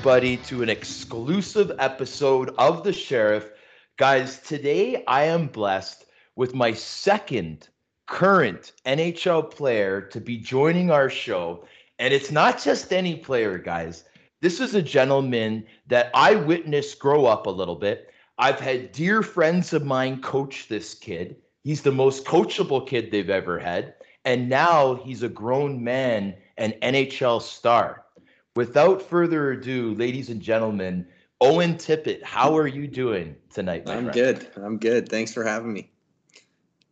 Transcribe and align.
everybody, 0.00 0.38
to 0.38 0.62
an 0.62 0.70
exclusive 0.70 1.72
episode 1.78 2.54
of 2.56 2.82
The 2.82 2.92
Sheriff. 2.92 3.50
Guys, 3.98 4.40
today 4.40 5.04
I 5.06 5.24
am 5.24 5.46
blessed 5.46 6.06
with 6.36 6.54
my 6.54 6.72
second 6.72 7.68
current 8.06 8.72
NHL 8.86 9.50
player 9.50 10.00
to 10.00 10.18
be 10.18 10.38
joining 10.38 10.90
our 10.90 11.10
show. 11.10 11.66
And 11.98 12.14
it's 12.14 12.30
not 12.30 12.62
just 12.62 12.94
any 12.94 13.14
player, 13.14 13.58
guys. 13.58 14.04
This 14.40 14.58
is 14.58 14.74
a 14.74 14.80
gentleman 14.80 15.66
that 15.88 16.10
I 16.14 16.34
witnessed 16.34 16.98
grow 16.98 17.26
up 17.26 17.44
a 17.44 17.50
little 17.50 17.76
bit. 17.76 18.08
I've 18.38 18.58
had 18.58 18.92
dear 18.92 19.22
friends 19.22 19.74
of 19.74 19.84
mine 19.84 20.22
coach 20.22 20.66
this 20.68 20.94
kid. 20.94 21.36
He's 21.62 21.82
the 21.82 21.92
most 21.92 22.24
coachable 22.24 22.88
kid 22.88 23.10
they've 23.10 23.28
ever 23.28 23.58
had. 23.58 23.96
And 24.24 24.48
now 24.48 24.94
he's 24.94 25.22
a 25.22 25.28
grown 25.28 25.84
man 25.84 26.36
and 26.56 26.72
NHL 26.80 27.42
star. 27.42 28.06
Without 28.60 29.00
further 29.00 29.52
ado, 29.52 29.94
ladies 29.94 30.28
and 30.28 30.38
gentlemen, 30.38 31.06
Owen 31.40 31.76
Tippett, 31.76 32.22
how 32.22 32.54
are 32.58 32.66
you 32.66 32.86
doing 32.86 33.34
tonight? 33.50 33.88
I'm 33.88 34.10
friend? 34.10 34.12
good. 34.12 34.48
I'm 34.62 34.76
good. 34.76 35.08
Thanks 35.08 35.32
for 35.32 35.42
having 35.44 35.72
me. 35.72 35.90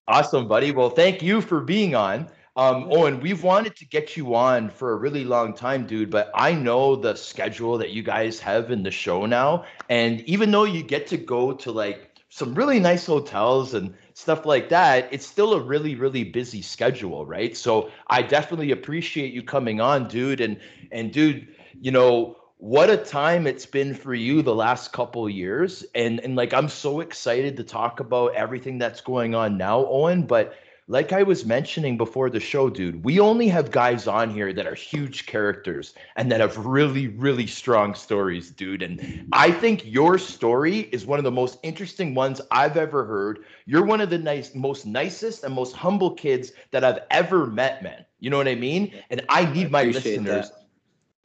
Awesome, 0.08 0.48
buddy. 0.48 0.70
Well, 0.70 0.88
thank 0.88 1.22
you 1.22 1.42
for 1.42 1.60
being 1.60 1.94
on. 1.94 2.26
Um, 2.56 2.88
Owen, 2.90 3.20
we've 3.20 3.42
wanted 3.42 3.76
to 3.76 3.84
get 3.84 4.16
you 4.16 4.34
on 4.34 4.70
for 4.70 4.92
a 4.92 4.96
really 4.96 5.26
long 5.26 5.52
time, 5.52 5.86
dude, 5.86 6.08
but 6.08 6.30
I 6.34 6.54
know 6.54 6.96
the 6.96 7.14
schedule 7.14 7.76
that 7.76 7.90
you 7.90 8.02
guys 8.02 8.40
have 8.40 8.70
in 8.70 8.82
the 8.82 8.90
show 8.90 9.26
now. 9.26 9.66
And 9.90 10.22
even 10.22 10.50
though 10.50 10.64
you 10.64 10.82
get 10.82 11.06
to 11.08 11.18
go 11.18 11.52
to 11.52 11.70
like 11.70 12.18
some 12.30 12.54
really 12.54 12.80
nice 12.80 13.04
hotels 13.04 13.74
and 13.74 13.94
stuff 14.14 14.46
like 14.46 14.70
that, 14.70 15.08
it's 15.10 15.26
still 15.26 15.52
a 15.52 15.60
really, 15.60 15.94
really 15.94 16.24
busy 16.24 16.62
schedule, 16.62 17.26
right? 17.26 17.54
So 17.54 17.90
I 18.06 18.22
definitely 18.22 18.70
appreciate 18.70 19.34
you 19.34 19.42
coming 19.42 19.82
on, 19.82 20.08
dude. 20.08 20.40
And 20.40 20.58
and 20.90 21.12
dude, 21.12 21.48
you 21.80 21.90
know, 21.90 22.36
what 22.58 22.90
a 22.90 22.96
time 22.96 23.46
it's 23.46 23.66
been 23.66 23.94
for 23.94 24.14
you 24.14 24.42
the 24.42 24.54
last 24.54 24.92
couple 24.92 25.28
years. 25.28 25.84
And 25.94 26.20
and 26.20 26.36
like 26.36 26.52
I'm 26.52 26.68
so 26.68 27.00
excited 27.00 27.56
to 27.56 27.64
talk 27.64 28.00
about 28.00 28.34
everything 28.34 28.78
that's 28.78 29.00
going 29.00 29.34
on 29.34 29.56
now, 29.56 29.86
Owen. 29.86 30.26
But 30.26 30.54
like 30.90 31.12
I 31.12 31.22
was 31.22 31.44
mentioning 31.44 31.98
before 31.98 32.30
the 32.30 32.40
show, 32.40 32.70
dude, 32.70 33.04
we 33.04 33.20
only 33.20 33.46
have 33.48 33.70
guys 33.70 34.08
on 34.08 34.30
here 34.30 34.54
that 34.54 34.66
are 34.66 34.74
huge 34.74 35.26
characters 35.26 35.92
and 36.16 36.32
that 36.32 36.40
have 36.40 36.56
really, 36.56 37.08
really 37.08 37.46
strong 37.46 37.94
stories, 37.94 38.50
dude. 38.50 38.82
And 38.82 39.28
I 39.32 39.50
think 39.50 39.84
your 39.84 40.16
story 40.16 40.88
is 40.90 41.04
one 41.04 41.18
of 41.18 41.24
the 41.24 41.30
most 41.30 41.58
interesting 41.62 42.14
ones 42.14 42.40
I've 42.50 42.78
ever 42.78 43.04
heard. 43.04 43.44
You're 43.66 43.84
one 43.84 44.00
of 44.00 44.08
the 44.08 44.18
nice, 44.18 44.54
most 44.54 44.86
nicest 44.86 45.44
and 45.44 45.54
most 45.54 45.76
humble 45.76 46.12
kids 46.12 46.52
that 46.70 46.84
I've 46.84 47.00
ever 47.10 47.46
met, 47.46 47.82
man. 47.82 48.06
You 48.18 48.30
know 48.30 48.38
what 48.38 48.48
I 48.48 48.54
mean? 48.54 48.94
And 49.10 49.22
I 49.28 49.44
need 49.52 49.66
I 49.66 49.70
my 49.70 49.84
listeners. 49.84 50.50
That. 50.50 50.67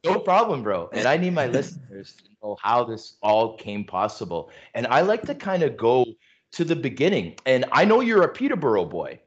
No 0.03 0.19
problem, 0.19 0.64
bro. 0.64 0.90
And 0.91 1.08
I 1.08 1.18
need 1.18 1.34
my 1.34 1.47
listeners 1.58 2.14
to 2.14 2.24
know 2.41 2.58
how 2.62 2.84
this 2.84 3.16
all 3.22 3.58
came 3.58 3.84
possible. 3.84 4.50
And 4.74 4.86
I 4.88 5.02
like 5.02 5.22
to 5.24 5.36
kind 5.36 5.64
of 5.64 5.78
go 5.78 6.06
to 6.53 6.64
the 6.64 6.75
beginning. 6.75 7.36
And 7.46 7.66
I 7.72 7.86
know 7.86 8.02
you're 8.02 8.24
a 8.24 8.30
Peterborough 8.30 8.86
boy. 8.86 9.19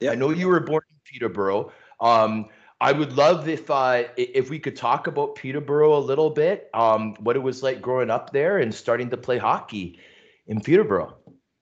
Yeah. 0.00 0.12
I 0.12 0.14
know 0.14 0.30
you 0.30 0.48
were 0.48 0.60
born 0.60 0.82
in 0.90 0.96
Peterborough. 1.04 1.72
Um, 2.00 2.48
I 2.80 2.92
would 2.92 3.14
love 3.14 3.48
if 3.48 3.70
uh, 3.70 4.04
if 4.18 4.50
we 4.50 4.58
could 4.58 4.76
talk 4.76 5.06
about 5.06 5.34
Peterborough 5.34 5.96
a 5.96 6.00
little 6.00 6.28
bit, 6.28 6.68
um, 6.74 7.14
what 7.20 7.34
it 7.34 7.38
was 7.38 7.62
like 7.62 7.80
growing 7.80 8.10
up 8.10 8.32
there 8.32 8.58
and 8.58 8.74
starting 8.74 9.08
to 9.10 9.16
play 9.16 9.38
hockey 9.38 9.98
in 10.46 10.60
Peterborough. 10.60 11.16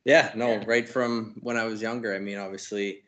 Yeah, 0.05 0.33
no, 0.35 0.59
right 0.65 0.89
from 0.89 1.37
when 1.41 1.57
I 1.57 1.65
was 1.65 1.81
younger. 1.81 2.15
I 2.15 2.19
mean, 2.19 2.37
obviously, 2.37 3.05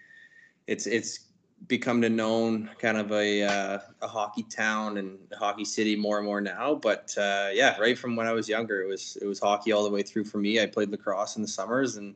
it's 0.68 0.86
it's 0.86 1.25
become 1.68 2.00
to 2.02 2.08
known 2.08 2.70
kind 2.78 2.96
of 2.96 3.12
a 3.12 3.42
uh, 3.42 3.78
a 4.02 4.06
hockey 4.06 4.44
town 4.44 4.98
and 4.98 5.18
hockey 5.38 5.64
city 5.64 5.96
more 5.96 6.18
and 6.18 6.26
more 6.26 6.40
now. 6.40 6.74
But 6.74 7.14
uh, 7.18 7.50
yeah, 7.52 7.76
right 7.78 7.98
from 7.98 8.16
when 8.16 8.26
I 8.26 8.32
was 8.32 8.48
younger, 8.48 8.82
it 8.82 8.88
was 8.88 9.16
it 9.20 9.26
was 9.26 9.38
hockey 9.38 9.72
all 9.72 9.84
the 9.84 9.90
way 9.90 10.02
through 10.02 10.24
for 10.24 10.38
me. 10.38 10.60
I 10.60 10.66
played 10.66 10.90
lacrosse 10.90 11.36
in 11.36 11.42
the 11.42 11.48
summers 11.48 11.96
and 11.96 12.14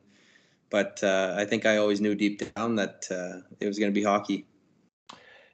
but 0.69 1.03
uh, 1.03 1.35
I 1.37 1.45
think 1.45 1.65
I 1.65 1.77
always 1.77 1.99
knew 1.99 2.15
deep 2.15 2.41
down 2.55 2.75
that 2.77 3.05
uh, 3.11 3.41
it 3.59 3.67
was 3.67 3.77
going 3.77 3.91
to 3.91 3.99
be 3.99 4.03
hockey. 4.03 4.45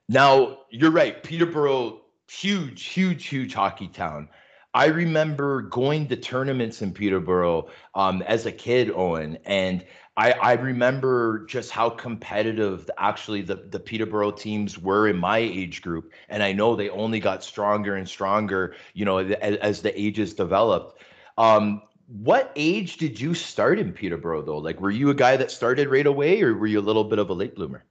Now 0.08 0.60
you're 0.70 0.92
right, 0.92 1.22
Peterborough, 1.22 2.02
huge, 2.30 2.86
huge, 2.86 3.26
huge 3.26 3.54
hockey 3.54 3.88
town. 3.88 4.30
I 4.74 4.86
remember 4.86 5.64
going 5.64 6.08
to 6.10 6.16
tournaments 6.16 6.84
in 6.84 6.94
Peterborough 6.94 7.70
um, 7.96 8.22
as 8.22 8.46
a 8.46 8.52
kid, 8.52 8.92
Owen, 8.92 9.40
and 9.44 9.84
I, 10.18 10.32
I 10.32 10.54
remember 10.54 11.46
just 11.46 11.70
how 11.70 11.92
competitive 11.92 12.90
actually 12.98 13.44
the, 13.44 13.56
the 13.56 13.80
Peterborough 13.80 14.32
teams 14.32 14.80
were 14.80 15.08
in 15.08 15.18
my 15.18 15.38
age 15.38 15.84
group. 15.84 16.12
And 16.28 16.42
I 16.42 16.54
know 16.54 16.76
they 16.76 16.90
only 16.90 17.20
got 17.20 17.44
stronger 17.44 17.96
and 17.96 18.10
stronger, 18.10 18.76
you 18.96 19.06
know, 19.06 19.20
as, 19.20 19.58
as 19.58 19.82
the 19.84 20.00
ages 20.00 20.34
developed. 20.34 21.04
Um, 21.38 21.84
what 22.08 22.52
age 22.56 22.98
did 22.98 23.22
you 23.22 23.36
start 23.36 23.78
in 23.78 23.94
Peterborough 23.94 24.42
though? 24.42 24.58
Like, 24.58 24.82
were 24.82 24.90
you 24.90 25.12
a 25.12 25.14
guy 25.14 25.38
that 25.38 25.52
started 25.52 25.88
right 25.88 26.08
away, 26.08 26.42
or 26.42 26.56
were 26.56 26.68
you 26.68 26.80
a 26.80 26.82
little 26.82 27.04
bit 27.04 27.20
of 27.20 27.30
a 27.30 27.34
late 27.34 27.54
bloomer? 27.54 27.84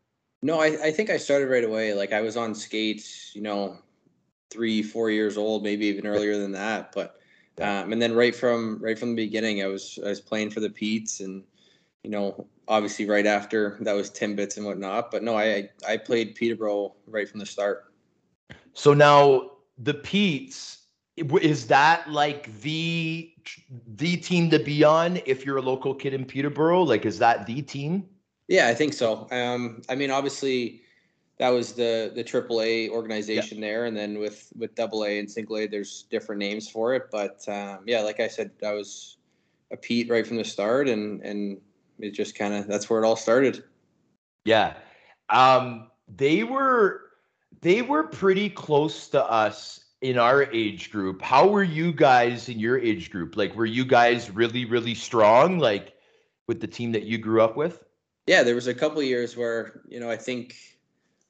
No, 0.42 0.60
I, 0.60 0.86
I 0.86 0.90
think 0.90 1.10
I 1.10 1.18
started 1.18 1.48
right 1.48 1.64
away. 1.64 1.94
Like, 1.94 2.12
I 2.12 2.22
was 2.22 2.36
on 2.36 2.54
skates, 2.54 3.36
you 3.36 3.42
know, 3.42 3.78
three, 4.50 4.82
four 4.82 5.10
years 5.10 5.36
old, 5.36 5.62
maybe 5.62 5.86
even 5.86 6.06
earlier 6.08 6.38
than 6.38 6.52
that. 6.52 6.92
But 6.92 7.20
um, 7.60 7.92
and 7.92 8.02
then 8.02 8.14
right 8.14 8.34
from 8.34 8.78
right 8.82 8.98
from 8.98 9.10
the 9.10 9.24
beginning, 9.24 9.62
I 9.62 9.66
was 9.66 9.98
I 10.04 10.08
was 10.08 10.20
playing 10.20 10.50
for 10.50 10.60
the 10.60 10.70
Petes, 10.70 11.20
and 11.20 11.44
you 12.06 12.12
know, 12.12 12.46
obviously 12.68 13.04
right 13.04 13.26
after 13.26 13.78
that 13.80 13.92
was 13.92 14.12
Timbits 14.12 14.56
and 14.56 14.64
whatnot. 14.64 15.10
But 15.10 15.24
no, 15.24 15.36
I 15.36 15.68
I 15.86 15.96
played 15.96 16.36
Peterborough 16.36 16.94
right 17.08 17.28
from 17.28 17.40
the 17.40 17.46
start. 17.46 17.92
So 18.74 18.94
now 18.94 19.50
the 19.76 19.94
Petes 19.94 20.84
is 21.16 21.66
that 21.66 22.08
like 22.08 22.60
the 22.60 23.32
the 23.96 24.16
team 24.18 24.50
to 24.50 24.60
be 24.60 24.84
on 24.84 25.18
if 25.26 25.44
you're 25.44 25.56
a 25.56 25.62
local 25.62 25.96
kid 25.96 26.14
in 26.14 26.24
Peterborough? 26.24 26.82
Like, 26.82 27.04
is 27.06 27.18
that 27.18 27.44
the 27.44 27.60
team? 27.60 28.08
Yeah, 28.46 28.68
I 28.68 28.74
think 28.74 28.92
so. 28.92 29.26
Um, 29.32 29.82
I 29.88 29.96
mean, 29.96 30.12
obviously, 30.12 30.82
that 31.38 31.48
was 31.48 31.72
the 31.72 32.12
the 32.14 32.22
AAA 32.22 32.90
organization 32.90 33.58
yeah. 33.58 33.66
there, 33.66 33.86
and 33.86 33.96
then 33.96 34.20
with 34.20 34.52
with 34.56 34.76
Double 34.76 35.04
A 35.04 35.18
and 35.18 35.28
Single 35.28 35.56
A, 35.56 35.66
there's 35.66 36.04
different 36.08 36.38
names 36.38 36.70
for 36.70 36.94
it. 36.94 37.10
But 37.10 37.42
um, 37.48 37.80
yeah, 37.84 38.02
like 38.02 38.20
I 38.20 38.28
said, 38.28 38.52
I 38.64 38.74
was 38.74 39.16
a 39.72 39.76
Pete 39.76 40.08
right 40.08 40.24
from 40.24 40.36
the 40.36 40.44
start, 40.44 40.88
and 40.88 41.20
and 41.22 41.60
it 41.98 42.10
just 42.10 42.34
kind 42.34 42.54
of 42.54 42.66
that's 42.66 42.88
where 42.88 43.02
it 43.02 43.06
all 43.06 43.16
started. 43.16 43.64
Yeah, 44.44 44.74
um, 45.28 45.90
they 46.08 46.44
were 46.44 47.02
they 47.60 47.82
were 47.82 48.04
pretty 48.04 48.50
close 48.50 49.08
to 49.08 49.24
us 49.24 49.86
in 50.00 50.18
our 50.18 50.44
age 50.52 50.90
group. 50.90 51.22
How 51.22 51.48
were 51.48 51.62
you 51.62 51.92
guys 51.92 52.48
in 52.48 52.58
your 52.58 52.78
age 52.78 53.10
group? 53.10 53.36
Like, 53.36 53.54
were 53.54 53.66
you 53.66 53.84
guys 53.84 54.30
really, 54.30 54.64
really 54.64 54.94
strong, 54.94 55.58
like 55.58 55.94
with 56.46 56.60
the 56.60 56.66
team 56.66 56.92
that 56.92 57.04
you 57.04 57.18
grew 57.18 57.42
up 57.42 57.56
with? 57.56 57.82
Yeah, 58.26 58.42
there 58.42 58.54
was 58.54 58.66
a 58.66 58.74
couple 58.74 59.02
years 59.02 59.36
where, 59.36 59.80
you 59.88 60.00
know, 60.00 60.10
I 60.10 60.16
think 60.16 60.56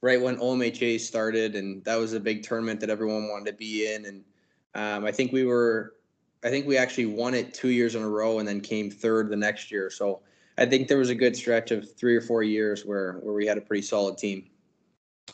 right 0.01 0.21
when 0.21 0.37
OMHA 0.37 0.99
started, 0.99 1.55
and 1.55 1.83
that 1.85 1.95
was 1.95 2.13
a 2.13 2.19
big 2.19 2.43
tournament 2.43 2.79
that 2.81 2.89
everyone 2.89 3.29
wanted 3.29 3.51
to 3.51 3.57
be 3.57 3.91
in. 3.93 4.05
And 4.05 4.23
um, 4.75 5.05
I 5.05 5.11
think 5.11 5.31
we 5.31 5.45
were, 5.45 5.93
I 6.43 6.49
think 6.49 6.67
we 6.67 6.77
actually 6.77 7.07
won 7.07 7.33
it 7.33 7.53
two 7.53 7.69
years 7.69 7.95
in 7.95 8.03
a 8.03 8.09
row 8.09 8.39
and 8.39 8.47
then 8.47 8.61
came 8.61 8.91
third 8.91 9.29
the 9.29 9.35
next 9.35 9.71
year. 9.71 9.89
So 9.89 10.21
I 10.57 10.65
think 10.65 10.87
there 10.87 10.97
was 10.97 11.09
a 11.09 11.15
good 11.15 11.35
stretch 11.35 11.71
of 11.71 11.95
three 11.97 12.15
or 12.15 12.21
four 12.21 12.43
years 12.43 12.85
where, 12.85 13.13
where 13.21 13.33
we 13.33 13.45
had 13.45 13.57
a 13.57 13.61
pretty 13.61 13.83
solid 13.83 14.17
team. 14.17 14.49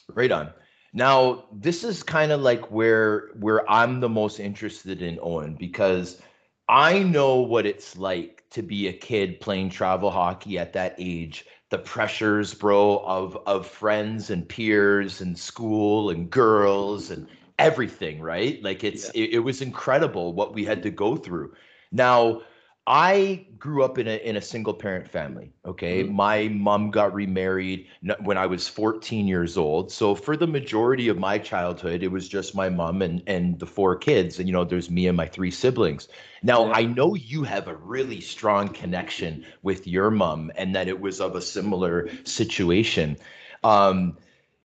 Right 0.09 0.31
on. 0.31 0.51
Now, 0.93 1.45
this 1.51 1.83
is 1.83 2.03
kind 2.03 2.31
of 2.31 2.41
like 2.41 2.69
where 2.69 3.31
where 3.39 3.69
I'm 3.69 3.99
the 3.99 4.09
most 4.09 4.39
interested 4.39 5.01
in 5.01 5.17
Owen 5.21 5.55
because 5.55 6.21
I 6.69 6.99
know 6.99 7.39
what 7.39 7.65
it's 7.65 7.97
like 7.97 8.43
to 8.51 8.61
be 8.61 8.87
a 8.87 8.93
kid 8.93 9.39
playing 9.39 9.71
travel 9.71 10.11
hockey 10.11 10.59
at 10.59 10.73
that 10.73 10.95
age. 10.99 11.45
The 11.71 11.79
pressures, 11.79 12.53
bro, 12.53 12.99
of 12.99 13.37
of 13.47 13.65
friends 13.65 14.29
and 14.29 14.47
peers 14.47 15.19
and 15.19 15.37
school 15.37 16.11
and 16.11 16.29
girls 16.29 17.09
and 17.09 17.27
everything, 17.57 18.21
right? 18.21 18.61
Like 18.63 18.83
it's 18.83 19.05
yeah. 19.15 19.23
it, 19.23 19.29
it 19.33 19.39
was 19.39 19.63
incredible 19.63 20.33
what 20.33 20.53
we 20.53 20.63
had 20.63 20.83
to 20.83 20.91
go 20.91 21.15
through. 21.15 21.55
Now, 21.91 22.41
I 22.85 23.45
grew 23.57 23.81
up 23.83 23.97
in 23.97 24.09
a 24.09 24.17
in 24.17 24.35
a 24.35 24.41
single 24.41 24.73
parent 24.73 25.09
family. 25.09 25.53
Okay, 25.65 26.03
mm-hmm. 26.03 26.13
my 26.13 26.47
mom 26.49 26.91
got 26.91 27.13
remarried 27.13 27.87
when 28.23 28.37
I 28.37 28.45
was 28.45 28.67
14 28.67 29.25
years 29.25 29.55
old. 29.55 29.89
So 29.89 30.15
for 30.15 30.35
the 30.35 30.47
majority 30.47 31.07
of 31.07 31.17
my 31.17 31.37
childhood, 31.37 32.03
it 32.03 32.09
was 32.09 32.27
just 32.27 32.55
my 32.55 32.67
mom 32.67 33.01
and 33.01 33.23
and 33.25 33.57
the 33.57 33.65
four 33.65 33.95
kids. 33.95 34.37
And 34.37 34.49
you 34.49 34.53
know, 34.53 34.65
there's 34.65 34.91
me 34.91 35.07
and 35.07 35.15
my 35.15 35.27
three 35.27 35.51
siblings. 35.51 36.09
Now 36.41 36.65
yeah. 36.65 36.73
I 36.73 36.83
know 36.83 37.15
you 37.15 37.43
have 37.43 37.69
a 37.69 37.75
really 37.75 38.19
strong 38.19 38.67
connection 38.67 39.45
with 39.61 39.87
your 39.87 40.11
mom, 40.11 40.51
and 40.55 40.75
that 40.75 40.89
it 40.89 40.99
was 40.99 41.21
of 41.21 41.35
a 41.35 41.41
similar 41.41 42.09
situation. 42.25 43.15
Um, 43.63 44.17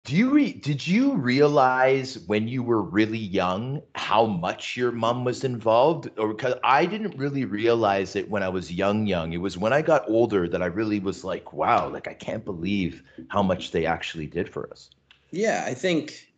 do 0.04 0.16
you 0.16 0.30
re- 0.30 0.52
did 0.52 0.84
you 0.84 1.14
realize 1.14 2.18
when 2.26 2.48
you 2.48 2.62
were 2.62 2.82
really 2.82 3.18
young 3.18 3.82
how 3.94 4.26
much 4.26 4.76
your 4.76 4.90
mom 4.90 5.24
was 5.24 5.44
involved? 5.44 6.10
Or 6.18 6.34
because 6.34 6.54
I 6.64 6.86
didn't 6.86 7.16
really 7.16 7.44
realize 7.44 8.16
it 8.16 8.28
when 8.28 8.42
I 8.42 8.48
was 8.48 8.72
young, 8.72 9.06
young. 9.06 9.32
It 9.32 9.36
was 9.36 9.56
when 9.56 9.72
I 9.72 9.80
got 9.80 10.08
older 10.08 10.48
that 10.48 10.60
I 10.60 10.66
really 10.66 10.98
was 10.98 11.22
like, 11.22 11.52
wow, 11.52 11.88
like 11.88 12.08
I 12.08 12.14
can't 12.14 12.44
believe 12.44 13.04
how 13.28 13.44
much 13.44 13.70
they 13.70 13.86
actually 13.86 14.26
did 14.26 14.48
for 14.48 14.68
us. 14.70 14.90
Yeah, 15.30 15.64
I 15.66 15.74
think 15.74 16.32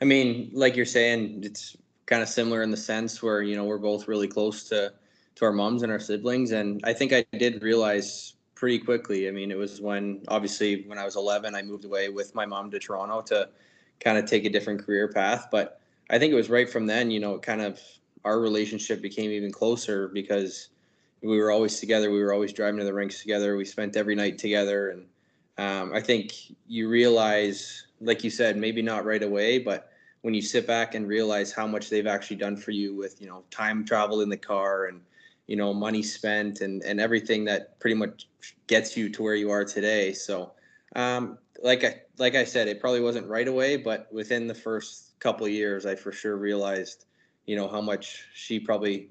I 0.00 0.04
mean, 0.04 0.50
like 0.52 0.76
you're 0.76 0.86
saying, 0.86 1.40
it's 1.44 1.76
kind 2.06 2.22
of 2.22 2.28
similar 2.28 2.62
in 2.62 2.70
the 2.70 2.76
sense 2.76 3.22
where 3.22 3.42
you 3.42 3.56
know 3.56 3.64
we're 3.64 3.78
both 3.78 4.06
really 4.06 4.28
close 4.28 4.64
to 4.64 4.92
to 5.36 5.44
our 5.44 5.52
moms 5.52 5.82
and 5.82 5.90
our 5.90 6.00
siblings, 6.00 6.52
and 6.52 6.80
I 6.84 6.92
think 6.92 7.12
I 7.12 7.24
did 7.38 7.62
realize 7.62 8.34
pretty 8.58 8.80
quickly. 8.80 9.28
I 9.28 9.30
mean, 9.30 9.52
it 9.52 9.56
was 9.56 9.80
when 9.80 10.20
obviously 10.26 10.82
when 10.88 10.98
I 10.98 11.04
was 11.04 11.14
11, 11.14 11.54
I 11.54 11.62
moved 11.62 11.84
away 11.84 12.08
with 12.08 12.34
my 12.34 12.44
mom 12.44 12.72
to 12.72 12.80
Toronto 12.80 13.22
to 13.22 13.48
kind 14.00 14.18
of 14.18 14.26
take 14.26 14.44
a 14.44 14.50
different 14.50 14.84
career 14.84 15.06
path, 15.06 15.46
but 15.50 15.80
I 16.10 16.18
think 16.18 16.32
it 16.32 16.36
was 16.36 16.50
right 16.50 16.68
from 16.68 16.84
then, 16.84 17.10
you 17.10 17.20
know, 17.20 17.38
kind 17.38 17.60
of 17.60 17.80
our 18.24 18.40
relationship 18.40 19.00
became 19.00 19.30
even 19.30 19.52
closer 19.52 20.08
because 20.08 20.70
we 21.22 21.38
were 21.38 21.52
always 21.52 21.78
together. 21.78 22.10
We 22.10 22.20
were 22.20 22.32
always 22.32 22.52
driving 22.52 22.78
to 22.78 22.84
the 22.84 22.92
rinks 22.92 23.20
together. 23.20 23.56
We 23.56 23.64
spent 23.64 23.96
every 23.96 24.16
night 24.16 24.38
together, 24.38 24.90
and 24.90 25.06
um, 25.58 25.94
I 25.94 26.00
think 26.00 26.32
you 26.66 26.88
realize, 26.88 27.86
like 28.00 28.24
you 28.24 28.30
said, 28.30 28.56
maybe 28.56 28.82
not 28.82 29.04
right 29.04 29.22
away, 29.22 29.58
but 29.58 29.92
when 30.22 30.34
you 30.34 30.42
sit 30.42 30.66
back 30.66 30.96
and 30.96 31.06
realize 31.06 31.52
how 31.52 31.66
much 31.66 31.90
they've 31.90 32.06
actually 32.06 32.36
done 32.36 32.56
for 32.56 32.72
you 32.72 32.94
with 32.94 33.20
you 33.20 33.28
know 33.28 33.44
time 33.50 33.84
travel 33.84 34.20
in 34.20 34.28
the 34.28 34.36
car 34.36 34.86
and 34.86 35.00
you 35.48 35.56
know 35.56 35.74
money 35.74 36.02
spent 36.02 36.60
and 36.60 36.84
and 36.84 37.00
everything 37.00 37.44
that 37.46 37.80
pretty 37.80 37.96
much 37.96 38.28
gets 38.68 38.96
you 38.96 39.08
to 39.08 39.22
where 39.22 39.34
you 39.34 39.50
are 39.50 39.64
today. 39.64 40.12
So, 40.12 40.52
um, 40.94 41.38
like 41.62 41.82
I 41.82 42.02
like 42.18 42.36
I 42.36 42.44
said, 42.44 42.68
it 42.68 42.80
probably 42.80 43.00
wasn't 43.00 43.26
right 43.26 43.48
away, 43.48 43.76
but 43.76 44.12
within 44.12 44.46
the 44.46 44.54
first 44.54 45.18
couple 45.18 45.48
years, 45.48 45.86
I 45.86 45.96
for 45.96 46.12
sure 46.12 46.36
realized, 46.36 47.06
you 47.46 47.56
know, 47.56 47.66
how 47.66 47.80
much 47.80 48.24
she 48.34 48.60
probably 48.60 49.08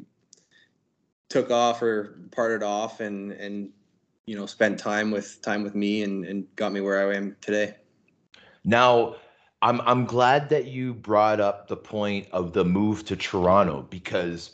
took 1.28 1.52
off 1.52 1.82
or 1.82 2.22
parted 2.32 2.64
off 2.64 3.02
and 3.02 3.34
and 3.34 3.72
you 4.28 4.38
know 4.38 4.46
spent 4.46 4.80
time 4.80 5.12
with 5.12 5.42
time 5.42 5.64
with 5.64 5.76
me 5.76 6.04
and 6.04 6.24
and 6.24 6.46
got 6.56 6.72
me 6.72 6.82
where 6.82 7.12
I 7.12 7.16
am 7.16 7.36
today. 7.42 7.76
Now, 8.64 9.16
I'm 9.64 9.82
I'm 9.82 10.06
glad 10.06 10.50
that 10.50 10.66
you 10.68 10.94
brought 10.94 11.40
up 11.42 11.68
the 11.68 11.78
point 11.78 12.28
of 12.32 12.54
the 12.54 12.64
move 12.64 13.06
to 13.06 13.16
Toronto 13.16 13.88
because 13.90 14.52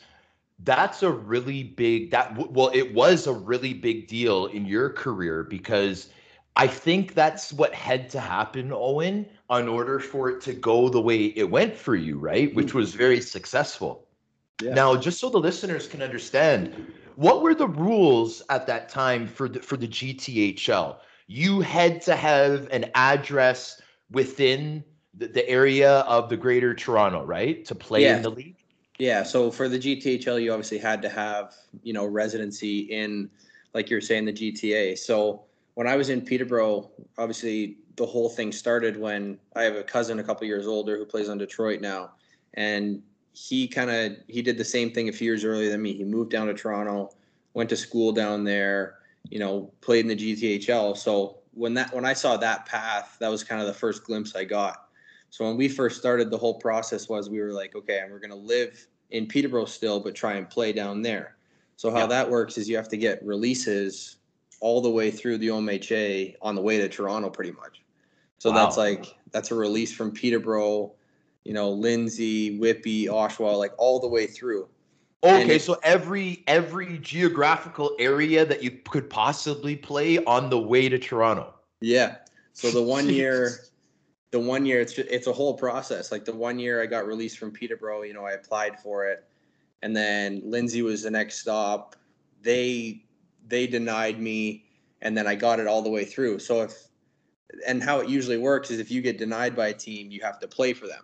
that's 0.63 1.03
a 1.03 1.11
really 1.11 1.63
big 1.63 2.11
that 2.11 2.35
well 2.51 2.71
it 2.73 2.93
was 2.93 3.27
a 3.27 3.33
really 3.33 3.73
big 3.73 4.07
deal 4.07 4.45
in 4.47 4.65
your 4.65 4.89
career 4.89 5.43
because 5.43 6.09
I 6.55 6.67
think 6.67 7.15
that's 7.15 7.51
what 7.51 7.73
had 7.73 8.09
to 8.11 8.19
happen, 8.19 8.71
Owen, 8.71 9.25
in 9.49 9.67
order 9.67 9.99
for 9.99 10.29
it 10.29 10.41
to 10.41 10.53
go 10.53 10.87
the 10.87 11.01
way 11.01 11.25
it 11.35 11.49
went 11.49 11.75
for 11.75 11.95
you, 11.95 12.19
right? 12.19 12.53
Which 12.53 12.67
mm-hmm. 12.67 12.77
was 12.77 12.93
very 12.93 13.21
successful. 13.21 14.07
Yeah. 14.61 14.75
Now, 14.75 14.95
just 14.95 15.19
so 15.19 15.29
the 15.29 15.39
listeners 15.39 15.87
can 15.87 16.03
understand, 16.03 16.93
what 17.15 17.41
were 17.41 17.55
the 17.55 17.67
rules 17.67 18.43
at 18.49 18.67
that 18.67 18.89
time 18.89 19.27
for 19.27 19.49
the 19.49 19.59
for 19.61 19.77
the 19.77 19.87
GTHL? 19.87 20.97
You 21.27 21.61
had 21.61 22.01
to 22.03 22.15
have 22.15 22.67
an 22.69 22.91
address 22.93 23.81
within 24.11 24.83
the, 25.15 25.27
the 25.27 25.47
area 25.49 25.99
of 26.01 26.29
the 26.29 26.37
Greater 26.37 26.75
Toronto, 26.75 27.23
right, 27.25 27.65
to 27.65 27.73
play 27.73 28.03
yeah. 28.03 28.17
in 28.17 28.21
the 28.21 28.29
league. 28.29 28.52
Yeah. 28.99 29.23
So 29.23 29.49
for 29.49 29.67
the 29.67 29.79
GTHL, 29.79 30.41
you 30.41 30.51
obviously 30.51 30.77
had 30.77 31.01
to 31.01 31.09
have 31.09 31.55
you 31.81 31.93
know 31.93 32.05
residency 32.05 32.79
in, 32.79 33.29
like 33.73 33.89
you're 33.89 34.01
saying, 34.01 34.25
the 34.25 34.33
GTA. 34.33 34.97
So 34.97 35.43
when 35.73 35.87
I 35.87 35.95
was 35.95 36.09
in 36.09 36.21
Peterborough, 36.21 36.91
obviously 37.17 37.77
the 37.95 38.05
whole 38.05 38.29
thing 38.29 38.51
started 38.51 38.97
when 38.97 39.39
I 39.55 39.63
have 39.63 39.75
a 39.75 39.83
cousin 39.83 40.19
a 40.19 40.23
couple 40.23 40.47
years 40.47 40.67
older 40.67 40.97
who 40.97 41.05
plays 41.05 41.29
on 41.29 41.37
Detroit 41.37 41.81
now, 41.81 42.11
and 42.53 43.01
he 43.33 43.67
kind 43.67 43.89
of 43.89 44.17
he 44.27 44.41
did 44.41 44.57
the 44.57 44.65
same 44.65 44.91
thing 44.91 45.09
a 45.09 45.11
few 45.11 45.25
years 45.25 45.43
earlier 45.43 45.69
than 45.69 45.81
me. 45.81 45.93
He 45.93 46.03
moved 46.03 46.31
down 46.31 46.47
to 46.47 46.53
Toronto, 46.53 47.11
went 47.53 47.69
to 47.69 47.77
school 47.77 48.11
down 48.11 48.43
there, 48.43 48.99
you 49.29 49.39
know, 49.39 49.71
played 49.81 50.05
in 50.05 50.15
the 50.15 50.15
GTHL. 50.15 50.95
So 50.95 51.39
when 51.53 51.73
that 51.73 51.93
when 51.93 52.05
I 52.05 52.13
saw 52.13 52.37
that 52.37 52.65
path, 52.65 53.17
that 53.19 53.29
was 53.29 53.43
kind 53.43 53.59
of 53.59 53.67
the 53.67 53.73
first 53.73 54.03
glimpse 54.03 54.35
I 54.35 54.43
got. 54.43 54.82
So 55.33 55.45
when 55.45 55.57
we 55.57 55.67
first 55.67 55.97
started, 55.97 56.29
the 56.29 56.37
whole 56.37 56.59
process 56.59 57.09
was 57.09 57.27
we 57.27 57.41
were 57.41 57.51
like, 57.51 57.75
okay, 57.75 57.99
and 57.99 58.11
we're 58.11 58.19
gonna 58.19 58.35
live 58.35 58.87
in 59.09 59.25
Peterborough 59.25 59.65
still, 59.65 59.99
but 59.99 60.13
try 60.13 60.33
and 60.33 60.47
play 60.47 60.71
down 60.71 61.01
there. 61.01 61.37
So 61.75 61.89
how 61.89 62.01
yeah. 62.01 62.05
that 62.05 62.29
works 62.29 62.57
is 62.57 62.69
you 62.69 62.75
have 62.75 62.89
to 62.89 62.97
get 62.97 63.25
releases 63.25 64.17
all 64.59 64.79
the 64.79 64.91
way 64.91 65.09
through 65.09 65.39
the 65.39 65.47
OMHA 65.47 66.35
on 66.41 66.53
the 66.53 66.61
way 66.61 66.77
to 66.77 66.87
Toronto, 66.87 67.31
pretty 67.31 67.51
much. 67.51 67.81
So 68.37 68.51
wow. 68.51 68.57
that's 68.57 68.77
like 68.77 69.17
that's 69.31 69.49
a 69.49 69.55
release 69.55 69.91
from 69.91 70.11
Peterborough 70.11 70.93
you 71.43 71.53
know, 71.53 71.71
Lindsay, 71.71 72.57
Whitby, 72.57 73.07
Oshawa, 73.07 73.57
like 73.57 73.73
all 73.77 73.99
the 73.99 74.07
way 74.07 74.27
through. 74.27 74.67
Okay, 75.23 75.57
so 75.57 75.79
every 75.83 76.43
every 76.47 76.97
geographical 76.97 77.95
area 77.97 78.45
that 78.45 78.61
you 78.61 78.71
could 78.71 79.09
possibly 79.09 79.75
play 79.75 80.23
on 80.25 80.49
the 80.49 80.59
way 80.59 80.89
to 80.89 80.99
Toronto. 80.99 81.53
Yeah. 81.79 82.17
So 82.51 82.71
the 82.71 82.83
one 82.83 83.07
year, 83.07 83.65
the 84.33 84.39
one 84.39 84.65
year, 84.65 84.81
it's 84.81 84.91
just, 84.91 85.09
it's 85.09 85.27
a 85.27 85.33
whole 85.33 85.53
process. 85.53 86.11
Like 86.11 86.25
the 86.25 86.35
one 86.35 86.59
year 86.59 86.83
I 86.83 86.85
got 86.85 87.07
released 87.07 87.37
from 87.37 87.51
Peterborough, 87.51 88.01
you 88.01 88.13
know, 88.13 88.25
I 88.25 88.33
applied 88.33 88.77
for 88.79 89.07
it, 89.07 89.23
and 89.81 89.95
then 89.95 90.41
Lindsay 90.43 90.81
was 90.81 91.03
the 91.03 91.11
next 91.11 91.39
stop. 91.39 91.95
They 92.41 93.05
they 93.47 93.67
denied 93.67 94.19
me, 94.19 94.65
and 95.01 95.17
then 95.17 95.27
I 95.27 95.35
got 95.35 95.61
it 95.61 95.67
all 95.67 95.81
the 95.81 95.89
way 95.89 96.03
through. 96.03 96.39
So 96.39 96.63
if 96.63 96.73
and 97.65 97.81
how 97.81 97.99
it 97.99 98.09
usually 98.09 98.37
works 98.37 98.69
is 98.71 98.79
if 98.79 98.91
you 98.91 99.01
get 99.01 99.17
denied 99.17 99.55
by 99.55 99.69
a 99.69 99.73
team, 99.73 100.11
you 100.11 100.19
have 100.21 100.39
to 100.39 100.47
play 100.47 100.73
for 100.73 100.87
them 100.87 101.03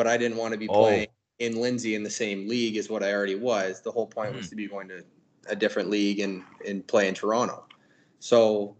but 0.00 0.06
I 0.06 0.16
didn't 0.16 0.38
want 0.38 0.52
to 0.52 0.58
be 0.58 0.68
oh. 0.68 0.84
playing 0.84 1.08
in 1.40 1.60
Lindsay 1.60 1.94
in 1.94 2.02
the 2.02 2.10
same 2.10 2.48
league 2.48 2.76
as 2.76 2.88
what 2.88 3.02
I 3.02 3.12
already 3.12 3.34
was. 3.34 3.80
The 3.80 3.90
whole 3.90 4.06
point 4.06 4.30
mm-hmm. 4.30 4.38
was 4.38 4.48
to 4.48 4.56
be 4.56 4.66
going 4.66 4.88
to 4.88 5.04
a 5.48 5.56
different 5.56 5.90
league 5.90 6.20
and 6.20 6.42
and 6.66 6.86
play 6.86 7.06
in 7.08 7.14
Toronto. 7.14 7.66
So 8.18 8.76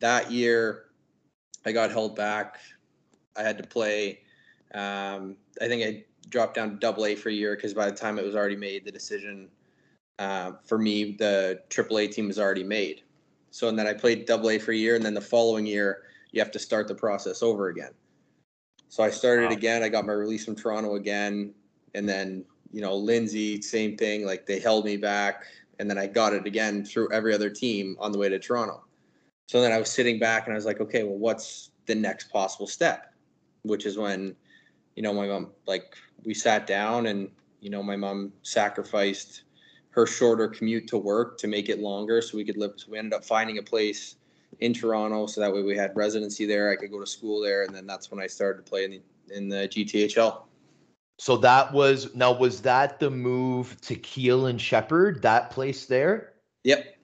that 0.00 0.30
year, 0.30 0.86
I 1.64 1.70
got 1.70 1.92
held 1.92 2.16
back. 2.16 2.58
I 3.36 3.42
had 3.42 3.58
to 3.58 3.64
play. 3.64 4.20
Um, 4.74 5.36
I 5.60 5.68
think 5.68 5.82
I 5.82 6.04
dropped 6.28 6.54
down 6.54 6.70
to 6.70 6.76
Double 6.76 7.06
A 7.06 7.14
for 7.14 7.28
a 7.28 7.32
year 7.32 7.54
because 7.54 7.74
by 7.74 7.90
the 7.90 7.96
time 7.96 8.18
it 8.18 8.24
was 8.24 8.34
already 8.34 8.56
made, 8.56 8.84
the 8.84 8.92
decision 8.92 9.48
uh, 10.18 10.52
for 10.64 10.78
me, 10.78 11.12
the 11.12 11.60
Triple 11.68 11.98
A 11.98 12.06
team 12.06 12.28
was 12.28 12.38
already 12.38 12.64
made. 12.64 13.02
So 13.50 13.68
and 13.68 13.78
then 13.78 13.86
I 13.86 13.94
played 13.94 14.26
Double 14.26 14.50
A 14.50 14.58
for 14.58 14.72
a 14.72 14.76
year, 14.76 14.96
and 14.96 15.04
then 15.04 15.14
the 15.14 15.20
following 15.20 15.66
year, 15.66 16.02
you 16.32 16.40
have 16.40 16.50
to 16.52 16.58
start 16.58 16.88
the 16.88 16.94
process 16.94 17.42
over 17.42 17.68
again. 17.68 17.92
So 18.88 19.02
I 19.02 19.10
started 19.10 19.50
wow. 19.50 19.56
again. 19.56 19.82
I 19.82 19.88
got 19.88 20.06
my 20.06 20.12
release 20.12 20.44
from 20.44 20.56
Toronto 20.56 20.96
again, 20.96 21.54
and 21.94 22.08
then 22.08 22.44
you 22.72 22.80
know 22.80 22.96
Lindsay, 22.96 23.60
same 23.62 23.96
thing. 23.96 24.26
Like 24.26 24.46
they 24.46 24.58
held 24.58 24.84
me 24.84 24.96
back, 24.96 25.44
and 25.78 25.88
then 25.88 25.98
I 25.98 26.06
got 26.06 26.32
it 26.32 26.46
again 26.46 26.84
through 26.84 27.12
every 27.12 27.34
other 27.34 27.50
team 27.50 27.96
on 28.00 28.12
the 28.12 28.18
way 28.18 28.28
to 28.28 28.38
Toronto. 28.38 28.84
So 29.46 29.60
then 29.60 29.72
I 29.72 29.78
was 29.78 29.90
sitting 29.90 30.18
back 30.18 30.46
and 30.46 30.52
I 30.52 30.56
was 30.56 30.64
like, 30.64 30.80
okay, 30.80 31.02
well, 31.02 31.18
what's 31.18 31.70
the 31.86 31.94
next 31.94 32.30
possible 32.32 32.66
step? 32.66 33.13
Which 33.64 33.86
is 33.86 33.98
when, 33.98 34.36
you 34.96 35.02
know, 35.02 35.12
my 35.12 35.26
mom 35.26 35.50
like 35.66 35.96
we 36.24 36.34
sat 36.34 36.66
down 36.66 37.06
and 37.06 37.30
you 37.60 37.70
know 37.70 37.82
my 37.82 37.96
mom 37.96 38.32
sacrificed 38.42 39.42
her 39.90 40.06
shorter 40.06 40.48
commute 40.48 40.88
to 40.88 40.98
work 40.98 41.38
to 41.38 41.46
make 41.46 41.68
it 41.68 41.78
longer 41.78 42.20
so 42.20 42.36
we 42.36 42.44
could 42.44 42.56
live. 42.56 42.72
So 42.76 42.86
we 42.90 42.98
ended 42.98 43.14
up 43.14 43.24
finding 43.24 43.58
a 43.58 43.62
place 43.62 44.16
in 44.60 44.72
Toronto, 44.72 45.26
so 45.26 45.40
that 45.40 45.52
way 45.52 45.62
we 45.62 45.76
had 45.76 45.94
residency 45.96 46.46
there. 46.46 46.70
I 46.70 46.76
could 46.76 46.90
go 46.90 47.00
to 47.00 47.06
school 47.06 47.40
there, 47.40 47.62
and 47.62 47.74
then 47.74 47.86
that's 47.86 48.10
when 48.10 48.20
I 48.20 48.26
started 48.26 48.64
to 48.64 48.70
play 48.70 48.84
in 48.84 48.90
the, 48.90 49.02
in 49.36 49.48
the 49.48 49.68
GTHL. 49.68 50.42
So 51.18 51.36
that 51.38 51.72
was 51.72 52.14
now 52.14 52.32
was 52.32 52.60
that 52.62 52.98
the 52.98 53.10
move 53.10 53.80
to 53.82 53.94
Keele 53.94 54.46
and 54.46 54.60
Sheppard, 54.60 55.22
that 55.22 55.50
place 55.50 55.86
there? 55.86 56.32
Yep. 56.64 56.96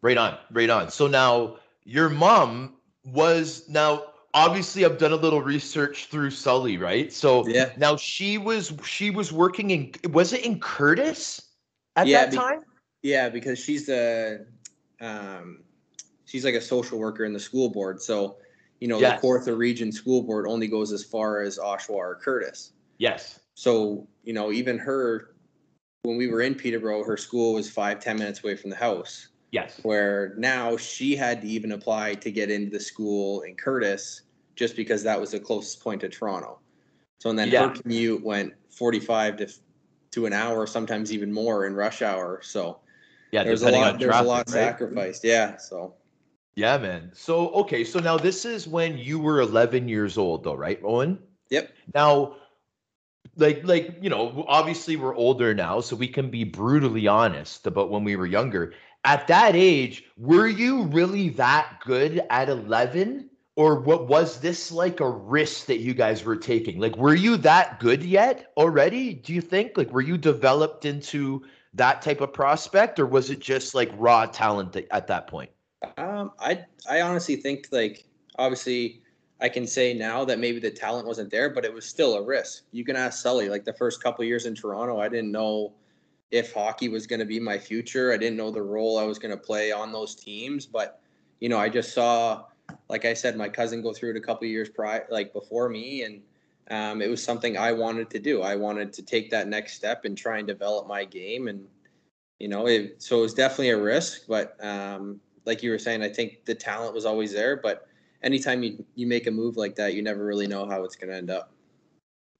Right 0.00 0.18
on, 0.18 0.36
right 0.50 0.70
on. 0.70 0.90
So 0.90 1.06
now 1.06 1.58
your 1.84 2.08
mom 2.08 2.74
was 3.04 3.68
now 3.68 4.11
obviously 4.34 4.84
I've 4.84 4.98
done 4.98 5.12
a 5.12 5.16
little 5.16 5.42
research 5.42 6.06
through 6.06 6.30
Sully, 6.30 6.78
right? 6.78 7.12
So 7.12 7.46
yeah. 7.46 7.72
now 7.76 7.96
she 7.96 8.38
was 8.38 8.72
she 8.84 9.10
was 9.10 9.32
working 9.32 9.70
in 9.70 9.92
was 10.12 10.32
it 10.32 10.44
in 10.44 10.60
Courtice 10.60 11.40
at 11.96 12.06
yeah, 12.06 12.24
that 12.24 12.30
be, 12.30 12.36
time? 12.36 12.60
Yeah, 13.02 13.28
because 13.28 13.58
she's 13.58 13.88
a 13.88 14.40
um 15.00 15.62
she's 16.32 16.44
like 16.44 16.54
a 16.54 16.60
social 16.60 16.98
worker 16.98 17.24
in 17.24 17.32
the 17.32 17.40
school 17.40 17.68
board. 17.68 18.00
So, 18.00 18.38
you 18.80 18.88
know, 18.88 18.98
yes. 18.98 19.20
the 19.20 19.26
Kawartha 19.26 19.56
Region 19.56 19.92
School 19.92 20.22
Board 20.22 20.46
only 20.48 20.66
goes 20.66 20.90
as 20.90 21.04
far 21.04 21.42
as 21.42 21.58
Oshawa 21.58 21.90
or 21.90 22.20
Courtice. 22.24 22.72
Yes. 22.98 23.40
So, 23.54 24.08
you 24.24 24.32
know, 24.32 24.50
even 24.50 24.78
her, 24.78 25.34
when 26.04 26.16
we 26.16 26.28
were 26.28 26.40
in 26.40 26.54
Peterborough, 26.54 27.04
her 27.04 27.18
school 27.18 27.54
was 27.54 27.70
five 27.70 28.00
ten 28.00 28.18
minutes 28.18 28.42
away 28.42 28.56
from 28.56 28.70
the 28.70 28.76
house. 28.76 29.28
Yes. 29.52 29.78
Where 29.82 30.34
now 30.38 30.76
she 30.76 31.14
had 31.14 31.42
to 31.42 31.46
even 31.46 31.72
apply 31.72 32.14
to 32.14 32.32
get 32.32 32.50
into 32.50 32.70
the 32.70 32.80
school 32.80 33.42
in 33.42 33.54
Courtice 33.54 34.22
just 34.56 34.76
because 34.76 35.02
that 35.04 35.20
was 35.20 35.30
the 35.30 35.40
closest 35.40 35.82
point 35.82 36.00
to 36.00 36.08
Toronto. 36.08 36.58
So, 37.20 37.30
and 37.30 37.38
then 37.38 37.50
yeah. 37.50 37.68
her 37.68 37.74
commute 37.74 38.24
went 38.24 38.54
45 38.70 39.36
to, 39.36 39.48
to 40.12 40.26
an 40.26 40.32
hour, 40.32 40.66
sometimes 40.66 41.12
even 41.12 41.32
more 41.32 41.66
in 41.66 41.74
rush 41.74 42.02
hour. 42.02 42.40
So, 42.42 42.80
yeah, 43.30 43.44
there's 43.44 43.62
a 43.62 43.70
lot, 43.70 43.98
there's 43.98 44.14
a 44.14 44.22
lot 44.22 44.38
right? 44.38 44.48
sacrificed. 44.48 45.22
Yeah. 45.22 45.56
So, 45.58 45.94
yeah, 46.54 46.78
man. 46.78 47.10
So 47.14 47.50
okay, 47.50 47.84
so 47.84 47.98
now 48.00 48.18
this 48.18 48.44
is 48.44 48.66
when 48.66 48.98
you 48.98 49.18
were 49.18 49.40
11 49.40 49.88
years 49.88 50.18
old, 50.18 50.44
though, 50.44 50.54
right, 50.54 50.80
Owen? 50.82 51.18
Yep. 51.50 51.72
Now, 51.94 52.36
like, 53.36 53.62
like 53.64 53.98
you 54.02 54.10
know, 54.10 54.44
obviously 54.48 54.96
we're 54.96 55.14
older 55.14 55.54
now, 55.54 55.80
so 55.80 55.96
we 55.96 56.08
can 56.08 56.30
be 56.30 56.44
brutally 56.44 57.06
honest 57.06 57.66
about 57.66 57.90
when 57.90 58.04
we 58.04 58.16
were 58.16 58.26
younger. 58.26 58.74
At 59.04 59.26
that 59.26 59.56
age, 59.56 60.04
were 60.16 60.46
you 60.46 60.84
really 60.84 61.30
that 61.30 61.80
good 61.84 62.22
at 62.30 62.48
11, 62.48 63.28
or 63.56 63.80
what 63.80 64.06
was 64.06 64.40
this 64.40 64.70
like 64.70 65.00
a 65.00 65.08
risk 65.08 65.66
that 65.66 65.80
you 65.80 65.92
guys 65.92 66.24
were 66.24 66.36
taking? 66.36 66.78
Like, 66.78 66.96
were 66.96 67.14
you 67.14 67.36
that 67.38 67.80
good 67.80 68.04
yet 68.04 68.52
already? 68.56 69.12
Do 69.14 69.34
you 69.34 69.40
think? 69.40 69.76
Like, 69.76 69.90
were 69.90 70.00
you 70.00 70.16
developed 70.16 70.84
into 70.84 71.44
that 71.74 72.02
type 72.02 72.20
of 72.20 72.32
prospect, 72.32 73.00
or 73.00 73.06
was 73.06 73.30
it 73.30 73.40
just 73.40 73.74
like 73.74 73.90
raw 73.96 74.26
talent 74.26 74.76
at 74.90 75.06
that 75.08 75.26
point? 75.26 75.50
Um, 75.96 76.32
I 76.38 76.64
I 76.88 77.00
honestly 77.00 77.36
think 77.36 77.68
like 77.72 78.04
obviously 78.38 79.02
I 79.40 79.48
can 79.48 79.66
say 79.66 79.92
now 79.92 80.24
that 80.24 80.38
maybe 80.38 80.60
the 80.60 80.70
talent 80.70 81.06
wasn't 81.06 81.30
there, 81.30 81.50
but 81.50 81.64
it 81.64 81.72
was 81.72 81.84
still 81.84 82.14
a 82.14 82.22
risk. 82.22 82.64
You 82.70 82.84
can 82.84 82.94
ask 82.94 83.20
Sully. 83.20 83.48
Like 83.48 83.64
the 83.64 83.72
first 83.72 84.02
couple 84.02 84.24
years 84.24 84.46
in 84.46 84.54
Toronto, 84.54 85.00
I 85.00 85.08
didn't 85.08 85.32
know 85.32 85.72
if 86.32 86.52
hockey 86.52 86.88
was 86.88 87.06
going 87.06 87.20
to 87.20 87.26
be 87.26 87.38
my 87.38 87.58
future. 87.58 88.12
I 88.12 88.16
didn't 88.16 88.38
know 88.38 88.50
the 88.50 88.62
role 88.62 88.98
I 88.98 89.04
was 89.04 89.18
going 89.18 89.30
to 89.30 89.40
play 89.40 89.70
on 89.70 89.92
those 89.92 90.14
teams, 90.16 90.66
but 90.66 91.00
you 91.40 91.48
know, 91.48 91.58
I 91.58 91.68
just 91.68 91.92
saw, 91.92 92.44
like 92.88 93.04
I 93.04 93.14
said, 93.14 93.36
my 93.36 93.48
cousin 93.48 93.82
go 93.82 93.92
through 93.92 94.10
it 94.10 94.16
a 94.16 94.20
couple 94.20 94.46
years 94.48 94.68
prior, 94.70 95.06
like 95.10 95.32
before 95.32 95.68
me, 95.68 96.02
and 96.02 96.22
um, 96.70 97.02
it 97.02 97.10
was 97.10 97.22
something 97.22 97.58
I 97.58 97.72
wanted 97.72 98.08
to 98.10 98.18
do. 98.18 98.42
I 98.42 98.56
wanted 98.56 98.92
to 98.94 99.02
take 99.02 99.30
that 99.30 99.46
next 99.46 99.74
step 99.74 100.04
and 100.06 100.16
try 100.16 100.38
and 100.38 100.46
develop 100.46 100.88
my 100.88 101.04
game, 101.04 101.48
and 101.48 101.66
you 102.38 102.48
know, 102.48 102.66
it, 102.66 103.00
so 103.02 103.18
it 103.18 103.22
was 103.22 103.34
definitely 103.34 103.70
a 103.70 103.80
risk, 103.80 104.22
but 104.26 104.56
um, 104.64 105.20
like 105.44 105.62
you 105.62 105.70
were 105.70 105.78
saying, 105.78 106.02
I 106.02 106.08
think 106.08 106.44
the 106.46 106.54
talent 106.54 106.94
was 106.94 107.04
always 107.04 107.32
there, 107.32 107.56
but 107.56 107.86
anytime 108.22 108.62
you, 108.62 108.84
you 108.94 109.06
make 109.06 109.26
a 109.26 109.30
move 109.30 109.56
like 109.56 109.74
that, 109.76 109.94
you 109.94 110.02
never 110.02 110.24
really 110.24 110.46
know 110.46 110.66
how 110.66 110.82
it's 110.84 110.96
going 110.96 111.10
to 111.10 111.16
end 111.16 111.30
up. 111.30 111.52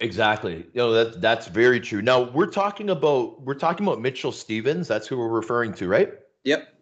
Exactly. 0.02 0.56
You 0.56 0.82
know, 0.82 0.92
that 0.92 1.21
that's 1.21 1.47
very 1.47 1.78
true. 1.78 2.02
Now 2.02 2.23
we're 2.23 2.50
talking 2.50 2.90
about 2.90 3.40
we're 3.40 3.54
talking 3.54 3.87
about 3.87 4.00
Mitchell 4.00 4.32
Stevens. 4.32 4.88
That's 4.88 5.06
who 5.06 5.16
we're 5.16 5.28
referring 5.28 5.73
to, 5.75 5.87
right? 5.87 6.12
Yep. 6.42 6.75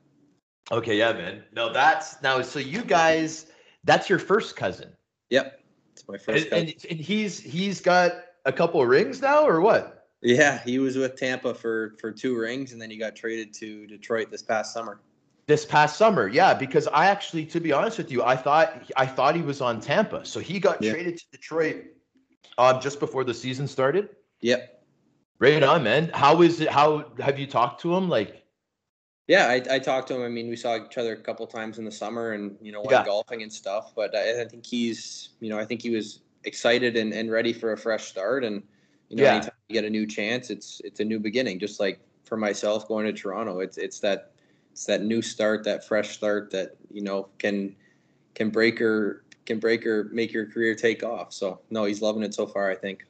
Okay, 0.73 0.97
yeah, 0.97 1.13
man. 1.13 1.45
No, 1.53 1.71
that's 1.71 2.21
now 2.23 2.41
so 2.41 2.59
you 2.59 2.83
guys 2.83 3.47
that's 3.85 4.09
your 4.09 4.19
first 4.19 4.57
cousin. 4.57 4.89
Yep. 5.29 5.61
It's 5.93 6.09
my 6.09 6.17
first 6.17 6.47
and, 6.47 6.71
and, 6.71 6.87
and 6.89 6.99
he's 6.99 7.39
he's 7.39 7.83
got 7.83 8.13
a 8.47 8.53
couple 8.53 8.81
of 8.81 8.89
rings 8.89 9.21
now 9.21 9.47
or 9.47 9.61
what? 9.61 10.09
Yeah, 10.23 10.63
he 10.65 10.79
was 10.79 10.97
with 10.97 11.17
Tampa 11.17 11.53
for 11.53 11.97
for 12.01 12.11
two 12.11 12.39
rings 12.39 12.73
and 12.73 12.81
then 12.81 12.91
he 12.91 12.97
got 12.97 13.17
traded 13.17 13.53
to 13.55 13.87
Detroit 13.87 14.31
this 14.31 14.43
past 14.43 14.73
summer 14.73 14.99
this 15.47 15.65
past 15.65 15.97
summer 15.97 16.29
yeah 16.29 16.55
because 16.55 16.87
i 16.89 17.07
actually 17.07 17.45
to 17.45 17.59
be 17.59 17.73
honest 17.73 17.99
with 17.99 18.09
you 18.09 18.23
i 18.23 18.37
thought 18.37 18.85
i 18.97 19.05
thought 19.05 19.35
he 19.35 19.43
was 19.43 19.61
on 19.61 19.81
tampa 19.81 20.25
so 20.25 20.39
he 20.39 20.61
got 20.61 20.81
yeah. 20.81 20.93
traded 20.93 21.19
to 21.19 21.25
detroit 21.33 21.87
um, 22.61 22.81
just 22.81 23.01
before 23.01 23.25
the 23.25 23.35
season 23.35 23.67
started? 23.67 24.11
Yep. 24.41 24.85
Right 25.39 25.63
on 25.63 25.83
man. 25.83 26.11
How 26.13 26.43
is 26.43 26.61
it 26.61 26.69
how 26.69 27.07
have 27.19 27.39
you 27.39 27.47
talked 27.47 27.81
to 27.83 27.95
him? 27.95 28.09
Like 28.09 28.45
yeah 29.27 29.47
i, 29.47 29.77
I 29.77 29.79
talked 29.79 30.09
to 30.09 30.17
him. 30.17 30.23
I 30.23 30.29
mean 30.29 30.49
we 30.49 30.57
saw 30.57 30.77
each 30.77 30.99
other 30.99 31.13
a 31.13 31.17
couple 31.17 31.47
times 31.47 31.79
in 31.79 31.85
the 31.85 31.91
summer 31.91 32.33
and 32.33 32.57
you 32.61 32.73
know 32.73 32.81
went 32.81 32.91
yeah. 32.91 33.05
golfing 33.05 33.43
and 33.43 33.53
stuff 33.53 33.93
but 33.95 34.15
I, 34.15 34.43
I, 34.43 34.45
think 34.45 34.67
he's 34.67 35.31
you 35.39 35.49
know 35.51 35.59
i 35.59 35.65
think 35.65 35.83
he 35.83 35.91
was 35.91 36.21
excited 36.45 36.97
and, 36.97 37.13
and 37.13 37.31
ready 37.31 37.53
for 37.53 37.73
a 37.73 37.77
fresh 37.77 38.05
start. 38.07 38.45
And 38.45 38.63
you 39.09 39.17
know 39.17 39.25
yeah. 39.25 39.35
anytime 39.35 39.53
you 39.69 39.75
get 39.75 39.85
a 39.85 39.91
new 39.91 40.07
chance 40.07 40.51
it's 40.51 40.81
it's 40.85 41.01
a 41.01 41.05
new 41.05 41.19
beginning. 41.19 41.59
Just 41.59 41.81
like 41.81 42.01
for 42.25 42.37
myself 42.37 42.87
going 42.87 43.07
to 43.07 43.13
toronto 43.13 43.59
it's 43.61 43.77
it's 43.77 43.99
that 44.01 44.33
it's 44.73 44.85
that 44.87 45.03
new 45.03 45.21
start, 45.21 45.65
that 45.65 45.87
fresh 45.87 46.11
start 46.11 46.51
that 46.53 46.77
you 46.91 47.03
know 47.03 47.29
can 47.39 47.75
can 48.35 48.51
break 48.51 48.81
or 48.81 49.25
can 49.47 49.59
break 49.59 49.87
or 49.87 50.05
make 50.13 50.33
your 50.33 50.47
career 50.47 50.75
take 50.75 51.03
off. 51.03 51.33
So 51.33 51.61
no, 51.71 51.85
he's 51.85 52.03
loving 52.03 52.23
it 52.23 52.35
so 52.35 52.47
far. 52.47 52.71
I 52.71 52.75
think. 52.75 53.05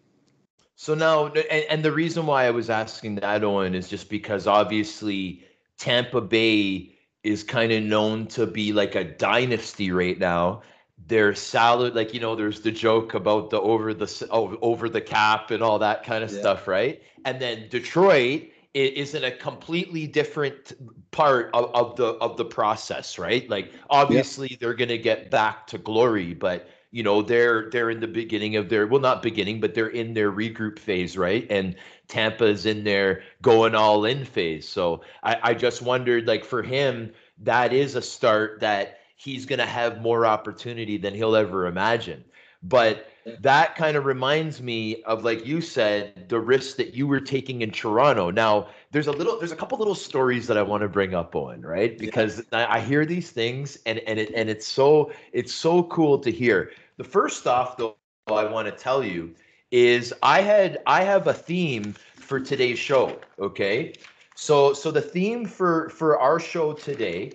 So 0.76 0.94
now, 0.94 1.26
and, 1.26 1.64
and 1.68 1.84
the 1.84 1.92
reason 1.92 2.24
why 2.24 2.46
I 2.46 2.50
was 2.50 2.70
asking 2.70 3.16
that, 3.16 3.44
Owen, 3.44 3.74
is 3.74 3.88
just 3.88 4.08
because 4.08 4.46
obviously 4.46 5.44
Tampa 5.76 6.22
Bay 6.22 6.96
is 7.22 7.42
kind 7.44 7.70
of 7.70 7.82
known 7.82 8.26
to 8.28 8.46
be 8.46 8.72
like 8.72 8.94
a 8.94 9.04
dynasty 9.04 9.90
right 9.90 10.18
now. 10.18 10.62
Their 11.06 11.34
salad, 11.34 11.94
like 11.94 12.14
you 12.14 12.20
know, 12.20 12.34
there's 12.34 12.60
the 12.60 12.70
joke 12.70 13.14
about 13.14 13.50
the 13.50 13.60
over 13.60 13.92
the 13.92 14.28
over 14.30 14.88
the 14.88 15.00
cap 15.00 15.50
and 15.50 15.62
all 15.62 15.78
that 15.80 16.04
kind 16.04 16.24
of 16.24 16.32
yeah. 16.32 16.40
stuff, 16.40 16.68
right? 16.68 17.02
And 17.24 17.40
then 17.40 17.68
Detroit 17.68 18.48
is 18.74 19.14
in 19.14 19.24
a 19.24 19.30
completely 19.30 20.06
different 20.06 20.72
part 21.10 21.50
of, 21.54 21.74
of 21.74 21.96
the 21.96 22.06
of 22.14 22.36
the 22.36 22.44
process, 22.44 23.18
right? 23.18 23.48
Like 23.50 23.72
obviously 23.88 24.48
yep. 24.50 24.60
they're 24.60 24.74
gonna 24.74 24.98
get 24.98 25.30
back 25.30 25.66
to 25.68 25.78
glory, 25.78 26.34
but 26.34 26.68
you 26.92 27.02
know 27.02 27.22
they're 27.22 27.68
they're 27.70 27.90
in 27.90 28.00
the 28.00 28.08
beginning 28.08 28.56
of 28.56 28.68
their 28.68 28.86
well 28.86 29.00
not 29.00 29.22
beginning, 29.22 29.60
but 29.60 29.74
they're 29.74 29.88
in 29.88 30.14
their 30.14 30.30
regroup 30.30 30.78
phase, 30.78 31.18
right? 31.18 31.46
And 31.50 31.74
Tampa's 32.06 32.64
in 32.64 32.84
their 32.84 33.22
going 33.42 33.74
all 33.74 34.04
in 34.04 34.24
phase. 34.24 34.68
So 34.68 35.02
I, 35.22 35.36
I 35.42 35.54
just 35.54 35.82
wondered, 35.82 36.28
like 36.28 36.44
for 36.44 36.62
him, 36.62 37.12
that 37.38 37.72
is 37.72 37.96
a 37.96 38.02
start 38.02 38.60
that 38.60 38.98
he's 39.16 39.46
gonna 39.46 39.66
have 39.66 40.00
more 40.00 40.26
opportunity 40.26 40.96
than 40.96 41.14
he'll 41.14 41.36
ever 41.36 41.66
imagine. 41.66 42.24
But 42.62 43.09
that 43.40 43.76
kind 43.76 43.96
of 43.96 44.06
reminds 44.06 44.62
me 44.62 45.02
of 45.02 45.24
like 45.24 45.46
you 45.46 45.60
said 45.60 46.28
the 46.28 46.40
risk 46.40 46.76
that 46.76 46.94
you 46.94 47.06
were 47.06 47.20
taking 47.20 47.62
in 47.62 47.70
toronto. 47.70 48.30
Now 48.30 48.68
there's 48.90 49.06
a 49.06 49.12
little 49.12 49.38
there's 49.38 49.52
a 49.52 49.56
couple 49.56 49.78
little 49.78 49.94
stories 49.94 50.46
that 50.46 50.56
i 50.56 50.62
want 50.62 50.82
to 50.82 50.88
bring 50.88 51.14
up 51.14 51.34
on 51.36 51.60
right? 51.62 51.96
Because 51.98 52.42
yeah. 52.52 52.66
I, 52.66 52.78
I 52.78 52.80
hear 52.80 53.04
these 53.04 53.30
things 53.30 53.78
and 53.86 53.98
and 54.00 54.18
it 54.18 54.32
and 54.34 54.48
it's 54.48 54.66
so 54.66 55.12
it's 55.32 55.52
so 55.52 55.82
cool 55.84 56.18
to 56.18 56.30
hear. 56.30 56.72
The 56.96 57.04
first 57.04 57.46
off 57.46 57.76
though 57.76 57.96
i 58.28 58.44
want 58.44 58.66
to 58.66 58.72
tell 58.72 59.02
you 59.02 59.34
is 59.70 60.14
i 60.22 60.40
had 60.40 60.78
i 60.86 61.02
have 61.02 61.26
a 61.26 61.34
theme 61.34 61.94
for 62.14 62.38
today's 62.40 62.78
show 62.78 63.18
okay? 63.38 63.94
So 64.34 64.72
so 64.72 64.90
the 64.90 65.02
theme 65.02 65.44
for 65.44 65.90
for 65.90 66.18
our 66.18 66.40
show 66.40 66.72
today 66.72 67.32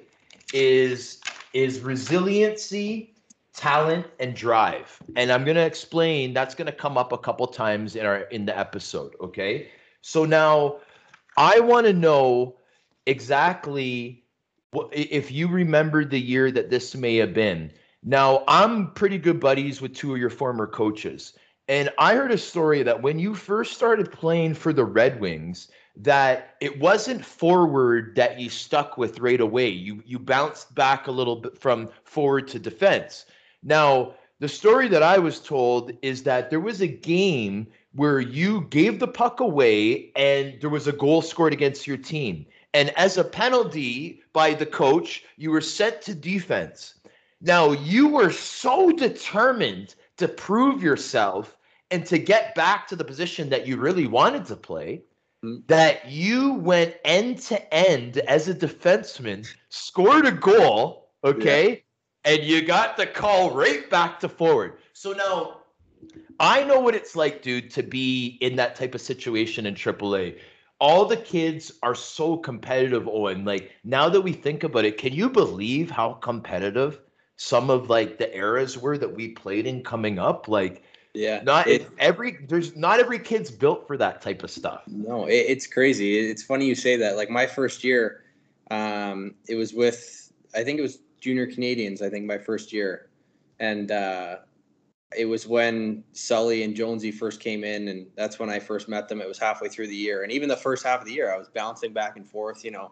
is 0.53 1.21
is 1.53 1.79
resiliency 1.81 3.14
talent 3.55 4.05
and 4.19 4.35
drive. 4.35 5.01
And 5.15 5.31
i'm 5.31 5.43
going 5.45 5.55
to 5.55 5.65
explain 5.65 6.33
that's 6.33 6.55
going 6.55 6.65
to 6.65 6.71
come 6.71 6.97
up 6.97 7.11
a 7.11 7.17
couple 7.17 7.47
times 7.47 7.95
in 7.95 8.05
our 8.05 8.21
in 8.23 8.45
the 8.45 8.57
episode 8.57 9.15
okay? 9.21 9.69
So 10.01 10.25
now 10.25 10.77
i 11.37 11.59
want 11.59 11.87
to 11.87 11.93
know 11.93 12.57
exactly 13.05 14.23
what, 14.71 14.89
if 14.91 15.31
you 15.31 15.47
remember 15.47 16.03
the 16.03 16.19
year 16.19 16.51
that 16.51 16.69
this 16.69 16.95
may 16.95 17.15
have 17.15 17.33
been. 17.33 17.71
Now 18.03 18.43
i'm 18.47 18.91
pretty 18.91 19.17
good 19.17 19.39
buddies 19.39 19.81
with 19.81 19.95
two 19.95 20.13
of 20.13 20.19
your 20.19 20.29
former 20.29 20.67
coaches. 20.67 21.33
And 21.67 21.89
i 21.97 22.13
heard 22.13 22.31
a 22.31 22.37
story 22.37 22.83
that 22.83 23.01
when 23.01 23.19
you 23.19 23.33
first 23.33 23.73
started 23.73 24.11
playing 24.11 24.55
for 24.55 24.73
the 24.73 24.85
red 24.85 25.19
wings 25.21 25.69
that 25.97 26.55
it 26.59 26.77
wasn't 26.77 27.23
forward 27.23 28.15
that 28.17 28.37
you 28.37 28.49
stuck 28.49 28.97
with 28.97 29.19
right 29.19 29.39
away. 29.39 29.69
You 29.69 30.03
you 30.05 30.19
bounced 30.19 30.75
back 30.75 31.07
a 31.07 31.11
little 31.11 31.37
bit 31.37 31.57
from 31.57 31.89
forward 32.03 32.49
to 32.49 32.59
defense 32.59 33.25
now, 33.65 34.13
the 34.39 34.47
story 34.47 34.87
that 34.89 35.01
I 35.01 35.17
was 35.17 35.39
told 35.39 35.91
is 36.03 36.23
that 36.23 36.49
there 36.49 36.59
was 36.59 36.81
a 36.81 36.87
game 36.87 37.67
where 37.93 38.19
you 38.19 38.67
gave 38.69 38.99
the 38.99 39.07
puck 39.07 39.39
away 39.39 40.11
and 40.15 40.55
there 40.61 40.69
was 40.69 40.87
a 40.87 40.91
goal 40.91 41.21
scored 41.21 41.51
against 41.51 41.87
your 41.87 41.97
team. 41.97 42.45
And 42.73 42.91
as 42.91 43.17
a 43.17 43.23
penalty 43.23 44.21
by 44.33 44.53
the 44.53 44.65
coach, 44.65 45.23
you 45.37 45.49
were 45.49 45.61
sent 45.61 46.01
to 46.03 46.13
defense. 46.13 46.95
Now, 47.41 47.71
you 47.71 48.07
were 48.07 48.31
so 48.31 48.91
determined 48.91 49.95
to 50.17 50.27
prove 50.27 50.83
yourself 50.83 51.57
and 51.89 52.05
to 52.05 52.19
get 52.19 52.53
back 52.53 52.87
to 52.89 52.95
the 52.95 53.03
position 53.03 53.49
that 53.49 53.65
you 53.65 53.77
really 53.77 54.07
wanted 54.07 54.45
to 54.45 54.57
play 54.57 55.01
mm-hmm. 55.43 55.61
that 55.67 56.09
you 56.09 56.53
went 56.55 56.95
end 57.03 57.39
to 57.43 57.73
end 57.73 58.17
as 58.17 58.47
a 58.47 58.53
defenseman, 58.53 59.47
scored 59.69 60.25
a 60.25 60.31
goal, 60.31 61.09
okay? 61.23 61.84
And 62.25 62.43
you 62.43 62.61
got 62.61 62.97
the 62.97 63.05
call 63.05 63.51
right 63.51 63.89
back 63.89 64.19
to 64.19 64.29
forward. 64.29 64.77
So 64.93 65.13
now 65.13 65.61
I 66.39 66.63
know 66.63 66.79
what 66.79 66.95
it's 66.95 67.15
like, 67.15 67.41
dude, 67.41 67.69
to 67.71 67.83
be 67.83 68.37
in 68.41 68.55
that 68.57 68.75
type 68.75 68.95
of 68.95 69.01
situation 69.01 69.65
in 69.65 69.75
AAA. 69.75 70.39
All 70.79 71.05
the 71.05 71.17
kids 71.17 71.71
are 71.83 71.95
so 71.95 72.35
competitive, 72.35 73.07
Owen. 73.07 73.45
Like 73.45 73.71
now 73.83 74.09
that 74.09 74.21
we 74.21 74.33
think 74.33 74.63
about 74.63 74.85
it, 74.85 74.97
can 74.97 75.13
you 75.13 75.29
believe 75.29 75.89
how 75.89 76.13
competitive 76.13 76.99
some 77.37 77.69
of 77.69 77.89
like 77.89 78.17
the 78.17 78.35
eras 78.35 78.77
were 78.77 78.97
that 78.97 79.15
we 79.15 79.29
played 79.29 79.67
in 79.67 79.83
coming 79.83 80.19
up? 80.19 80.47
Like, 80.49 80.83
yeah, 81.13 81.41
not 81.43 81.67
it, 81.67 81.87
every 81.97 82.39
there's 82.47 82.75
not 82.75 82.99
every 82.99 83.19
kid's 83.19 83.49
built 83.49 83.87
for 83.87 83.95
that 83.97 84.21
type 84.21 84.43
of 84.43 84.51
stuff. 84.51 84.83
No, 84.87 85.27
it, 85.27 85.45
it's 85.47 85.65
crazy. 85.65 86.19
It's 86.19 86.43
funny 86.43 86.65
you 86.65 86.75
say 86.75 86.97
that. 86.97 87.15
Like 87.15 87.29
my 87.29 87.47
first 87.47 87.85
year, 87.85 88.25
um, 88.69 89.35
it 89.47 89.55
was 89.55 89.73
with 89.73 90.33
I 90.53 90.65
think 90.65 90.77
it 90.77 90.81
was 90.81 90.99
junior 91.25 91.47
Canadiens, 91.47 92.03
I 92.03 92.09
think 92.09 92.25
my 92.25 92.37
first 92.37 92.71
year, 92.71 93.09
and 93.59 93.89
uh, 93.89 94.37
it 95.17 95.25
was 95.25 95.47
when 95.47 96.03
Sully 96.13 96.61
and 96.61 96.75
Jonesy 96.75 97.11
first 97.11 97.39
came 97.39 97.63
in, 97.63 97.87
and 97.87 98.05
that's 98.15 98.37
when 98.37 98.51
I 98.51 98.59
first 98.59 98.87
met 98.87 99.09
them. 99.09 99.21
It 99.21 99.27
was 99.27 99.39
halfway 99.39 99.67
through 99.67 99.87
the 99.87 99.95
year, 99.95 100.21
and 100.21 100.31
even 100.31 100.47
the 100.47 100.55
first 100.55 100.85
half 100.85 100.99
of 100.99 101.07
the 101.07 101.13
year, 101.13 101.33
I 101.33 101.37
was 101.37 101.49
bouncing 101.49 101.93
back 101.93 102.15
and 102.15 102.29
forth. 102.29 102.63
You 102.63 102.69
know, 102.69 102.91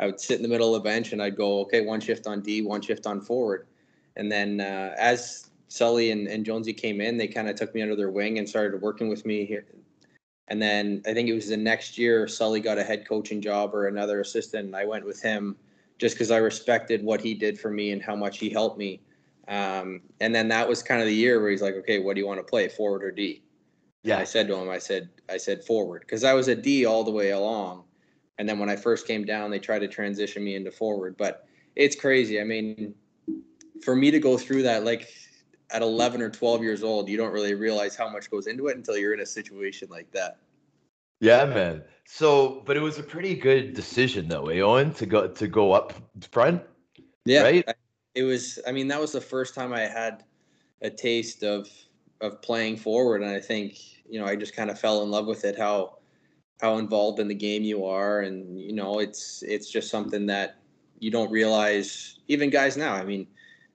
I 0.00 0.06
would 0.06 0.18
sit 0.18 0.38
in 0.38 0.42
the 0.42 0.48
middle 0.48 0.74
of 0.74 0.82
the 0.82 0.88
bench 0.88 1.12
and 1.12 1.22
I'd 1.22 1.36
go, 1.36 1.60
okay, 1.60 1.82
one 1.82 2.00
shift 2.00 2.26
on 2.26 2.40
D, 2.40 2.62
one 2.62 2.80
shift 2.80 3.06
on 3.06 3.20
forward, 3.20 3.68
and 4.16 4.30
then 4.30 4.60
uh, 4.60 4.96
as 4.98 5.50
Sully 5.68 6.10
and, 6.10 6.26
and 6.26 6.44
Jonesy 6.44 6.72
came 6.72 7.00
in, 7.00 7.16
they 7.16 7.28
kind 7.28 7.48
of 7.48 7.54
took 7.54 7.72
me 7.76 7.82
under 7.82 7.94
their 7.94 8.10
wing 8.10 8.38
and 8.38 8.48
started 8.48 8.82
working 8.82 9.08
with 9.08 9.24
me 9.24 9.44
here. 9.44 9.66
And 10.48 10.60
then 10.60 11.02
I 11.06 11.14
think 11.14 11.28
it 11.28 11.34
was 11.34 11.48
the 11.48 11.56
next 11.56 11.96
year 11.96 12.26
Sully 12.26 12.58
got 12.58 12.78
a 12.78 12.82
head 12.82 13.06
coaching 13.06 13.40
job 13.40 13.72
or 13.72 13.86
another 13.86 14.20
assistant, 14.20 14.66
and 14.66 14.74
I 14.74 14.84
went 14.84 15.06
with 15.06 15.22
him 15.22 15.56
just 15.98 16.14
because 16.14 16.30
I 16.30 16.38
respected 16.38 17.02
what 17.02 17.20
he 17.20 17.34
did 17.34 17.58
for 17.58 17.70
me 17.70 17.92
and 17.92 18.02
how 18.02 18.16
much 18.16 18.38
he 18.38 18.48
helped 18.48 18.78
me. 18.78 19.00
Um, 19.48 20.02
and 20.20 20.34
then 20.34 20.48
that 20.48 20.68
was 20.68 20.82
kind 20.82 21.00
of 21.00 21.06
the 21.06 21.14
year 21.14 21.40
where 21.40 21.50
he's 21.50 21.62
like, 21.62 21.74
okay, 21.74 21.98
what 21.98 22.14
do 22.14 22.20
you 22.20 22.26
want 22.26 22.38
to 22.38 22.44
play, 22.44 22.68
forward 22.68 23.02
or 23.02 23.10
D? 23.10 23.42
Yeah. 24.02 24.14
And 24.14 24.22
I 24.22 24.24
said 24.24 24.46
to 24.48 24.54
him, 24.54 24.68
I 24.70 24.78
said, 24.78 25.08
I 25.28 25.36
said 25.36 25.64
forward 25.64 26.02
because 26.02 26.22
I 26.24 26.34
was 26.34 26.48
a 26.48 26.54
D 26.54 26.86
all 26.86 27.02
the 27.02 27.10
way 27.10 27.30
along. 27.30 27.84
And 28.38 28.48
then 28.48 28.58
when 28.58 28.70
I 28.70 28.76
first 28.76 29.06
came 29.06 29.24
down, 29.24 29.50
they 29.50 29.58
tried 29.58 29.80
to 29.80 29.88
transition 29.88 30.44
me 30.44 30.54
into 30.54 30.70
forward. 30.70 31.16
But 31.16 31.46
it's 31.74 31.96
crazy. 31.96 32.40
I 32.40 32.44
mean, 32.44 32.94
for 33.82 33.96
me 33.96 34.10
to 34.10 34.20
go 34.20 34.38
through 34.38 34.62
that, 34.62 34.84
like 34.84 35.08
at 35.70 35.82
11 35.82 36.22
or 36.22 36.30
12 36.30 36.62
years 36.62 36.82
old, 36.82 37.08
you 37.08 37.16
don't 37.16 37.32
really 37.32 37.54
realize 37.54 37.96
how 37.96 38.08
much 38.08 38.30
goes 38.30 38.46
into 38.46 38.68
it 38.68 38.76
until 38.76 38.96
you're 38.96 39.14
in 39.14 39.20
a 39.20 39.26
situation 39.26 39.88
like 39.90 40.10
that. 40.12 40.38
Yeah, 41.20 41.44
man. 41.46 41.82
So, 42.06 42.62
but 42.64 42.76
it 42.76 42.80
was 42.80 42.98
a 42.98 43.02
pretty 43.02 43.34
good 43.34 43.74
decision 43.74 44.28
though, 44.28 44.46
eh, 44.46 44.60
Owen, 44.60 44.94
to 44.94 45.06
go 45.06 45.28
to 45.28 45.48
go 45.48 45.72
up 45.72 45.92
front. 46.30 46.62
Yeah, 47.24 47.42
right. 47.42 47.68
It 48.14 48.22
was. 48.22 48.58
I 48.66 48.72
mean, 48.72 48.88
that 48.88 49.00
was 49.00 49.12
the 49.12 49.20
first 49.20 49.54
time 49.54 49.72
I 49.72 49.80
had 49.80 50.24
a 50.80 50.90
taste 50.90 51.42
of 51.42 51.68
of 52.20 52.40
playing 52.42 52.76
forward, 52.76 53.22
and 53.22 53.30
I 53.30 53.40
think 53.40 53.78
you 54.08 54.18
know 54.18 54.26
I 54.26 54.36
just 54.36 54.56
kind 54.56 54.70
of 54.70 54.78
fell 54.78 55.02
in 55.02 55.10
love 55.10 55.26
with 55.26 55.44
it. 55.44 55.58
How 55.58 55.98
how 56.60 56.78
involved 56.78 57.20
in 57.20 57.28
the 57.28 57.34
game 57.34 57.62
you 57.62 57.84
are, 57.84 58.20
and 58.20 58.58
you 58.58 58.72
know 58.72 58.98
it's 58.98 59.42
it's 59.42 59.70
just 59.70 59.90
something 59.90 60.26
that 60.26 60.56
you 60.98 61.10
don't 61.10 61.30
realize. 61.30 62.18
Even 62.28 62.50
guys 62.50 62.76
now, 62.76 62.94
I 62.94 63.04
mean, 63.04 63.26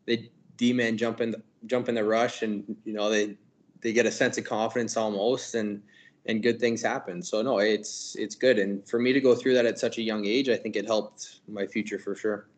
they 0.06 0.32
D 0.58 0.74
man 0.74 0.98
jump 0.98 1.22
in 1.22 1.36
jump 1.68 1.90
in 1.90 1.96
the 1.96 2.04
rush, 2.04 2.42
and 2.42 2.76
you 2.84 2.94
know 2.94 3.10
they 3.10 3.38
they 3.82 3.94
get 3.94 4.06
a 4.06 4.12
sense 4.12 4.38
of 4.38 4.46
confidence 4.46 4.98
almost, 4.98 5.56
and 5.56 5.82
and 6.26 6.42
good 6.42 6.60
things 6.60 6.82
happen. 6.82 7.22
So 7.22 7.42
no, 7.42 7.60
it's 7.60 8.16
it's 8.18 8.36
good. 8.36 8.60
And 8.60 8.88
for 8.88 9.00
me 9.00 9.14
to 9.14 9.20
go 9.20 9.36
through 9.36 9.54
that 9.56 9.66
at 9.66 9.80
such 9.80 9.98
a 9.98 10.02
young 10.02 10.26
age, 10.26 10.50
I 10.50 10.56
think 10.56 10.76
it 10.76 10.86
helped 10.86 11.42
my 11.48 11.68
future 11.68 12.00
for 12.00 12.16
sure. 12.16 12.50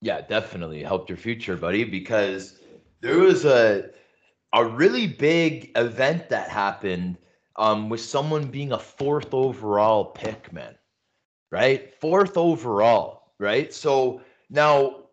Yeah, 0.00 0.20
definitely 0.20 0.82
helped 0.82 1.08
your 1.08 1.18
future, 1.18 1.56
buddy, 1.56 1.84
because 1.84 2.60
there 3.00 3.18
was 3.18 3.44
a 3.44 3.90
a 4.52 4.64
really 4.64 5.06
big 5.06 5.72
event 5.76 6.28
that 6.28 6.48
happened 6.48 7.18
um, 7.56 7.88
with 7.88 8.00
someone 8.00 8.46
being 8.46 8.72
a 8.72 8.78
fourth 8.78 9.34
overall 9.34 10.06
pick, 10.06 10.52
man. 10.52 10.76
Right? 11.50 11.94
Fourth 12.00 12.36
overall, 12.36 13.34
right? 13.38 13.72
So 13.72 14.22
now 14.50 15.04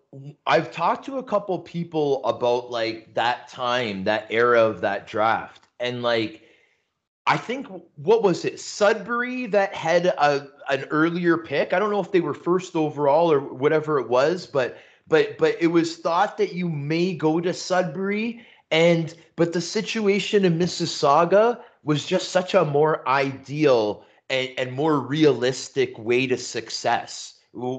I've 0.45 0.71
talked 0.71 1.05
to 1.05 1.17
a 1.17 1.23
couple 1.23 1.57
people 1.59 2.23
about 2.25 2.71
like 2.71 3.13
that 3.15 3.47
time, 3.47 4.03
that 4.05 4.27
era 4.29 4.61
of 4.61 4.81
that 4.81 5.07
draft, 5.07 5.67
and 5.79 6.01
like 6.01 6.43
I 7.27 7.37
think 7.37 7.67
what 7.95 8.23
was 8.23 8.45
it, 8.45 8.59
Sudbury 8.59 9.45
that 9.47 9.73
had 9.73 10.07
a 10.07 10.47
an 10.69 10.85
earlier 10.85 11.37
pick. 11.37 11.73
I 11.73 11.79
don't 11.79 11.91
know 11.91 11.99
if 11.99 12.11
they 12.11 12.21
were 12.21 12.33
first 12.33 12.75
overall 12.75 13.31
or 13.31 13.39
whatever 13.39 13.99
it 13.99 14.09
was, 14.09 14.47
but 14.47 14.77
but 15.07 15.37
but 15.37 15.55
it 15.59 15.67
was 15.67 15.97
thought 15.97 16.37
that 16.37 16.53
you 16.53 16.67
may 16.67 17.13
go 17.13 17.39
to 17.39 17.53
Sudbury 17.53 18.45
and 18.71 19.13
but 19.35 19.53
the 19.53 19.61
situation 19.61 20.45
in 20.45 20.57
Mississauga 20.57 21.61
was 21.83 22.05
just 22.05 22.29
such 22.29 22.53
a 22.53 22.65
more 22.65 23.07
ideal 23.07 24.05
and, 24.29 24.49
and 24.57 24.71
more 24.71 24.99
realistic 24.99 25.97
way 25.99 26.25
to 26.27 26.37
success. 26.37 27.35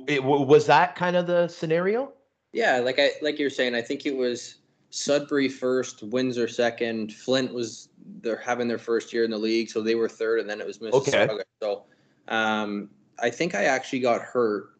It, 0.06 0.22
was 0.22 0.66
that 0.66 0.96
kind 0.96 1.16
of 1.16 1.26
the 1.26 1.48
scenario? 1.48 2.12
Yeah, 2.52 2.78
like 2.80 2.98
I 2.98 3.12
like 3.22 3.38
you're 3.38 3.50
saying, 3.50 3.74
I 3.74 3.80
think 3.80 4.04
it 4.04 4.16
was 4.16 4.56
Sudbury 4.94 5.48
first, 5.48 6.02
Windsor 6.02 6.46
second, 6.46 7.14
Flint 7.14 7.52
was 7.54 7.88
they're 8.20 8.36
having 8.36 8.68
their 8.68 8.78
first 8.78 9.10
year 9.10 9.24
in 9.24 9.30
the 9.30 9.38
league, 9.38 9.70
so 9.70 9.80
they 9.80 9.94
were 9.94 10.08
third, 10.08 10.40
and 10.40 10.48
then 10.48 10.60
it 10.60 10.66
was 10.66 10.80
Mississauga. 10.80 11.30
Okay. 11.30 11.42
So 11.62 11.84
um, 12.28 12.90
I 13.18 13.30
think 13.30 13.54
I 13.54 13.64
actually 13.64 14.00
got 14.00 14.20
hurt 14.20 14.74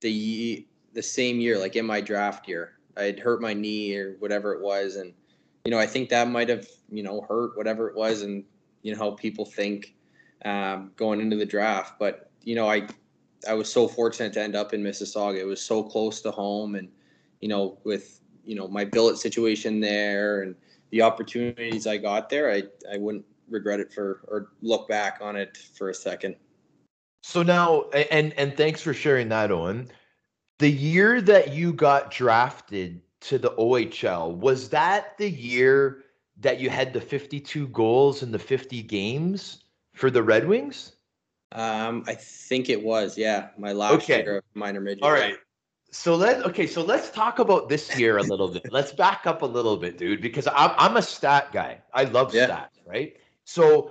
the 0.00 0.66
the 0.94 1.02
same 1.02 1.38
year, 1.38 1.58
like 1.58 1.76
in 1.76 1.84
my 1.84 2.00
draft 2.00 2.48
year. 2.48 2.78
I'd 2.96 3.20
hurt 3.20 3.42
my 3.42 3.52
knee 3.52 3.94
or 3.94 4.16
whatever 4.20 4.54
it 4.54 4.62
was, 4.62 4.96
and 4.96 5.12
you 5.66 5.70
know 5.70 5.78
I 5.78 5.86
think 5.86 6.08
that 6.08 6.26
might 6.26 6.48
have 6.48 6.66
you 6.90 7.02
know 7.02 7.20
hurt 7.28 7.58
whatever 7.58 7.88
it 7.90 7.96
was, 7.96 8.22
and 8.22 8.42
you 8.80 8.94
know 8.94 8.98
how 8.98 9.10
people 9.10 9.44
think 9.44 9.94
um, 10.46 10.92
going 10.96 11.20
into 11.20 11.36
the 11.36 11.44
draft. 11.44 11.98
But 11.98 12.30
you 12.42 12.54
know 12.54 12.70
I 12.70 12.88
I 13.46 13.52
was 13.52 13.70
so 13.70 13.86
fortunate 13.86 14.32
to 14.32 14.40
end 14.40 14.56
up 14.56 14.72
in 14.72 14.82
Mississauga. 14.82 15.40
It 15.40 15.44
was 15.44 15.60
so 15.60 15.82
close 15.82 16.22
to 16.22 16.30
home, 16.30 16.74
and 16.74 16.88
you 17.42 17.48
know 17.48 17.76
with 17.84 18.19
you 18.44 18.54
know 18.54 18.68
my 18.68 18.84
billet 18.84 19.18
situation 19.18 19.80
there 19.80 20.42
and 20.42 20.54
the 20.90 21.02
opportunities 21.02 21.86
I 21.86 21.96
got 21.96 22.28
there, 22.28 22.50
I 22.50 22.64
I 22.92 22.98
wouldn't 22.98 23.24
regret 23.48 23.80
it 23.80 23.92
for 23.92 24.20
or 24.28 24.52
look 24.62 24.88
back 24.88 25.18
on 25.20 25.36
it 25.36 25.56
for 25.56 25.90
a 25.90 25.94
second. 25.94 26.36
So 27.22 27.42
now, 27.42 27.82
and 28.10 28.32
and 28.34 28.56
thanks 28.56 28.80
for 28.80 28.94
sharing 28.94 29.28
that, 29.28 29.50
Owen. 29.50 29.90
The 30.58 30.70
year 30.70 31.20
that 31.22 31.52
you 31.52 31.72
got 31.72 32.10
drafted 32.10 33.00
to 33.22 33.38
the 33.38 33.50
OHL 33.50 34.36
was 34.36 34.68
that 34.70 35.16
the 35.18 35.30
year 35.30 36.04
that 36.38 36.58
you 36.58 36.70
had 36.70 36.92
the 36.92 37.00
52 37.00 37.68
goals 37.68 38.22
in 38.22 38.32
the 38.32 38.38
50 38.38 38.82
games 38.82 39.64
for 39.94 40.10
the 40.10 40.22
Red 40.22 40.48
Wings? 40.48 40.92
Um, 41.52 42.04
I 42.06 42.14
think 42.14 42.70
it 42.70 42.82
was. 42.82 43.18
Yeah, 43.18 43.48
my 43.58 43.72
last 43.72 44.04
okay. 44.04 44.22
year 44.22 44.38
of 44.38 44.44
minor 44.54 44.80
midget. 44.80 45.02
All 45.02 45.12
right 45.12 45.36
so 45.90 46.14
let 46.14 46.44
okay 46.44 46.66
so 46.66 46.82
let's 46.82 47.10
talk 47.10 47.38
about 47.38 47.68
this 47.68 47.98
year 47.98 48.18
a 48.18 48.22
little 48.22 48.48
bit 48.48 48.70
let's 48.70 48.92
back 48.92 49.26
up 49.26 49.42
a 49.42 49.46
little 49.46 49.76
bit 49.76 49.98
dude 49.98 50.20
because 50.20 50.46
i'm, 50.48 50.70
I'm 50.78 50.96
a 50.96 51.02
stat 51.02 51.50
guy 51.52 51.80
i 51.92 52.04
love 52.04 52.34
yeah. 52.34 52.46
stats 52.46 52.86
right 52.86 53.16
so 53.44 53.90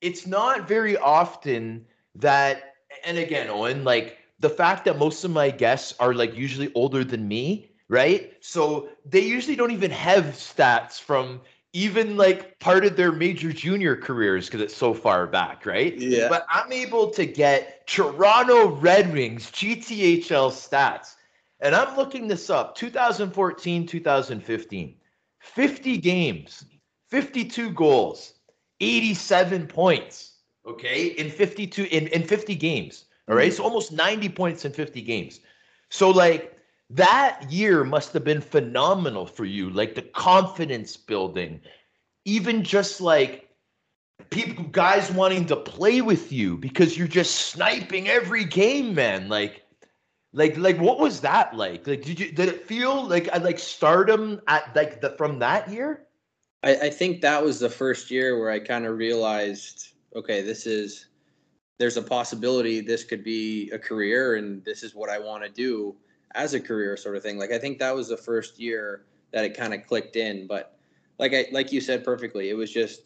it's 0.00 0.26
not 0.26 0.68
very 0.68 0.96
often 0.96 1.86
that 2.14 2.74
and 3.04 3.18
again 3.18 3.48
owen 3.48 3.84
like 3.84 4.18
the 4.38 4.50
fact 4.50 4.84
that 4.84 4.98
most 4.98 5.24
of 5.24 5.30
my 5.30 5.50
guests 5.50 5.94
are 5.98 6.14
like 6.14 6.36
usually 6.36 6.72
older 6.74 7.04
than 7.04 7.26
me 7.26 7.70
right 7.88 8.34
so 8.40 8.88
they 9.06 9.20
usually 9.20 9.56
don't 9.56 9.70
even 9.70 9.90
have 9.90 10.24
stats 10.24 11.00
from 11.00 11.40
even 11.72 12.16
like 12.16 12.58
part 12.58 12.84
of 12.84 12.96
their 12.96 13.12
major 13.12 13.52
junior 13.52 13.96
careers 13.96 14.46
because 14.46 14.60
it's 14.60 14.76
so 14.76 14.92
far 14.92 15.26
back, 15.28 15.64
right? 15.64 15.96
Yeah. 15.96 16.28
But 16.28 16.44
I'm 16.48 16.72
able 16.72 17.10
to 17.10 17.24
get 17.24 17.86
Toronto 17.86 18.70
Red 18.70 19.12
Wings 19.12 19.50
GTHL 19.52 20.50
stats 20.50 21.14
and 21.60 21.74
I'm 21.74 21.96
looking 21.96 22.28
this 22.28 22.50
up 22.50 22.74
2014, 22.74 23.86
2015, 23.86 24.94
50 25.40 25.96
games, 25.98 26.64
52 27.08 27.70
goals, 27.70 28.34
87 28.80 29.66
points. 29.66 30.38
Okay. 30.66 31.06
In 31.06 31.30
52, 31.30 31.84
in, 31.84 32.06
in 32.08 32.22
50 32.22 32.54
games. 32.54 33.06
All 33.28 33.34
right. 33.34 33.48
Mm-hmm. 33.48 33.56
So 33.56 33.64
almost 33.64 33.92
90 33.92 34.28
points 34.30 34.64
in 34.64 34.72
50 34.72 35.02
games. 35.02 35.40
So, 35.90 36.10
like, 36.10 36.56
that 36.90 37.50
year 37.50 37.84
must 37.84 38.12
have 38.12 38.24
been 38.24 38.40
phenomenal 38.40 39.26
for 39.26 39.44
you. 39.44 39.70
Like, 39.70 39.94
the 39.94 40.02
confidence 40.02 40.96
building, 40.96 41.60
even 42.24 42.62
just 42.62 43.00
like, 43.00 43.48
people 44.28 44.64
guys 44.64 45.10
wanting 45.10 45.46
to 45.46 45.56
play 45.56 46.00
with 46.00 46.30
you 46.30 46.56
because 46.56 46.96
you're 46.96 47.08
just 47.08 47.36
sniping 47.36 48.08
every 48.08 48.44
game 48.44 48.94
man 48.94 49.28
like 49.28 49.62
like, 50.32 50.56
like 50.56 50.78
what 50.78 50.98
was 50.98 51.20
that 51.22 51.56
like? 51.56 51.86
Like, 51.86 52.02
did 52.02 52.18
you 52.18 52.32
did 52.32 52.48
it 52.48 52.66
feel 52.66 53.06
like 53.06 53.28
I 53.30 53.38
like 53.38 53.58
stardom 53.58 54.40
at 54.46 54.74
like 54.76 55.00
the 55.00 55.10
from 55.10 55.38
that 55.40 55.68
year? 55.68 56.06
I, 56.62 56.76
I 56.76 56.90
think 56.90 57.20
that 57.22 57.42
was 57.42 57.58
the 57.58 57.70
first 57.70 58.10
year 58.10 58.38
where 58.38 58.50
I 58.50 58.60
kind 58.60 58.86
of 58.86 58.96
realized, 58.96 59.94
okay, 60.14 60.42
this 60.42 60.66
is 60.66 61.06
there's 61.78 61.96
a 61.96 62.02
possibility 62.02 62.80
this 62.80 63.04
could 63.04 63.24
be 63.24 63.70
a 63.70 63.78
career, 63.78 64.36
and 64.36 64.64
this 64.64 64.82
is 64.82 64.94
what 64.94 65.10
I 65.10 65.18
want 65.18 65.42
to 65.42 65.48
do 65.50 65.96
as 66.34 66.54
a 66.54 66.60
career, 66.60 66.96
sort 66.96 67.16
of 67.16 67.22
thing. 67.22 67.38
Like, 67.38 67.50
I 67.50 67.58
think 67.58 67.78
that 67.78 67.94
was 67.94 68.08
the 68.08 68.16
first 68.16 68.60
year 68.60 69.06
that 69.32 69.44
it 69.44 69.56
kind 69.56 69.74
of 69.74 69.86
clicked 69.86 70.16
in. 70.16 70.46
But 70.46 70.78
like 71.18 71.34
I 71.34 71.46
like 71.50 71.72
you 71.72 71.80
said 71.80 72.04
perfectly, 72.04 72.50
it 72.50 72.54
was 72.54 72.70
just, 72.70 73.02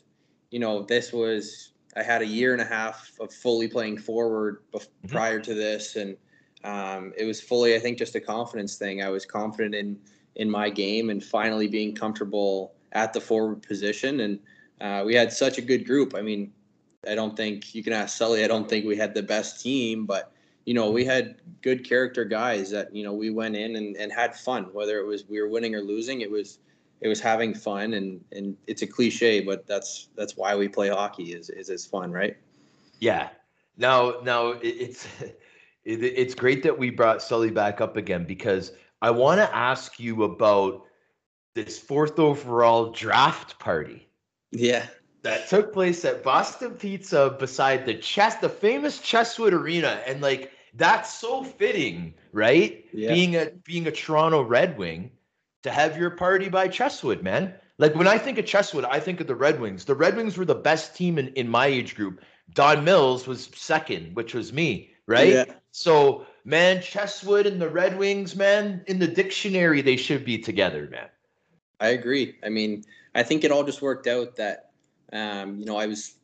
you 0.51 0.59
know, 0.59 0.83
this 0.83 1.13
was 1.13 1.73
I 1.97 2.03
had 2.03 2.23
a 2.23 2.27
year 2.27 2.53
and 2.53 2.61
a 2.61 2.67
half 2.67 3.13
of 3.21 3.33
fully 3.33 3.69
playing 3.69 3.99
forward 3.99 4.63
bef- 4.73 4.83
mm-hmm. 4.83 5.09
prior 5.09 5.41
to 5.41 5.55
this, 5.55 5.97
and 5.97 6.17
um, 6.65 7.13
it 7.17 7.25
was 7.25 7.41
fully, 7.41 7.75
I 7.75 7.79
think, 7.79 7.99
just 7.99 8.15
a 8.15 8.21
confidence 8.21 8.77
thing. 8.77 9.03
I 9.03 9.11
was 9.11 9.25
confident 9.25 9.75
in 9.75 9.99
in 10.37 10.51
my 10.51 10.69
game 10.69 11.11
and 11.11 11.23
finally 11.23 11.69
being 11.69 11.95
comfortable 11.95 12.75
at 12.93 13.13
the 13.13 13.21
forward 13.21 13.63
position. 13.63 14.21
And 14.21 14.41
uh, 14.81 15.05
we 15.05 15.15
had 15.15 15.33
such 15.33 15.59
a 15.59 15.63
good 15.63 15.87
group. 15.87 16.15
I 16.17 16.23
mean, 16.23 16.53
I 17.09 17.15
don't 17.15 17.37
think 17.37 17.75
you 17.75 17.85
can 17.85 17.93
ask 17.93 18.17
Sully. 18.17 18.43
I 18.43 18.49
don't 18.49 18.69
think 18.69 18.85
we 18.85 18.97
had 18.97 19.15
the 19.15 19.23
best 19.23 19.61
team, 19.61 20.07
but 20.07 20.33
you 20.65 20.75
know, 20.75 20.91
we 20.91 21.05
had 21.05 21.37
good 21.61 21.87
character 21.87 22.25
guys 22.25 22.71
that 22.71 22.95
you 22.95 23.05
know 23.05 23.13
we 23.13 23.31
went 23.31 23.57
in 23.57 23.77
and, 23.77 23.97
and 23.97 24.11
had 24.11 24.35
fun. 24.35 24.65
Whether 24.73 24.99
it 24.99 25.07
was 25.07 25.29
we 25.29 25.41
were 25.41 25.49
winning 25.49 25.75
or 25.75 25.83
losing, 25.83 26.23
it 26.23 26.31
was 26.31 26.59
it 27.03 27.09
was 27.09 27.21
having 27.21 27.55
fun. 27.55 27.93
And 27.93 28.25
and 28.33 28.57
it's 28.67 28.81
a 28.83 28.87
cliche, 28.87 29.41
but 29.41 29.67
that's 29.67 30.09
that's 30.17 30.37
why 30.37 30.57
we 30.57 30.69
play 30.69 30.89
hockey 30.89 31.35
is 31.35 31.51
is 31.51 31.69
it's 31.69 31.85
fun, 31.85 32.11
right? 32.11 32.37
Yeah. 33.01 33.29
No. 33.77 34.21
now 34.25 34.55
it's 34.63 35.07
it, 35.85 36.03
it's 36.03 36.35
great 36.35 36.63
that 36.63 36.79
we 36.79 36.91
brought 36.91 37.23
Sully 37.23 37.51
back 37.51 37.81
up 37.81 37.97
again 37.97 38.25
because 38.25 38.73
I 39.03 39.11
want 39.11 39.41
to 39.41 39.55
ask 39.55 40.01
you 40.01 40.25
about 40.25 40.85
this 41.55 41.79
fourth 41.79 42.19
overall 42.19 42.93
draft 42.93 43.59
party. 43.59 44.09
Yeah. 44.51 44.87
That 45.23 45.49
took 45.49 45.73
place 45.73 46.05
at 46.05 46.23
Boston 46.23 46.73
Pizza 46.73 47.37
beside 47.39 47.87
the 47.87 47.95
chest, 47.95 48.41
the 48.41 48.49
famous 48.49 48.99
Chesswood 49.01 49.53
Arena. 49.53 50.01
And 50.07 50.21
like 50.21 50.53
that's 50.75 51.15
so 51.15 51.43
fitting, 51.43 52.15
right? 52.33 52.85
Yeah. 52.93 53.15
Being 53.15 53.37
a 53.37 53.51
being 53.65 53.87
a 53.87 53.93
Toronto 53.93 54.43
Red 54.43 54.77
Wing. 54.77 55.11
to 55.65 55.71
have 55.71 55.99
your 55.99 56.11
party 56.11 56.49
by 56.49 56.69
Chesswood, 56.69 57.23
man. 57.23 57.55
Like 57.79 57.95
when 57.95 58.07
I 58.07 58.19
think 58.19 58.39
of 58.39 58.45
Chesswood, 58.45 58.85
I 58.85 59.01
think 59.01 59.21
of 59.21 59.27
the 59.27 59.35
Red 59.35 59.61
Wings. 59.61 59.85
The 59.85 59.95
Red 59.95 60.15
Wings 60.17 60.37
were 60.39 60.45
the 60.45 60.55
best 60.55 60.95
team 60.95 61.19
in, 61.19 61.29
in 61.29 61.49
my 61.49 61.67
age 61.67 61.97
group. 61.97 62.21
Don 62.53 62.85
Mills 62.85 63.27
was 63.27 63.51
second, 63.55 64.15
which 64.15 64.35
was 64.35 64.53
me, 64.53 64.94
right? 65.07 65.29
Yeah. 65.29 65.45
So, 65.71 66.27
man, 66.45 66.79
Chesswood 66.79 67.47
and 67.47 67.61
the 67.61 67.69
Red 67.69 67.99
Wings, 67.99 68.37
man, 68.37 68.83
in 68.87 68.99
the 68.99 69.07
dictionary, 69.07 69.83
they 69.83 69.97
should 69.97 70.25
be 70.25 70.39
together, 70.39 70.89
man. 70.91 71.09
I 71.81 71.89
agree. 71.89 72.37
I 72.45 72.49
mean, 72.49 72.85
I 73.15 73.23
think 73.23 73.45
it 73.45 73.51
all 73.51 73.65
just 73.65 73.83
worked 73.83 74.07
out 74.07 74.37
that, 74.37 74.71
um, 75.13 75.59
you 75.59 75.67
know, 75.67 75.77
I 75.77 75.87
was, 75.87 76.15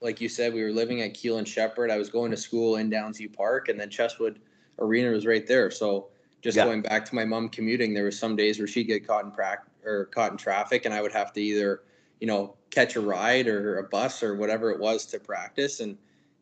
like 0.00 0.20
you 0.20 0.28
said, 0.28 0.52
we 0.52 0.62
were 0.62 0.70
living 0.70 1.00
at 1.00 1.14
Keele 1.14 1.38
and 1.38 1.48
Sheppard. 1.48 1.90
I 1.90 1.96
was 1.96 2.10
going 2.10 2.30
to 2.30 2.36
school 2.36 2.76
in 2.76 2.90
Downsview 2.90 3.34
Park, 3.34 3.68
and 3.68 3.80
then 3.80 3.88
Chesswood 3.88 4.36
Arena 4.78 5.10
was 5.10 5.26
right 5.26 5.46
there. 5.46 5.70
So, 5.70 6.08
just 6.42 6.56
yeah. 6.56 6.64
going 6.64 6.82
back 6.82 7.04
to 7.06 7.14
my 7.14 7.24
mom 7.24 7.48
commuting, 7.48 7.94
there 7.94 8.04
was 8.04 8.18
some 8.18 8.36
days 8.36 8.58
where 8.58 8.68
she'd 8.68 8.84
get 8.84 9.06
caught 9.06 9.24
in 9.24 9.32
practice 9.32 9.72
or 9.84 10.04
caught 10.06 10.32
in 10.32 10.36
traffic, 10.36 10.84
and 10.84 10.94
I 10.94 11.00
would 11.00 11.12
have 11.12 11.32
to 11.32 11.40
either, 11.40 11.82
you 12.20 12.26
know, 12.26 12.54
catch 12.70 12.94
a 12.94 13.00
ride 13.00 13.46
or 13.46 13.78
a 13.78 13.84
bus 13.84 14.22
or 14.22 14.36
whatever 14.36 14.70
it 14.70 14.78
was 14.78 15.06
to 15.06 15.18
practice. 15.18 15.80
And 15.80 15.96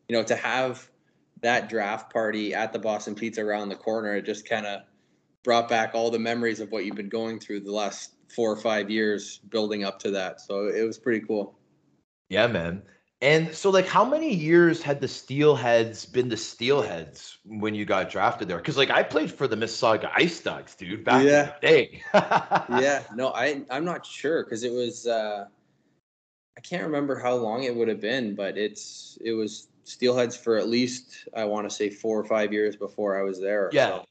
you 0.09 0.15
know, 0.15 0.23
to 0.23 0.35
have 0.35 0.89
that 1.45 1.69
draft 1.69 2.11
party 2.11 2.53
at 2.53 2.73
the 2.73 2.79
Boston 2.79 3.13
Pizza 3.13 3.41
around 3.41 3.69
the 3.69 3.75
corner, 3.75 4.15
it 4.15 4.25
just 4.25 4.49
kind 4.49 4.65
of 4.65 4.81
brought 5.43 5.69
back 5.69 5.91
all 5.93 6.09
the 6.09 6.19
memories 6.19 6.59
of 6.59 6.71
what 6.71 6.85
you've 6.85 6.95
been 6.95 7.07
going 7.07 7.39
through 7.39 7.59
the 7.59 7.71
last 7.71 8.15
four 8.35 8.51
or 8.51 8.57
five 8.57 8.89
years 8.89 9.37
building 9.49 9.83
up 9.83 9.99
to 9.99 10.11
that. 10.11 10.41
So 10.41 10.67
it 10.67 10.81
was 10.81 10.97
pretty 10.97 11.25
cool. 11.25 11.57
Yeah, 12.29 12.47
man. 12.47 12.81
And 13.21 13.53
so, 13.53 13.69
like, 13.69 13.87
how 13.87 14.03
many 14.03 14.33
years 14.33 14.81
had 14.81 14.99
the 14.99 15.07
Steelheads 15.07 16.11
been 16.11 16.29
the 16.29 16.35
Steelheads 16.35 17.37
when 17.45 17.73
you 17.73 17.85
got 17.85 18.09
drafted 18.09 18.47
there? 18.47 18.57
Because, 18.57 18.75
like, 18.75 18.89
I 18.89 19.03
played 19.03 19.31
for 19.31 19.47
the 19.47 19.55
Mississauga 19.55 20.11
Ice 20.15 20.39
Dogs, 20.41 20.75
dude, 20.75 21.05
back 21.05 21.23
yeah. 21.23 21.41
in 21.41 21.45
the 21.45 21.67
day. 21.67 22.03
yeah, 22.13 23.03
no, 23.15 23.29
I 23.29 23.63
I'm 23.69 23.85
not 23.85 24.05
sure 24.05 24.43
because 24.43 24.63
it 24.63 24.71
was 24.71 25.07
uh, 25.07 25.45
I 26.57 26.61
can't 26.61 26.83
remember 26.83 27.17
how 27.17 27.35
long 27.35 27.63
it 27.63 27.75
would 27.75 27.87
have 27.87 28.01
been, 28.01 28.35
but 28.35 28.57
it's 28.57 29.17
it 29.23 29.31
was 29.31 29.69
Steelheads 29.85 30.35
for 30.37 30.57
at 30.57 30.67
least 30.67 31.27
I 31.35 31.45
want 31.45 31.69
to 31.69 31.75
say 31.75 31.89
four 31.89 32.19
or 32.19 32.25
five 32.25 32.51
years 32.51 32.75
before 32.75 33.19
I 33.19 33.23
was 33.23 33.39
there. 33.39 33.69
Yeah, 33.71 33.87
so. 33.87 34.05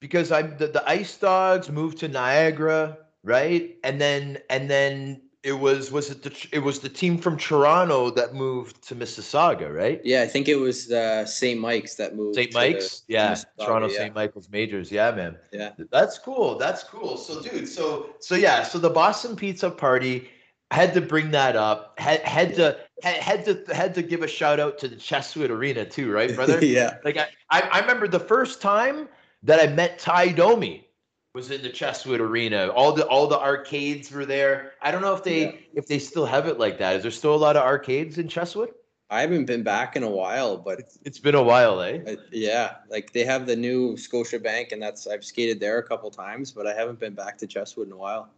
because 0.00 0.32
I 0.32 0.42
the, 0.42 0.68
the 0.68 0.88
Ice 0.88 1.16
Dogs 1.16 1.70
moved 1.70 1.98
to 1.98 2.08
Niagara, 2.08 2.98
right, 3.22 3.76
and 3.84 4.00
then 4.00 4.38
and 4.50 4.68
then 4.68 5.22
it 5.42 5.52
was 5.52 5.90
was 5.90 6.10
it 6.10 6.22
the 6.22 6.48
it 6.52 6.60
was 6.60 6.80
the 6.80 6.88
team 6.88 7.18
from 7.18 7.36
Toronto 7.36 8.10
that 8.10 8.34
moved 8.34 8.82
to 8.88 8.94
Mississauga, 8.94 9.74
right? 9.74 10.00
Yeah, 10.04 10.22
I 10.22 10.26
think 10.26 10.48
it 10.48 10.56
was 10.56 10.92
uh, 10.92 11.24
St. 11.26 11.60
Mike's 11.60 11.96
that 11.96 12.14
moved. 12.14 12.36
St. 12.36 12.54
Mike's, 12.54 13.00
the, 13.00 13.14
yeah, 13.14 13.36
Toronto 13.58 13.88
yeah. 13.88 13.98
St. 13.98 14.14
Michael's 14.14 14.48
Majors, 14.50 14.92
yeah, 14.92 15.10
man. 15.10 15.36
Yeah, 15.52 15.72
that's 15.90 16.18
cool. 16.18 16.58
That's 16.58 16.84
cool. 16.84 17.16
So, 17.16 17.42
dude, 17.42 17.68
so 17.68 18.10
so 18.20 18.36
yeah, 18.36 18.62
so 18.62 18.78
the 18.78 18.90
Boston 18.90 19.34
Pizza 19.34 19.70
Party 19.70 20.28
had 20.70 20.94
to 20.94 21.00
bring 21.00 21.32
that 21.32 21.56
up. 21.56 21.98
Had 21.98 22.20
had 22.20 22.54
to 22.56 22.78
had, 23.02 23.44
to 23.44 23.64
had 23.74 23.94
to 23.94 24.02
give 24.02 24.22
a 24.22 24.28
shout 24.28 24.60
out 24.60 24.78
to 24.78 24.88
the 24.88 24.96
Chesswood 24.96 25.50
Arena 25.50 25.84
too, 25.84 26.10
right, 26.12 26.34
brother? 26.34 26.64
yeah. 26.64 26.98
Like 27.04 27.16
I, 27.16 27.28
I 27.50 27.60
I 27.72 27.80
remember 27.80 28.08
the 28.08 28.20
first 28.20 28.60
time 28.60 29.08
that 29.42 29.62
I 29.62 29.72
met 29.72 29.98
Tie 29.98 30.32
Domi 30.32 30.86
was 31.34 31.50
in 31.50 31.62
the 31.62 31.70
Chesswood 31.70 32.20
Arena. 32.20 32.68
All 32.68 32.92
the 32.92 33.06
all 33.06 33.26
the 33.26 33.38
arcades 33.38 34.10
were 34.10 34.26
there. 34.26 34.72
I 34.82 34.90
don't 34.90 35.02
know 35.02 35.14
if 35.14 35.24
they 35.24 35.44
yeah. 35.44 35.52
if 35.74 35.86
they 35.86 35.98
still 35.98 36.26
have 36.26 36.46
it 36.46 36.58
like 36.58 36.78
that. 36.78 36.96
Is 36.96 37.02
there 37.02 37.10
still 37.10 37.34
a 37.34 37.36
lot 37.36 37.56
of 37.56 37.62
arcades 37.62 38.18
in 38.18 38.28
Chesswood? 38.28 38.68
I 39.10 39.20
haven't 39.20 39.44
been 39.44 39.62
back 39.62 39.94
in 39.94 40.04
a 40.04 40.08
while, 40.08 40.56
but 40.56 40.78
it's, 40.78 40.98
it's 41.04 41.18
been 41.18 41.34
a 41.34 41.42
while, 41.42 41.82
eh? 41.82 42.00
I, 42.06 42.16
yeah, 42.30 42.76
like 42.88 43.12
they 43.12 43.26
have 43.26 43.46
the 43.46 43.54
new 43.54 43.94
Scotia 43.98 44.38
Bank, 44.38 44.72
and 44.72 44.80
that's 44.80 45.06
I've 45.06 45.22
skated 45.22 45.60
there 45.60 45.76
a 45.76 45.82
couple 45.82 46.10
times, 46.10 46.50
but 46.50 46.66
I 46.66 46.72
haven't 46.72 46.98
been 46.98 47.12
back 47.12 47.36
to 47.38 47.46
Chesswood 47.46 47.86
in 47.86 47.92
a 47.92 47.96
while. 47.96 48.30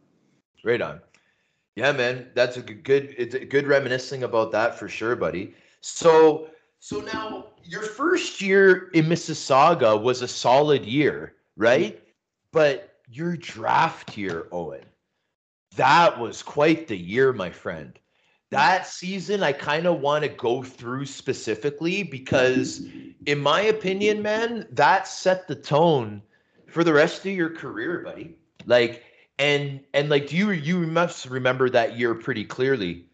Right 0.65 0.83
on. 0.83 1.01
Yeah, 1.77 1.93
man, 1.93 2.29
that's 2.35 2.57
a 2.57 2.63
good 2.63 3.15
it's 3.19 3.35
a 3.35 3.45
good 3.45 3.67
reminiscing 3.67 4.23
about 4.23 4.53
that 4.53 4.79
for 4.79 4.89
sure, 4.89 5.17
buddy. 5.17 5.55
So 5.81 6.49
so 6.79 7.01
now 7.01 7.47
your 7.65 7.83
first 7.83 8.41
year 8.41 8.91
in 8.95 9.07
Mississauga 9.07 10.01
was 10.01 10.23
a 10.23 10.29
solid 10.29 10.85
year, 10.85 11.35
right? 11.57 11.97
Mm-hmm. 11.97 12.05
But 12.53 12.99
your 13.09 13.37
draft 13.37 14.17
year, 14.17 14.47
Owen, 14.53 14.85
that 15.77 16.19
was 16.19 16.43
quite 16.43 16.87
the 16.87 16.97
year, 16.97 17.33
my 17.33 17.51
friend. 17.51 17.99
That 18.51 18.87
season, 18.87 19.43
I 19.43 19.53
kind 19.53 19.87
of 19.87 20.01
want 20.01 20.23
to 20.23 20.29
go 20.29 20.63
through 20.63 21.07
specifically 21.07 22.05
because, 22.05 22.87
in 23.27 23.41
my 23.41 23.63
opinion, 23.63 24.23
man, 24.23 24.69
that 24.71 25.09
set 25.09 25.49
the 25.49 25.57
tone 25.57 26.23
for 26.69 26.85
the 26.85 26.93
rest 26.93 27.27
of 27.27 27.33
your 27.33 27.51
career, 27.51 28.03
buddy. 28.05 28.37
Like, 28.67 29.03
and 29.39 29.81
and 29.93 30.09
like, 30.09 30.29
do 30.29 30.37
you 30.37 30.51
you 30.51 30.79
must 30.81 31.27
remember 31.27 31.69
that 31.71 31.99
year 31.99 32.15
pretty 32.15 32.45
clearly? 32.45 33.07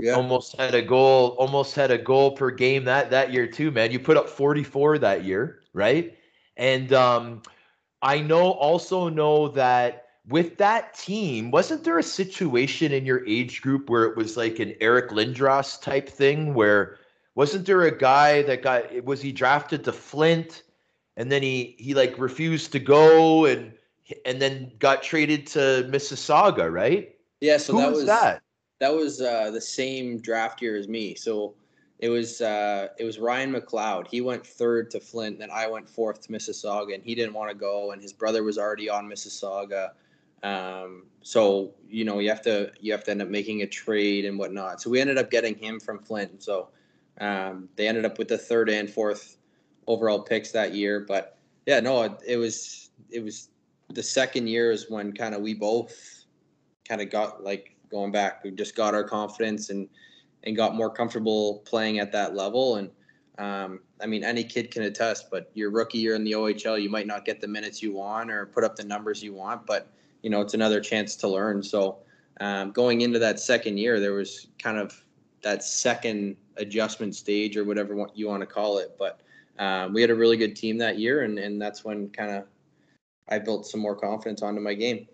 Yeah. 0.00 0.14
Almost 0.14 0.56
had 0.56 0.74
a 0.74 0.82
goal, 0.82 1.36
almost 1.38 1.74
had 1.74 1.90
a 1.90 1.98
goal 1.98 2.32
per 2.32 2.50
game 2.50 2.84
that 2.84 3.10
that 3.10 3.32
year 3.32 3.46
too, 3.46 3.70
man. 3.70 3.92
You 3.92 4.00
put 4.00 4.16
up 4.16 4.28
44 4.28 4.98
that 4.98 5.24
year, 5.24 5.60
right? 5.72 6.16
And 6.56 6.92
um, 6.92 7.42
I 8.02 8.20
know 8.20 8.52
also 8.52 9.08
know 9.08 9.48
that 9.48 10.06
with 10.26 10.56
that 10.58 10.94
team, 10.94 11.50
wasn't 11.50 11.84
there 11.84 11.98
a 11.98 12.02
situation 12.02 12.92
in 12.92 13.04
your 13.04 13.26
age 13.26 13.62
group 13.62 13.90
where 13.90 14.04
it 14.04 14.16
was 14.16 14.36
like 14.36 14.58
an 14.58 14.74
Eric 14.80 15.10
Lindros 15.10 15.80
type 15.80 16.08
thing 16.08 16.54
where 16.54 16.98
wasn't 17.34 17.66
there 17.66 17.82
a 17.82 17.96
guy 17.96 18.42
that 18.42 18.62
got 18.62 19.04
was 19.04 19.20
he 19.20 19.32
drafted 19.32 19.84
to 19.84 19.92
Flint 19.92 20.62
and 21.16 21.30
then 21.30 21.42
he 21.42 21.76
he 21.78 21.94
like 21.94 22.18
refused 22.18 22.72
to 22.72 22.78
go 22.78 23.44
and 23.44 23.72
and 24.24 24.40
then 24.40 24.72
got 24.78 25.02
traded 25.02 25.46
to 25.48 25.88
Mississauga, 25.90 26.72
right? 26.72 27.16
Yeah, 27.40 27.56
so 27.56 27.72
Who 27.74 27.78
that 27.80 27.88
was, 27.90 27.98
was 27.98 28.06
that. 28.06 28.42
That 28.80 28.94
was 28.94 29.20
uh, 29.20 29.50
the 29.50 29.60
same 29.60 30.18
draft 30.18 30.60
year 30.60 30.76
as 30.76 30.88
me. 30.88 31.14
So 31.14 31.54
it 31.98 32.08
was 32.08 32.40
uh, 32.40 32.88
it 32.98 33.04
was 33.04 33.18
Ryan 33.18 33.52
McLeod. 33.52 34.08
He 34.08 34.20
went 34.20 34.46
third 34.46 34.90
to 34.90 35.00
Flint, 35.00 35.38
then 35.38 35.50
I 35.50 35.66
went 35.68 35.88
fourth 35.88 36.22
to 36.22 36.32
Mississauga, 36.32 36.94
and 36.94 37.02
he 37.02 37.14
didn't 37.14 37.34
want 37.34 37.50
to 37.50 37.56
go, 37.56 37.92
and 37.92 38.02
his 38.02 38.12
brother 38.12 38.42
was 38.42 38.58
already 38.58 38.90
on 38.90 39.08
Mississauga. 39.08 39.92
Um, 40.42 41.04
so 41.22 41.72
you 41.88 42.04
know 42.04 42.18
you 42.18 42.28
have 42.28 42.42
to 42.42 42.72
you 42.80 42.92
have 42.92 43.04
to 43.04 43.10
end 43.12 43.22
up 43.22 43.28
making 43.28 43.62
a 43.62 43.66
trade 43.66 44.24
and 44.26 44.38
whatnot. 44.38 44.82
So 44.82 44.90
we 44.90 45.00
ended 45.00 45.16
up 45.16 45.30
getting 45.30 45.54
him 45.54 45.80
from 45.80 45.98
Flint. 45.98 46.42
So 46.42 46.68
um, 47.20 47.68
they 47.76 47.88
ended 47.88 48.04
up 48.04 48.18
with 48.18 48.28
the 48.28 48.38
third 48.38 48.68
and 48.68 48.90
fourth 48.90 49.38
overall 49.86 50.20
picks 50.20 50.50
that 50.50 50.74
year. 50.74 51.00
But 51.00 51.38
yeah, 51.64 51.80
no, 51.80 52.02
it, 52.02 52.12
it 52.26 52.36
was 52.36 52.90
it 53.08 53.22
was 53.22 53.48
the 53.94 54.02
second 54.02 54.46
year 54.48 54.70
is 54.70 54.90
when 54.90 55.12
kind 55.12 55.34
of 55.34 55.40
we 55.40 55.54
both 55.54 56.24
kind 56.88 57.00
of 57.00 57.10
got 57.10 57.42
like 57.42 57.74
going 57.90 58.12
back. 58.12 58.44
We 58.44 58.50
just 58.50 58.76
got 58.76 58.94
our 58.94 59.04
confidence 59.04 59.70
and 59.70 59.88
and 60.42 60.56
got 60.56 60.74
more 60.74 60.90
comfortable 60.90 61.62
playing 61.64 61.98
at 62.00 62.12
that 62.12 62.34
level. 62.34 62.76
And 62.76 62.90
um, 63.38 63.80
I 64.00 64.06
mean, 64.06 64.22
any 64.22 64.44
kid 64.44 64.70
can 64.70 64.82
attest, 64.82 65.30
but 65.30 65.50
your 65.54 65.70
rookie 65.70 65.98
year 65.98 66.14
in 66.14 66.22
the 66.22 66.32
OHL, 66.32 66.80
you 66.80 66.90
might 66.90 67.06
not 67.06 67.24
get 67.24 67.40
the 67.40 67.48
minutes 67.48 67.82
you 67.82 67.94
want 67.94 68.30
or 68.30 68.46
put 68.46 68.62
up 68.62 68.76
the 68.76 68.84
numbers 68.84 69.22
you 69.22 69.32
want, 69.32 69.66
but 69.66 69.90
you 70.22 70.30
know, 70.30 70.40
it's 70.40 70.54
another 70.54 70.80
chance 70.80 71.16
to 71.16 71.28
learn. 71.28 71.62
So 71.62 71.98
um, 72.40 72.72
going 72.72 73.00
into 73.00 73.18
that 73.20 73.40
second 73.40 73.78
year, 73.78 74.00
there 74.00 74.12
was 74.12 74.48
kind 74.62 74.78
of 74.78 75.02
that 75.42 75.62
second 75.62 76.36
adjustment 76.56 77.14
stage 77.14 77.56
or 77.56 77.64
whatever 77.64 78.06
you 78.14 78.28
want 78.28 78.40
to 78.40 78.46
call 78.46 78.78
it. 78.78 78.96
But 78.98 79.20
um, 79.58 79.92
we 79.92 80.00
had 80.00 80.10
a 80.10 80.14
really 80.14 80.36
good 80.36 80.56
team 80.56 80.78
that 80.78 80.98
year, 80.98 81.22
and, 81.22 81.38
and 81.38 81.60
that's 81.60 81.84
when 81.84 82.10
kind 82.10 82.30
of 82.30 82.44
I 83.28 83.38
built 83.38 83.66
some 83.66 83.80
more 83.80 83.96
confidence 83.96 84.42
onto 84.42 84.60
my 84.60 84.74
game. 84.74 85.06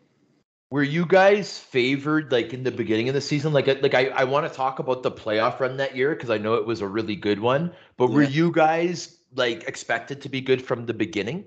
Were 0.71 0.83
you 0.85 1.05
guys 1.05 1.59
favored 1.59 2.31
like 2.31 2.53
in 2.53 2.63
the 2.63 2.71
beginning 2.71 3.09
of 3.09 3.15
the 3.15 3.21
season? 3.21 3.53
Like 3.53 3.67
like 3.67 3.95
i, 3.95 4.07
I 4.07 4.25
want 4.25 4.51
to 4.51 4.55
talk 4.55 4.79
about 4.79 5.03
the 5.03 5.11
playoff 5.11 5.59
run 5.59 5.77
that 5.79 5.97
year 5.97 6.15
because 6.15 6.31
i 6.31 6.39
know 6.39 6.55
it 6.55 6.65
was 6.65 6.81
a 6.81 6.87
really 6.87 7.17
good 7.17 7.41
one 7.41 7.73
but 7.97 8.09
yeah. 8.09 8.15
were 8.15 8.23
you 8.23 8.53
guys 8.53 9.19
like 9.35 9.65
expected 9.65 10.21
to 10.23 10.29
be 10.29 10.41
good 10.41 10.63
from 10.63 10.87
the 10.87 10.95
beginning? 10.95 11.45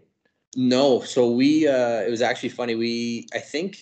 No 0.58 1.02
so 1.02 1.32
we 1.32 1.68
uh 1.68 2.02
it 2.02 2.10
was 2.10 2.22
actually 2.22 2.50
funny 2.50 2.76
we 2.76 3.28
i 3.34 3.40
think 3.40 3.78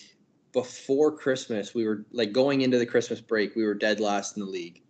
before 0.52 1.16
christmas 1.16 1.74
we 1.74 1.86
were 1.86 2.06
like 2.12 2.32
going 2.32 2.60
into 2.60 2.78
the 2.78 2.86
christmas 2.86 3.20
break 3.20 3.56
we 3.56 3.64
were 3.64 3.74
dead 3.74 4.00
last 4.00 4.36
in 4.36 4.44
the 4.44 4.50
league. 4.50 4.82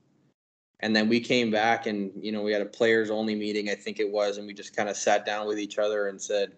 And 0.81 0.97
then 0.97 1.09
we 1.09 1.21
came 1.21 1.53
back 1.53 1.87
and 1.87 2.11
you 2.17 2.33
know 2.33 2.43
we 2.43 2.53
had 2.53 2.61
a 2.61 2.67
players 2.67 3.11
only 3.11 3.35
meeting 3.35 3.71
i 3.71 3.75
think 3.75 4.01
it 4.01 4.11
was 4.11 4.37
and 4.37 4.47
we 4.47 4.53
just 4.53 4.77
kind 4.77 4.91
of 4.91 4.97
sat 4.99 5.25
down 5.25 5.47
with 5.47 5.59
each 5.59 5.79
other 5.79 6.09
and 6.09 6.21
said 6.21 6.53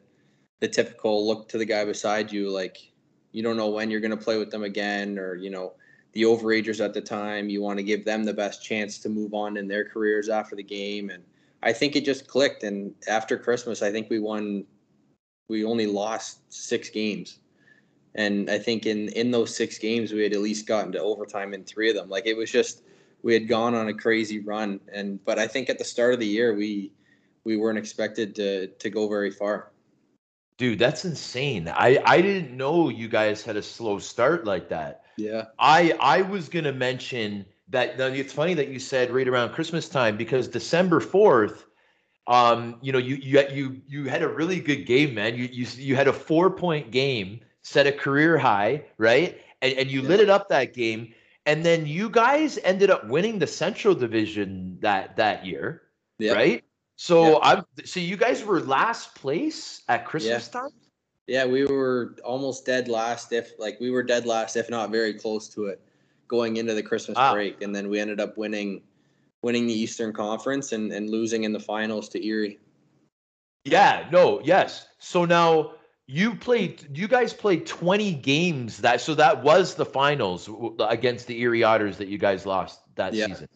the 0.61 0.69
typical 0.69 1.27
look 1.27 1.49
to 1.49 1.59
the 1.59 1.65
guy 1.65 1.85
beside 1.85 2.33
you 2.33 2.51
like 2.51 2.93
you 3.33 3.43
don't 3.43 3.57
know 3.57 3.69
when 3.69 3.91
you're 3.91 4.01
going 4.01 4.11
to 4.11 4.17
play 4.17 4.39
with 4.39 4.51
them 4.51 4.65
again 4.65 5.19
or 5.19 5.35
you 5.35 5.51
know 5.51 5.75
the 6.13 6.23
overagers 6.23 6.83
at 6.83 6.95
the 6.95 7.01
time 7.01 7.49
you 7.49 7.61
want 7.61 7.79
to 7.79 7.83
give 7.83 8.05
them 8.05 8.25
the 8.25 8.33
best 8.33 8.65
chance 8.65 8.99
to 8.99 9.09
move 9.09 9.35
on 9.35 9.57
in 9.57 9.67
their 9.67 9.85
careers 9.85 10.29
after 10.29 10.55
the 10.55 10.63
game 10.63 11.11
and 11.11 11.23
i 11.63 11.73
think 11.73 11.97
it 11.97 12.05
just 12.05 12.29
clicked 12.29 12.63
and 12.63 12.95
after 13.09 13.37
christmas 13.37 13.83
i 13.83 13.91
think 13.91 14.09
we 14.09 14.21
won 14.21 14.65
we 15.49 15.65
only 15.65 15.87
lost 15.87 16.41
six 16.53 16.89
games. 16.89 17.39
And 18.15 18.49
i 18.49 18.59
think 18.59 18.87
in 18.87 19.09
in 19.11 19.31
those 19.31 19.55
six 19.55 19.79
games 19.79 20.13
we 20.13 20.23
had 20.23 20.33
at 20.33 20.41
least 20.41 20.67
gotten 20.67 20.93
to 20.93 21.01
overtime 21.01 21.53
in 21.53 21.65
three 21.65 21.91
of 21.91 21.97
them. 21.97 22.09
Like 22.09 22.27
it 22.27 22.37
was 22.37 22.51
just 22.51 22.83
we 23.23 23.35
had 23.35 23.49
gone 23.49 23.75
on 23.75 23.89
a 23.89 23.95
crazy 23.95 24.39
run 24.39 24.79
and 24.93 25.25
but 25.25 25.39
i 25.39 25.47
think 25.47 25.69
at 25.69 25.79
the 25.79 25.85
start 25.85 26.15
of 26.15 26.21
the 26.21 26.27
year 26.27 26.55
we 26.55 26.93
we 27.43 27.57
weren't 27.57 27.79
expected 27.79 28.35
to 28.37 28.69
to 28.69 28.91
go 28.91 29.09
very 29.09 29.31
far 29.31 29.73
Dude, 30.59 30.79
that's 30.79 31.05
insane. 31.05 31.69
I 31.69 32.01
I 32.05 32.21
didn't 32.21 32.57
know 32.57 32.89
you 32.89 33.09
guys 33.09 33.43
had 33.45 33.57
a 33.57 33.63
slow 33.63 33.99
start 33.99 34.45
like 34.45 34.69
that. 34.69 35.03
Yeah. 35.17 35.47
I 35.59 35.93
I 36.01 36.23
was 36.23 36.49
gonna 36.49 36.73
mention 36.73 37.47
that. 37.69 37.99
Now 37.99 38.07
it's 38.07 38.33
funny 38.33 38.55
that 38.55 38.69
you 38.69 38.79
said 38.79 39.11
right 39.11 39.27
around 39.29 39.53
Christmas 39.53 39.89
time 39.89 40.17
because 40.17 40.49
December 40.49 41.01
fourth, 41.01 41.67
um, 42.27 42.79
you 42.83 42.93
know, 42.93 42.99
you 42.99 43.17
you 43.17 43.41
you 43.51 43.83
you 43.87 44.05
had 44.09 44.23
a 44.23 44.29
really 44.29 44.61
good 44.61 44.87
game, 44.87 45.15
man. 45.15 45.37
You 45.37 45.45
you 45.51 45.67
you 45.77 45.97
had 45.97 46.09
a 46.09 46.13
four 46.13 46.51
point 46.51 46.91
game, 46.91 47.41
set 47.63 47.87
a 47.87 47.93
career 47.93 48.39
high, 48.39 48.85
right? 48.99 49.41
And 49.63 49.75
and 49.79 49.91
you 49.91 50.03
Yeah. 50.03 50.09
lit 50.09 50.21
it 50.21 50.31
up 50.31 50.49
that 50.49 50.75
game, 50.75 51.15
and 51.47 51.65
then 51.65 51.87
you 51.87 52.11
guys 52.11 52.59
ended 52.65 52.91
up 52.91 53.09
winning 53.09 53.39
the 53.39 53.47
Central 53.47 53.95
Division 53.95 54.79
that 54.83 55.17
that 55.17 55.45
year, 55.47 55.83
Yeah. 56.19 56.35
right? 56.35 56.65
So 56.97 57.33
Yeah. 57.33 57.39
I'm 57.43 57.65
so 57.85 58.01
you 58.01 58.17
guys 58.17 58.45
were 58.45 58.61
last 58.61 59.15
place 59.15 59.83
at 59.89 60.05
Christmas 60.07 60.49
time. 60.49 60.71
Yeah, 61.27 61.47
we 61.47 61.65
were 61.65 62.17
almost 62.25 62.67
dead 62.67 62.89
last, 62.89 63.33
if 63.33 63.59
like 63.59 63.81
we 63.81 63.91
were 63.91 64.03
dead 64.03 64.27
last, 64.27 64.57
if 64.57 64.69
not 64.69 64.91
very 64.91 65.15
close 65.15 65.49
to 65.51 65.67
it, 65.67 65.81
going 66.29 66.59
into 66.59 66.75
the 66.75 66.83
Christmas 66.83 67.17
Wow. 67.17 67.33
break, 67.33 67.63
and 67.63 67.75
then 67.75 67.89
we 67.89 67.99
ended 67.99 68.21
up 68.21 68.37
winning, 68.37 68.83
winning 69.43 69.67
the 69.67 69.73
Eastern 69.73 70.13
Conference 70.13 70.73
and 70.73 70.93
and 70.93 71.09
losing 71.11 71.45
in 71.45 71.53
the 71.53 71.61
finals 71.61 72.09
to 72.11 72.25
Erie. 72.25 72.59
Yeah, 73.65 74.07
no, 74.13 74.41
yes. 74.45 74.87
So 74.99 75.25
now 75.25 75.73
you 76.07 76.35
played, 76.35 76.97
you 76.97 77.09
guys 77.09 77.33
played 77.33 77.65
20 77.67 78.13
games 78.13 78.79
that, 78.83 79.01
so 79.01 79.15
that 79.15 79.43
was 79.43 79.75
the 79.75 79.87
finals 79.87 80.51
against 80.81 81.27
the 81.27 81.41
Erie 81.41 81.65
Otters 81.65 81.97
that 81.97 82.09
you 82.09 82.19
guys 82.19 82.45
lost 82.45 82.81
that 82.97 83.15
Yeah. 83.15 83.27
season. 83.27 83.49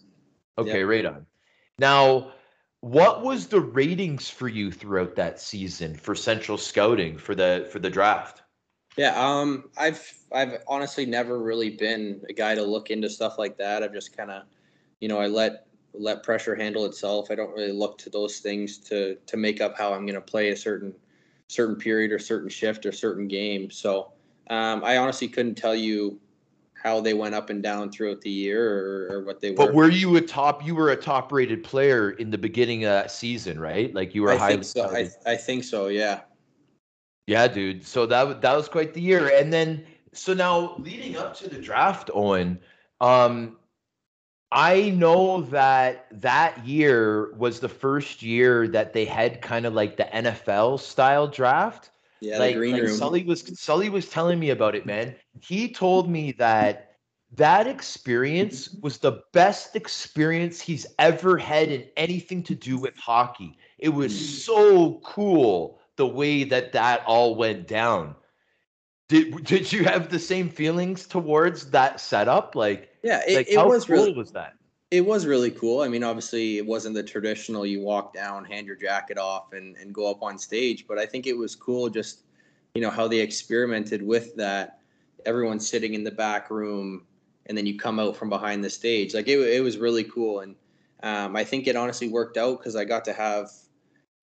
Okay, 0.57 0.79
Yeah. 0.81 0.85
right 0.85 1.05
on. 1.07 1.27
Now, 1.79 2.33
what 2.81 3.23
was 3.23 3.49
the 3.49 3.61
ratings 3.61 4.31
for 4.31 4.49
you 4.49 4.71
throughout 4.71 5.17
that 5.17 5.41
season 5.41 5.95
for 5.95 6.15
Central 6.15 6.59
Scouting 6.59 7.19
for 7.19 7.35
the 7.35 7.69
for 7.73 7.79
the 7.79 7.91
draft? 7.91 8.43
Yeah, 8.97 9.15
um, 9.17 9.71
I've 9.77 10.13
I've 10.33 10.63
honestly 10.67 11.07
never 11.07 11.39
really 11.39 11.71
been 11.71 12.23
a 12.29 12.33
guy 12.33 12.55
to 12.55 12.63
look 12.63 12.91
into 12.91 13.09
stuff 13.09 13.39
like 13.39 13.57
that. 13.59 13.83
I've 13.83 13.93
just 13.93 14.17
kind 14.17 14.31
of, 14.31 14.43
you 15.01 15.09
know, 15.09 15.19
I 15.19 15.27
let 15.27 15.67
let 15.95 16.23
pressure 16.23 16.55
handle 16.55 16.85
itself. 16.85 17.31
I 17.31 17.35
don't 17.35 17.53
really 17.55 17.73
look 17.73 17.99
to 17.99 18.11
those 18.11 18.39
things 18.39 18.79
to 18.79 19.17
to 19.27 19.37
make 19.37 19.61
up 19.61 19.77
how 19.77 19.93
I'm 19.93 20.05
going 20.05 20.15
to 20.15 20.21
play 20.21 20.51
a 20.51 20.57
certain 20.57 20.95
certain 21.49 21.77
period 21.77 22.13
or 22.13 22.19
certain 22.19 22.49
shift 22.49 22.87
or 22.87 22.93
certain 22.93 23.29
game. 23.29 23.71
So 23.71 24.13
um, 24.51 24.85
I 24.85 24.97
honestly 24.99 25.29
couldn't 25.29 25.55
tell 25.55 25.75
you 25.75 26.21
how 26.83 27.01
they 27.01 27.15
went 27.15 27.35
up 27.35 27.51
and 27.51 27.63
down 27.63 27.91
throughout 27.91 28.21
the 28.21 28.31
year 28.31 29.09
or, 29.11 29.17
or 29.17 29.25
what 29.25 29.41
they 29.41 29.51
were. 29.51 29.57
But 29.57 29.75
were 29.75 29.91
you 29.91 30.17
a 30.17 30.21
top? 30.21 30.65
You 30.65 30.75
were 30.75 30.91
a 30.91 30.97
top 30.97 31.33
rated 31.33 31.65
player 31.65 32.13
in 32.13 32.31
the 32.31 32.39
beginning 32.39 32.85
of 32.85 32.91
that 32.91 33.11
season, 33.11 33.59
right? 33.59 33.93
Like 33.95 34.15
you 34.15 34.23
were 34.23 34.33
I 34.33 34.49
think 34.49 34.65
so. 34.65 34.91
I. 34.91 35.09
I 35.27 35.37
think 35.37 35.65
so. 35.65 35.89
Yeah. 35.89 36.21
Yeah, 37.27 37.47
dude. 37.49 37.85
So 37.87 38.07
that 38.07 38.41
that 38.41 38.57
was 38.57 38.69
quite 38.69 38.95
the 38.95 39.01
year. 39.01 39.31
And 39.35 39.53
then 39.53 39.85
so 40.13 40.35
now 40.35 40.77
leading 40.79 41.17
up 41.17 41.37
to 41.39 41.49
the 41.49 41.59
draft, 41.59 42.11
Owen, 42.15 42.59
um, 43.01 43.59
I 44.51 44.91
know 44.91 45.43
that 45.43 46.07
that 46.23 46.67
year 46.67 47.35
was 47.35 47.61
the 47.61 47.69
first 47.69 48.23
year 48.23 48.67
that 48.69 48.95
they 48.95 49.05
had 49.05 49.43
kind 49.43 49.67
of 49.67 49.75
like 49.75 49.97
the 49.97 50.05
NFL 50.05 50.81
style 50.81 51.29
draft. 51.29 51.91
Yeah. 52.21 52.39
like, 52.39 52.55
the 52.55 52.59
green 52.59 52.73
like 52.75 52.83
room. 52.83 52.97
Sully 52.97 53.25
was 53.25 53.61
Sully 53.61 53.91
was 53.91 54.09
telling 54.09 54.39
me 54.39 54.51
about 54.51 54.75
it, 54.75 54.87
man. 54.87 55.15
He 55.41 55.73
told 55.73 56.09
me 56.09 56.33
that 56.33 56.97
that 57.33 57.67
experience 57.67 58.71
was 58.83 58.99
the 58.99 59.23
best 59.33 59.77
experience 59.77 60.61
he's 60.61 60.87
ever 60.99 61.37
had 61.37 61.69
in 61.69 61.85
anything 61.97 62.43
to 62.45 62.55
do 62.55 62.79
with 62.79 62.97
hockey. 62.97 63.59
It 63.79 63.91
was 63.91 64.13
Mm. 64.13 64.17
so 64.41 65.01
cool 65.05 65.79
the 65.97 66.07
way 66.07 66.45
that 66.45 66.73
that 66.73 67.05
all 67.07 67.35
went 67.35 67.69
down. 67.69 68.15
Did 69.09 69.45
did 69.45 69.73
you 69.73 69.85
have 69.85 70.11
the 70.11 70.19
same 70.19 70.49
feelings 70.49 71.07
towards 71.07 71.71
that 71.71 72.01
setup? 72.01 72.55
Like, 72.55 72.91
yeah. 73.03 73.23
It, 73.27 73.37
like 73.37 73.49
it 73.49 73.57
how 73.57 73.69
was 73.69 73.85
cool 73.87 73.97
really 73.97 74.13
was 74.13 74.33
that? 74.33 74.55
It 74.91 75.05
was 75.05 75.27
really 75.27 75.51
cool. 75.51 75.83
I 75.83 75.89
mean, 75.89 76.03
obviously, 76.03 76.57
it 76.57 76.65
wasn't 76.65 76.95
the 76.95 77.03
traditional 77.03 77.67
you 77.67 77.83
walk 77.83 78.15
down, 78.15 78.45
hand 78.45 78.67
your 78.67 78.77
jacket 78.77 79.19
off, 79.19 79.53
and, 79.53 79.77
and 79.77 79.93
go 79.93 80.11
up 80.11 80.23
on 80.23 80.39
stage. 80.39 80.87
But 80.87 80.99
I 80.99 81.05
think 81.05 81.27
it 81.27 81.37
was 81.37 81.55
cool 81.55 81.91
just, 81.91 82.23
you 82.75 82.81
know, 82.81 82.89
how 82.89 83.07
they 83.07 83.21
experimented 83.21 84.03
with 84.03 84.35
that. 84.37 84.81
Everyone's 85.27 85.69
sitting 85.69 85.93
in 85.93 86.05
the 86.05 86.11
back 86.11 86.51
room, 86.51 87.05
and 87.47 87.59
then 87.59 87.67
you 87.67 87.79
come 87.79 87.99
out 87.99 88.17
from 88.17 88.31
behind 88.31 88.65
the 88.65 88.71
stage. 88.71 89.13
Like, 89.13 89.29
it, 89.29 89.39
it 89.39 89.63
was 89.63 89.77
really 89.77 90.05
cool. 90.05 90.41
And 90.41 90.55
um, 91.03 91.37
I 91.37 91.45
think 91.45 91.67
it 91.67 91.77
honestly 91.77 92.09
worked 92.09 92.39
out 92.39 92.59
because 92.59 92.75
I 92.75 92.85
got 92.85 93.05
to 93.07 93.13
have, 93.13 93.51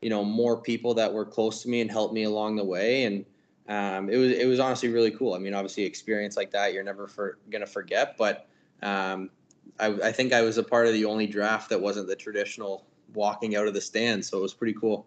you 0.02 0.10
know, 0.10 0.26
more 0.26 0.60
people 0.60 0.96
that 0.96 1.14
were 1.14 1.26
close 1.26 1.62
to 1.62 1.70
me 1.70 1.82
and 1.82 1.92
helped 1.92 2.14
me 2.14 2.24
along 2.24 2.56
the 2.56 2.66
way. 2.66 3.04
And 3.04 3.26
um, 3.68 4.10
it 4.10 4.18
was 4.18 4.32
it 4.32 4.48
was 4.48 4.60
honestly 4.60 4.90
really 4.90 5.12
cool. 5.12 5.34
I 5.34 5.38
mean, 5.38 5.54
obviously, 5.54 5.84
experience 5.84 6.38
like 6.38 6.52
that 6.52 6.74
you're 6.74 6.84
never 6.84 7.08
for, 7.08 7.40
gonna 7.50 7.66
forget. 7.66 8.16
But 8.18 8.48
um, 8.82 9.30
I, 9.80 9.88
I 9.88 10.12
think 10.12 10.34
I 10.34 10.42
was 10.42 10.58
a 10.58 10.64
part 10.64 10.88
of 10.88 10.94
the 10.94 11.06
only 11.06 11.28
draft 11.28 11.70
that 11.70 11.82
wasn't 11.82 12.08
the 12.08 12.16
traditional 12.16 12.86
walking 13.14 13.56
out 13.56 13.68
of 13.68 13.74
the 13.74 13.82
stand, 13.82 14.26
so 14.26 14.38
it 14.38 14.42
was 14.42 14.54
pretty 14.54 14.74
cool. 14.80 15.06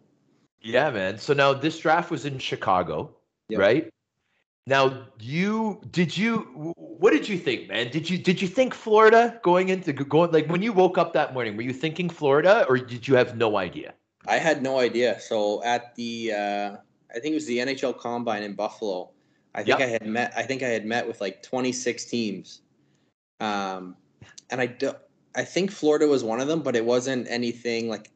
Yeah, 0.60 0.90
man. 0.90 1.18
So 1.18 1.34
now 1.34 1.52
this 1.54 1.78
draft 1.78 2.10
was 2.10 2.24
in 2.24 2.38
Chicago, 2.38 3.14
Yep. 3.48 3.60
right? 3.60 3.88
Now, 4.66 5.06
you 5.18 5.80
did 5.92 6.16
you 6.16 6.74
what 6.76 7.12
did 7.12 7.26
you 7.26 7.38
think, 7.38 7.68
man? 7.68 7.90
Did 7.90 8.10
you 8.10 8.18
did 8.18 8.42
you 8.42 8.48
think 8.48 8.74
Florida 8.74 9.40
going 9.42 9.70
into 9.70 9.94
going 9.94 10.30
like 10.30 10.46
when 10.48 10.60
you 10.60 10.74
woke 10.74 10.98
up 10.98 11.14
that 11.14 11.32
morning, 11.32 11.56
were 11.56 11.62
you 11.62 11.72
thinking 11.72 12.10
Florida 12.10 12.66
or 12.68 12.76
did 12.76 13.08
you 13.08 13.14
have 13.14 13.34
no 13.36 13.56
idea? 13.56 13.94
I 14.26 14.36
had 14.36 14.62
no 14.62 14.78
idea. 14.78 15.18
So 15.20 15.62
at 15.64 15.94
the 15.94 16.32
uh, 16.34 16.76
I 17.14 17.18
think 17.18 17.32
it 17.32 17.34
was 17.34 17.46
the 17.46 17.58
NHL 17.58 17.98
Combine 17.98 18.42
in 18.42 18.52
Buffalo. 18.52 19.10
I 19.54 19.62
think 19.62 19.78
Yep. 19.78 19.88
I 19.88 19.90
had 19.90 20.06
met. 20.06 20.32
I 20.36 20.42
think 20.42 20.62
I 20.62 20.68
had 20.68 20.84
met 20.84 21.06
with 21.08 21.22
like 21.22 21.42
26 21.42 22.04
teams, 22.04 22.60
um, 23.40 23.96
and 24.50 24.60
I 24.60 24.66
do, 24.66 24.92
I 25.34 25.44
think 25.44 25.70
Florida 25.70 26.06
was 26.06 26.24
one 26.24 26.40
of 26.40 26.48
them, 26.48 26.62
but 26.62 26.76
it 26.76 26.84
wasn't 26.84 27.26
anything 27.30 27.88
like 27.88 28.10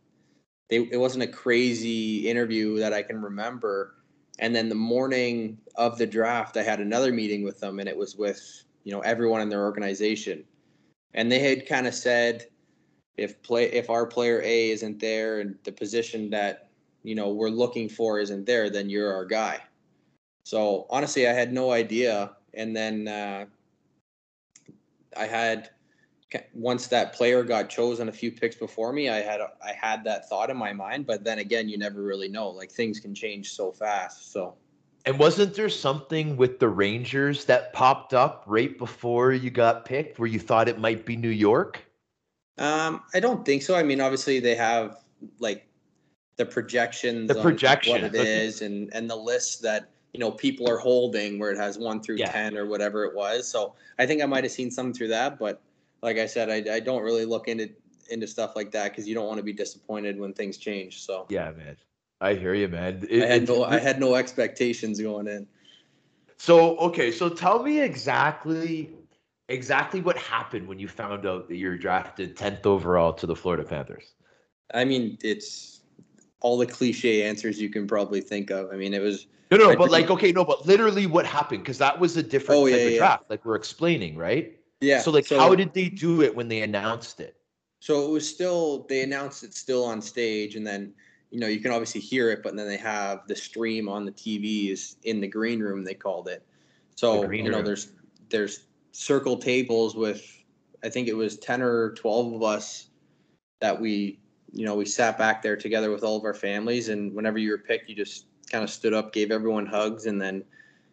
they. 0.68 0.78
It 0.90 0.98
wasn't 0.98 1.24
a 1.24 1.28
crazy 1.28 2.28
interview 2.28 2.78
that 2.78 2.92
I 2.92 3.02
can 3.02 3.20
remember. 3.20 3.94
And 4.38 4.56
then 4.56 4.68
the 4.68 4.74
morning 4.74 5.58
of 5.76 5.98
the 5.98 6.06
draft, 6.06 6.56
I 6.56 6.62
had 6.62 6.80
another 6.80 7.12
meeting 7.12 7.44
with 7.44 7.60
them, 7.60 7.78
and 7.78 7.88
it 7.88 7.96
was 7.96 8.16
with 8.16 8.64
you 8.84 8.92
know 8.92 9.00
everyone 9.00 9.40
in 9.40 9.48
their 9.48 9.62
organization, 9.62 10.44
and 11.14 11.30
they 11.30 11.38
had 11.38 11.66
kind 11.66 11.86
of 11.86 11.94
said 11.94 12.46
if 13.16 13.42
play 13.42 13.64
if 13.66 13.90
our 13.90 14.06
player 14.06 14.40
A 14.42 14.70
isn't 14.70 14.98
there 14.98 15.40
and 15.40 15.56
the 15.64 15.72
position 15.72 16.30
that 16.30 16.70
you 17.02 17.14
know 17.14 17.30
we're 17.30 17.50
looking 17.50 17.88
for 17.88 18.18
isn't 18.18 18.46
there, 18.46 18.70
then 18.70 18.88
you're 18.88 19.12
our 19.12 19.26
guy. 19.26 19.60
So 20.44 20.86
honestly, 20.90 21.28
I 21.28 21.32
had 21.32 21.52
no 21.52 21.70
idea, 21.70 22.32
and 22.54 22.74
then 22.74 23.06
uh, 23.06 23.44
I 25.16 25.26
had 25.26 25.70
once 26.54 26.86
that 26.88 27.12
player 27.12 27.42
got 27.44 27.68
chosen 27.68 28.08
a 28.08 28.12
few 28.12 28.30
picks 28.32 28.56
before 28.56 28.92
me, 28.92 29.08
I 29.08 29.16
had 29.22 29.40
I 29.40 29.72
had 29.72 30.04
that 30.04 30.28
thought 30.28 30.50
in 30.50 30.56
my 30.56 30.72
mind, 30.72 31.06
but 31.06 31.24
then 31.24 31.38
again, 31.38 31.68
you 31.68 31.78
never 31.78 32.02
really 32.02 32.28
know. 32.28 32.48
Like 32.50 32.70
things 32.70 33.00
can 33.00 33.14
change 33.14 33.52
so 33.52 33.72
fast. 33.72 34.32
So 34.32 34.56
And 35.04 35.18
wasn't 35.18 35.54
there 35.54 35.68
something 35.68 36.36
with 36.36 36.58
the 36.58 36.68
Rangers 36.68 37.44
that 37.46 37.72
popped 37.72 38.14
up 38.14 38.44
right 38.46 38.76
before 38.76 39.32
you 39.32 39.50
got 39.50 39.84
picked 39.84 40.18
where 40.18 40.28
you 40.28 40.38
thought 40.40 40.68
it 40.68 40.78
might 40.78 41.04
be 41.06 41.16
New 41.16 41.28
York? 41.28 41.80
um, 42.58 43.02
I 43.14 43.20
don't 43.20 43.44
think 43.44 43.62
so. 43.62 43.74
I 43.74 43.82
mean, 43.82 44.00
obviously 44.00 44.40
they 44.40 44.54
have 44.54 44.98
like 45.38 45.66
the 46.36 46.46
projections, 46.46 47.28
The 47.28 47.34
projection, 47.42 47.92
what 47.92 48.02
it 48.04 48.14
is, 48.14 48.62
and 48.62 48.90
and 48.94 49.08
the 49.08 49.16
list 49.16 49.62
that 49.62 49.90
you 50.12 50.20
know 50.20 50.30
people 50.30 50.68
are 50.68 50.78
holding 50.78 51.38
where 51.38 51.50
it 51.50 51.58
has 51.58 51.78
one 51.78 52.02
through 52.02 52.18
Yeah. 52.18 52.30
ten 52.30 52.56
or 52.56 52.66
whatever 52.66 53.04
it 53.04 53.14
was. 53.14 53.48
So 53.48 53.74
I 53.98 54.06
think 54.06 54.22
I 54.22 54.26
might 54.26 54.44
have 54.44 54.52
seen 54.52 54.70
something 54.70 54.92
through 54.94 55.08
that, 55.08 55.38
but 55.38 55.60
like 56.02 56.18
I 56.18 56.26
said, 56.26 56.50
I, 56.50 56.74
I 56.74 56.80
don't 56.80 57.02
really 57.02 57.24
look 57.24 57.48
into 57.48 57.70
into 58.10 58.26
stuff 58.26 58.56
like 58.56 58.72
that 58.72 58.90
because 58.90 59.08
you 59.08 59.14
don't 59.14 59.26
want 59.26 59.38
to 59.38 59.44
be 59.44 59.52
disappointed 59.52 60.18
when 60.18 60.34
things 60.34 60.58
change. 60.58 61.02
So 61.02 61.26
Yeah, 61.30 61.52
man. 61.52 61.76
I 62.20 62.34
hear 62.34 62.54
you, 62.54 62.68
man. 62.68 63.06
It- 63.08 63.22
I 63.22 63.26
had 63.26 63.48
no 63.48 63.64
I 63.64 63.78
had 63.78 64.00
no 64.00 64.14
expectations 64.16 65.00
going 65.00 65.28
in. 65.28 65.46
So 66.36 66.76
okay, 66.78 67.12
so 67.12 67.28
tell 67.28 67.62
me 67.62 67.80
exactly 67.80 68.90
exactly 69.48 70.00
what 70.00 70.16
happened 70.16 70.66
when 70.66 70.78
you 70.78 70.88
found 70.88 71.26
out 71.26 71.48
that 71.48 71.56
you're 71.56 71.76
drafted 71.76 72.36
10th 72.36 72.66
overall 72.66 73.12
to 73.14 73.26
the 73.26 73.36
Florida 73.36 73.64
Panthers. 73.64 74.14
I 74.74 74.84
mean, 74.84 75.18
it's 75.22 75.80
all 76.40 76.56
the 76.58 76.66
cliche 76.66 77.22
answers 77.24 77.60
you 77.60 77.68
can 77.70 77.86
probably 77.86 78.20
think 78.20 78.50
of. 78.50 78.70
I 78.72 78.76
mean, 78.76 78.94
it 78.94 79.00
was 79.02 79.26
No, 79.50 79.58
no, 79.58 79.70
I 79.70 79.76
but 79.76 79.90
like 79.90 80.10
okay, 80.10 80.32
no, 80.32 80.44
but 80.44 80.66
literally 80.66 81.06
what 81.06 81.26
happened 81.26 81.62
because 81.62 81.78
that 81.78 81.98
was 82.00 82.16
a 82.16 82.22
different 82.22 82.60
Oh, 82.60 82.66
type 82.66 82.80
yeah, 82.80 82.86
of 82.86 82.92
yeah. 82.92 82.98
draft, 82.98 83.24
like 83.30 83.44
we're 83.44 83.56
explaining, 83.56 84.16
right? 84.16 84.58
Yeah. 84.82 85.00
So 85.00 85.10
like 85.10 85.28
how 85.28 85.54
did 85.54 85.72
they 85.72 85.88
do 85.88 86.22
it 86.22 86.34
when 86.34 86.48
they 86.48 86.62
announced 86.62 87.20
it? 87.20 87.36
So 87.80 88.06
it 88.06 88.10
was 88.10 88.28
still 88.28 88.84
they 88.88 89.02
announced 89.02 89.44
it 89.44 89.54
still 89.54 89.84
on 89.84 90.02
stage, 90.02 90.56
and 90.56 90.66
then 90.66 90.92
you 91.30 91.40
know 91.40 91.46
you 91.46 91.60
can 91.60 91.70
obviously 91.70 92.00
hear 92.00 92.30
it, 92.30 92.42
but 92.42 92.56
then 92.56 92.66
they 92.66 92.76
have 92.76 93.26
the 93.28 93.36
stream 93.36 93.88
on 93.88 94.04
the 94.04 94.12
TVs 94.12 94.96
in 95.04 95.20
the 95.20 95.28
green 95.28 95.60
room. 95.60 95.84
They 95.84 95.94
called 95.94 96.28
it. 96.28 96.44
So 96.96 97.30
you 97.30 97.50
know 97.50 97.58
room. 97.58 97.64
there's 97.64 97.92
there's 98.28 98.64
circle 98.92 99.36
tables 99.36 99.94
with 99.94 100.24
I 100.84 100.88
think 100.88 101.08
it 101.08 101.14
was 101.14 101.38
ten 101.38 101.62
or 101.62 101.92
twelve 101.94 102.32
of 102.34 102.42
us 102.42 102.88
that 103.60 103.80
we 103.80 104.18
you 104.52 104.66
know 104.66 104.74
we 104.74 104.84
sat 104.84 105.16
back 105.16 105.42
there 105.42 105.56
together 105.56 105.90
with 105.90 106.02
all 106.02 106.16
of 106.16 106.24
our 106.24 106.34
families, 106.34 106.88
and 106.88 107.14
whenever 107.14 107.38
you 107.38 107.50
were 107.50 107.58
picked, 107.58 107.88
you 107.88 107.94
just 107.94 108.26
kind 108.50 108.64
of 108.64 108.70
stood 108.70 108.92
up, 108.92 109.12
gave 109.12 109.30
everyone 109.30 109.64
hugs, 109.64 110.06
and 110.06 110.20
then 110.20 110.44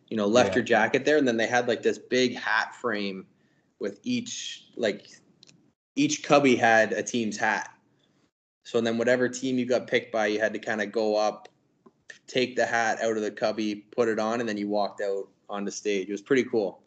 you 0.10 0.18
know 0.18 0.28
left 0.28 0.52
Yeah. 0.52 0.56
your 0.58 0.64
jacket 0.64 1.06
there. 1.06 1.18
And 1.18 1.28
then 1.28 1.38
they 1.38 1.48
had 1.48 1.68
like 1.68 1.82
this 1.82 1.98
big 1.98 2.36
hat 2.36 2.74
frame 2.76 3.26
with 3.80 4.00
each 4.04 4.66
like 4.76 5.08
each 5.96 6.24
cubby 6.24 6.56
had 6.56 6.94
a 6.94 7.04
team's 7.04 7.38
hat. 7.38 7.72
So 8.64 8.80
then 8.82 8.98
whatever 8.98 9.28
team 9.28 9.58
you 9.58 9.66
got 9.66 9.88
picked 9.88 10.12
by, 10.12 10.28
you 10.28 10.40
had 10.40 10.54
to 10.54 10.60
kind 10.60 10.82
of 10.82 10.92
go 10.92 11.16
up, 11.16 11.50
take 12.28 12.56
the 12.56 12.66
hat 12.66 13.02
out 13.02 13.18
of 13.18 13.24
the 13.24 13.32
cubby, 13.32 13.76
put 13.76 14.08
it 14.08 14.20
on, 14.20 14.40
and 14.40 14.48
then 14.48 14.58
you 14.58 14.68
walked 14.68 15.02
out 15.02 15.28
on 15.50 15.66
the 15.66 15.72
stage. 15.72 16.08
It 16.08 16.12
was 16.12 16.22
pretty 16.22 16.44
cool. 16.44 16.82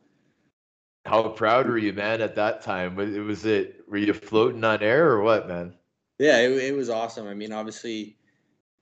How 1.04 1.28
proud 1.28 1.66
were 1.66 1.78
you, 1.78 1.92
man, 1.92 2.20
at 2.20 2.36
that 2.36 2.62
time? 2.62 2.94
Was 2.94 3.14
it, 3.14 3.20
was 3.20 3.44
it 3.44 3.84
were 3.88 3.96
you 3.96 4.12
floating 4.12 4.62
on 4.62 4.82
air 4.82 5.10
or 5.10 5.22
what, 5.22 5.48
man? 5.48 5.74
Yeah, 6.20 6.38
it, 6.38 6.52
it 6.52 6.76
was 6.76 6.88
awesome. 6.88 7.26
I 7.26 7.34
mean, 7.34 7.52
obviously, 7.52 8.16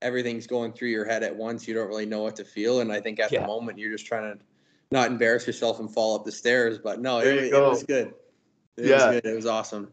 everything's 0.02 0.46
going 0.46 0.74
through 0.74 0.88
your 0.88 1.06
head 1.06 1.22
at 1.22 1.34
once. 1.34 1.66
You 1.66 1.72
don't 1.72 1.88
really 1.88 2.04
know 2.04 2.22
what 2.22 2.36
to 2.36 2.44
feel, 2.44 2.80
and 2.80 2.92
I 2.92 3.00
think 3.00 3.20
at 3.20 3.32
Yeah. 3.32 3.40
the 3.40 3.46
moment 3.46 3.78
you're 3.78 3.92
just 3.92 4.04
trying 4.04 4.36
to 4.36 4.44
not 4.90 5.10
embarrass 5.10 5.46
yourself 5.46 5.80
and 5.80 5.92
fall 5.92 6.16
up 6.16 6.24
the 6.24 6.32
stairs. 6.32 6.78
But 6.78 7.00
no, 7.00 7.20
it, 7.20 7.26
it 7.26 7.52
was 7.52 7.82
good. 7.82 8.14
It 8.76 8.86
Yeah. 8.86 9.10
was 9.10 9.20
good. 9.20 9.26
It 9.26 9.34
was 9.34 9.46
awesome. 9.46 9.92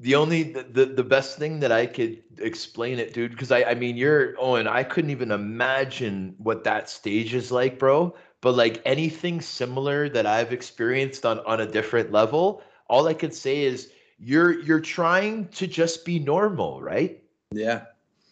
The 0.00 0.14
only 0.14 0.44
the, 0.44 0.62
the, 0.62 0.86
the 0.86 1.02
best 1.02 1.38
thing 1.38 1.58
that 1.60 1.72
I 1.72 1.86
could 1.86 2.22
explain 2.38 3.00
it, 3.00 3.12
dude, 3.14 3.32
because 3.32 3.50
I 3.50 3.64
I 3.64 3.74
mean 3.74 3.96
you're 3.96 4.34
Owen, 4.38 4.68
I 4.68 4.84
couldn't 4.84 5.10
even 5.10 5.32
imagine 5.32 6.36
what 6.38 6.62
that 6.64 6.88
stage 6.88 7.34
is 7.34 7.50
like, 7.50 7.78
bro. 7.78 8.14
But 8.40 8.52
like 8.54 8.80
anything 8.84 9.40
similar 9.40 10.08
that 10.10 10.24
I've 10.24 10.52
experienced 10.52 11.26
on 11.26 11.40
on 11.40 11.60
a 11.60 11.66
different 11.66 12.12
level, 12.12 12.62
all 12.88 13.08
I 13.08 13.14
could 13.14 13.34
say 13.34 13.64
is 13.64 13.90
you're 14.20 14.60
you're 14.60 14.80
trying 14.80 15.48
to 15.48 15.66
just 15.66 16.04
be 16.04 16.20
normal, 16.20 16.80
right? 16.80 17.20
Yeah, 17.50 17.86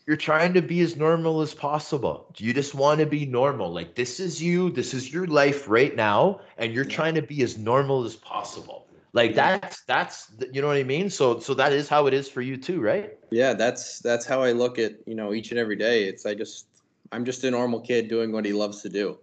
You're 0.06 0.16
trying 0.16 0.54
to 0.54 0.62
be 0.62 0.80
as 0.82 0.96
normal 0.96 1.40
as 1.40 1.52
possible. 1.52 2.32
You 2.38 2.54
just 2.54 2.74
want 2.74 3.00
to 3.00 3.06
be 3.06 3.26
normal. 3.26 3.72
Like 3.72 3.96
this 3.96 4.20
is 4.20 4.40
you, 4.40 4.70
this 4.70 4.94
is 4.94 5.12
your 5.12 5.26
life 5.26 5.68
right 5.68 5.94
now, 5.96 6.40
and 6.58 6.72
you're 6.72 6.84
trying 6.84 7.14
to 7.16 7.22
be 7.22 7.42
as 7.42 7.58
normal 7.58 8.04
as 8.04 8.14
possible. 8.14 8.86
Like 9.12 9.34
that's 9.34 9.80
that's 9.82 10.30
you 10.52 10.60
know 10.60 10.68
what 10.68 10.76
I 10.76 10.84
mean? 10.84 11.10
So 11.10 11.40
so 11.40 11.54
that 11.54 11.72
is 11.72 11.88
how 11.88 12.06
it 12.06 12.14
is 12.14 12.28
for 12.28 12.42
you 12.42 12.56
too, 12.56 12.80
right? 12.80 13.18
yeah. 13.30 13.54
That's 13.54 13.98
that's 14.00 14.26
how 14.26 14.42
I 14.42 14.52
look 14.52 14.78
at 14.78 14.92
you 15.06 15.14
know 15.14 15.32
each 15.32 15.50
and 15.50 15.58
every 15.58 15.76
day. 15.76 16.04
It's 16.04 16.26
I 16.26 16.34
just 16.34 16.66
I'm 17.12 17.24
just 17.24 17.42
a 17.44 17.50
normal 17.50 17.80
kid 17.80 18.08
doing 18.08 18.30
what 18.30 18.44
he 18.44 18.52
loves 18.52 18.82
to 18.82 18.88
do, 18.88 19.18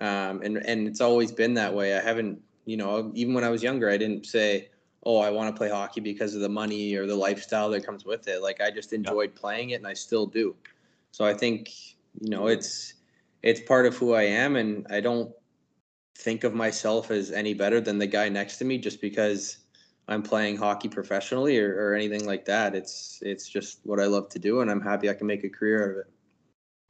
um, 0.00 0.42
and 0.42 0.56
and 0.58 0.88
it's 0.88 1.00
always 1.00 1.30
been 1.30 1.54
that 1.54 1.74
way. 1.74 1.96
I 1.96 2.00
haven't 2.00 2.40
you 2.64 2.76
know 2.76 3.12
even 3.14 3.34
when 3.34 3.44
I 3.44 3.50
was 3.50 3.62
younger, 3.62 3.88
I 3.88 3.98
didn't 3.98 4.26
say. 4.26 4.70
Oh, 5.04 5.18
I 5.18 5.30
want 5.30 5.54
to 5.54 5.58
play 5.58 5.68
hockey 5.68 6.00
because 6.00 6.34
of 6.34 6.40
the 6.40 6.48
money 6.48 6.94
or 6.94 7.06
the 7.06 7.14
lifestyle 7.14 7.70
that 7.70 7.84
comes 7.84 8.04
with 8.04 8.26
it. 8.28 8.42
Like 8.42 8.60
I 8.60 8.70
just 8.70 8.92
enjoyed 8.92 9.34
playing 9.34 9.70
it, 9.70 9.74
and 9.74 9.86
I 9.86 9.94
still 9.94 10.26
do. 10.26 10.54
So 11.12 11.24
I 11.24 11.34
think 11.34 11.70
you 12.20 12.30
know 12.30 12.42
mm-hmm. 12.42 12.58
it's 12.58 12.94
it's 13.42 13.60
part 13.60 13.86
of 13.86 13.96
who 13.96 14.14
I 14.14 14.22
am, 14.22 14.56
and 14.56 14.86
I 14.90 15.00
don't 15.00 15.30
think 16.16 16.44
of 16.44 16.54
myself 16.54 17.10
as 17.10 17.32
any 17.32 17.54
better 17.54 17.80
than 17.80 17.98
the 17.98 18.06
guy 18.06 18.28
next 18.28 18.58
to 18.58 18.64
me 18.64 18.78
just 18.78 19.00
because 19.00 19.58
I'm 20.06 20.22
playing 20.22 20.56
hockey 20.56 20.88
professionally 20.88 21.58
or, 21.58 21.74
or 21.74 21.94
anything 21.94 22.26
like 22.26 22.44
that. 22.46 22.74
It's 22.74 23.20
it's 23.22 23.48
just 23.48 23.80
what 23.84 24.00
I 24.00 24.06
love 24.06 24.28
to 24.30 24.38
do, 24.38 24.60
and 24.60 24.70
I'm 24.70 24.80
happy 24.80 25.08
I 25.08 25.14
can 25.14 25.26
make 25.26 25.44
a 25.44 25.48
career 25.48 25.84
out 25.84 25.90
of 25.90 25.96
it. 25.98 26.06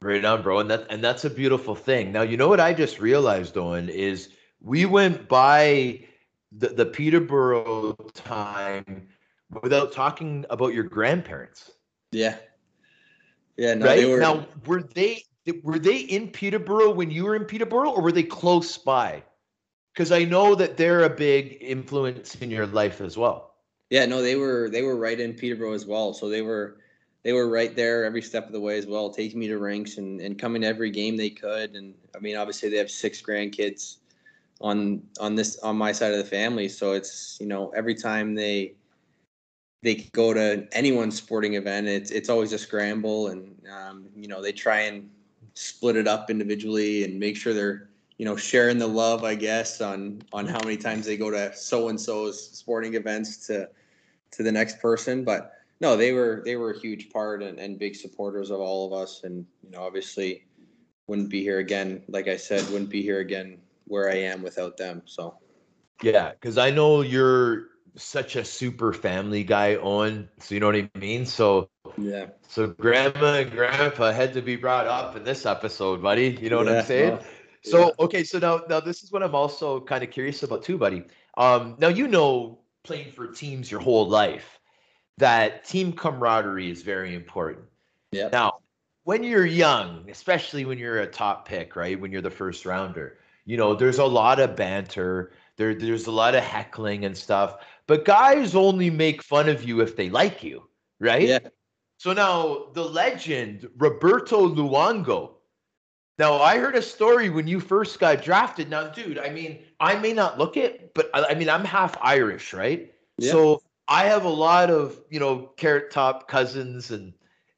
Right 0.01 0.23
on, 0.23 0.41
bro. 0.41 0.59
And 0.59 0.69
that 0.69 0.87
and 0.89 1.03
that's 1.03 1.25
a 1.25 1.29
beautiful 1.29 1.75
thing. 1.75 2.11
Now, 2.11 2.21
you 2.21 2.37
know 2.37 2.47
what 2.47 2.59
I 2.59 2.73
just 2.73 2.99
realized, 2.99 3.57
Owen, 3.57 3.89
is 3.89 4.29
we 4.61 4.85
went 4.85 5.27
by 5.27 6.05
the, 6.57 6.69
the 6.69 6.85
Peterborough 6.85 7.93
time 8.13 9.07
without 9.61 9.91
talking 9.91 10.45
about 10.49 10.73
your 10.73 10.83
grandparents. 10.83 11.71
Yeah, 12.11 12.37
yeah. 13.57 13.73
No, 13.73 13.85
right 13.85 13.95
they 13.97 14.05
were. 14.05 14.19
now 14.19 14.47
were 14.65 14.83
they 14.83 15.23
were 15.63 15.77
they 15.77 15.97
in 15.97 16.29
peterborough 16.29 16.91
when 16.91 17.11
you 17.11 17.23
were 17.23 17.35
in 17.35 17.45
peterborough 17.45 17.91
or 17.91 18.01
were 18.01 18.11
they 18.11 18.23
close 18.23 18.79
by 18.79 19.21
because 19.93 20.11
i 20.11 20.23
know 20.23 20.55
that 20.55 20.75
they're 20.75 21.03
a 21.03 21.09
big 21.09 21.59
influence 21.61 22.33
in 22.35 22.49
your 22.49 22.65
life 22.65 22.99
as 22.99 23.15
well 23.15 23.55
Yeah, 23.89 24.05
no, 24.05 24.21
they 24.21 24.35
were 24.35 24.69
they 24.69 24.81
were 24.81 24.95
right 24.95 25.19
in 25.19 25.33
Peterborough 25.33 25.73
as 25.73 25.85
well. 25.85 26.13
So 26.13 26.29
they 26.29 26.41
were 26.41 26.77
they 27.23 27.33
were 27.33 27.49
right 27.49 27.75
there 27.75 28.05
every 28.05 28.21
step 28.21 28.45
of 28.45 28.51
the 28.51 28.59
way 28.59 28.77
as 28.77 28.85
well, 28.85 29.09
taking 29.09 29.39
me 29.39 29.47
to 29.47 29.57
rinks 29.57 29.97
and, 29.97 30.21
and 30.21 30.37
coming 30.37 30.61
to 30.61 30.67
every 30.67 30.91
game 30.91 31.17
they 31.17 31.29
could. 31.29 31.75
And 31.75 31.93
I 32.15 32.19
mean, 32.19 32.35
obviously 32.35 32.69
they 32.69 32.77
have 32.77 32.91
six 32.91 33.21
grandkids 33.21 33.97
on 34.61 35.01
on 35.19 35.35
this 35.35 35.57
on 35.59 35.77
my 35.77 35.91
side 35.91 36.11
of 36.11 36.17
the 36.17 36.25
family. 36.25 36.69
So 36.69 36.93
it's 36.93 37.37
you 37.39 37.47
know 37.47 37.69
every 37.75 37.95
time 37.95 38.35
they 38.35 38.73
they 39.83 39.95
go 40.13 40.33
to 40.33 40.67
anyone's 40.71 41.15
sporting 41.15 41.55
event, 41.55 41.87
it's 41.87 42.11
it's 42.11 42.29
always 42.29 42.53
a 42.53 42.57
scramble, 42.57 43.27
and 43.27 43.55
um, 43.71 44.07
you 44.15 44.27
know 44.27 44.41
they 44.41 44.51
try 44.51 44.81
and 44.81 45.09
split 45.53 45.95
it 45.95 46.07
up 46.07 46.29
individually 46.29 47.03
and 47.03 47.19
make 47.19 47.37
sure 47.37 47.53
they're 47.53 47.89
you 48.17 48.25
know 48.25 48.35
sharing 48.35 48.77
the 48.77 48.87
love, 48.87 49.23
I 49.23 49.35
guess, 49.35 49.81
on 49.81 50.21
on 50.33 50.47
how 50.47 50.59
many 50.63 50.77
times 50.77 51.05
they 51.05 51.17
go 51.17 51.29
to 51.29 51.55
so 51.55 51.89
and 51.89 51.99
so's 51.99 52.49
sporting 52.57 52.95
events 52.95 53.45
to 53.47 53.69
to 54.31 54.43
the 54.43 54.51
next 54.51 54.79
person. 54.79 55.23
But 55.23 55.53
no, 55.81 55.97
they 55.97 56.13
were 56.13 56.41
they 56.45 56.55
were 56.55 56.71
a 56.71 56.79
huge 56.79 57.09
part 57.09 57.43
and, 57.43 57.59
and 57.59 57.77
big 57.77 57.95
supporters 57.95 58.51
of 58.51 58.61
all 58.61 58.87
of 58.87 58.93
us, 58.93 59.23
and 59.23 59.45
you 59.63 59.71
know 59.71 59.83
obviously 59.83 60.45
wouldn't 61.07 61.29
be 61.29 61.41
here 61.41 61.59
again. 61.59 62.01
Like 62.07 62.27
I 62.27 62.37
said, 62.37 62.67
wouldn't 62.69 62.89
be 62.89 63.03
here 63.03 63.19
again 63.19 63.59
where 63.87 64.09
I 64.09 64.15
am 64.15 64.41
without 64.43 64.77
them. 64.77 65.01
So 65.05 65.37
yeah 66.01 66.31
because 66.31 66.57
i 66.57 66.69
know 66.69 67.01
you're 67.01 67.67
such 67.95 68.35
a 68.35 68.43
super 68.43 68.91
family 68.93 69.43
guy 69.43 69.75
on 69.77 70.27
so 70.39 70.53
you 70.53 70.59
know 70.59 70.67
what 70.67 70.75
i 70.75 70.89
mean 70.99 71.25
so 71.25 71.69
yeah, 71.97 72.25
so 72.47 72.67
grandma 72.67 73.35
and 73.35 73.51
grandpa 73.51 74.11
had 74.11 74.33
to 74.33 74.41
be 74.41 74.55
brought 74.55 74.87
up 74.87 75.15
in 75.15 75.23
this 75.23 75.45
episode 75.45 76.01
buddy 76.01 76.37
you 76.41 76.49
know 76.49 76.57
what 76.57 76.67
Yeah, 76.67 76.79
i'm 76.79 76.85
saying 76.85 77.11
no, 77.11 77.21
So 77.63 77.79
yeah. 77.79 78.05
okay, 78.05 78.23
so 78.23 78.39
now 78.39 78.61
now 78.69 78.79
this 78.79 79.03
is 79.03 79.11
what 79.11 79.23
I'm 79.23 79.33
also 79.33 79.81
kind 79.81 80.03
of 80.03 80.11
curious 80.11 80.43
about 80.43 80.63
too, 80.63 80.77
buddy. 80.77 81.03
Um, 81.37 81.75
now 81.79 81.87
you 81.89 82.07
know 82.07 82.59
playing 82.83 83.11
for 83.11 83.27
teams 83.27 83.71
your 83.71 83.81
whole 83.81 84.07
life 84.07 84.59
that 85.17 85.65
team 85.65 85.93
camaraderie 85.93 86.69
is 86.69 86.83
very 86.83 87.15
important. 87.15 87.65
yeah, 88.11 88.29
Now, 88.31 88.59
when 89.03 89.23
you're 89.23 89.45
young, 89.45 90.09
especially 90.09 90.65
when 90.65 90.77
you're 90.77 90.99
a 91.01 91.07
top 91.07 91.47
pick, 91.47 91.75
right? 91.75 91.99
When 91.99 92.11
you're 92.11 92.21
the 92.21 92.29
first 92.31 92.65
rounder, 92.65 93.17
you 93.45 93.57
know, 93.57 93.75
there's 93.75 93.99
a 93.99 94.05
lot 94.05 94.39
of 94.39 94.55
banter, 94.55 95.33
there 95.57 95.75
there's 95.75 96.07
a 96.07 96.11
lot 96.11 96.35
of 96.35 96.43
heckling 96.43 97.05
and 97.05 97.15
stuff. 97.17 97.57
But 97.87 98.05
guys 98.05 98.55
only 98.55 98.89
make 98.89 99.21
fun 99.23 99.47
of 99.49 99.63
you 99.63 99.81
if 99.81 99.95
they 99.95 100.09
like 100.09 100.43
you, 100.43 100.67
right? 100.99 101.27
yeah, 101.27 101.39
So 101.97 102.13
now 102.13 102.67
the 102.73 102.83
legend 102.83 103.69
Roberto 103.77 104.49
Luongo. 104.49 105.31
Now 106.17 106.35
I 106.41 106.57
heard 106.57 106.75
a 106.75 106.81
story 106.81 107.29
when 107.29 107.47
you 107.47 107.59
first 107.59 107.99
got 107.99 108.23
drafted. 108.23 108.69
Now, 108.69 108.87
dude, 108.87 109.19
I 109.19 109.29
mean, 109.29 109.59
I 109.79 109.95
may 109.95 110.13
not 110.13 110.37
look 110.37 110.57
it, 110.57 110.93
but 110.93 111.09
I, 111.13 111.25
I 111.31 111.33
mean, 111.35 111.49
I'm 111.49 111.65
half 111.65 111.97
Irish, 112.01 112.53
right? 112.53 112.93
Yeah. 113.17 113.31
So 113.31 113.61
I 113.87 114.05
have 114.05 114.25
a 114.25 114.29
lot 114.29 114.69
of 114.69 114.99
you 115.09 115.19
know 115.19 115.51
carrot 115.57 115.91
top 115.91 116.27
cousins 116.27 116.91
and, 116.91 117.13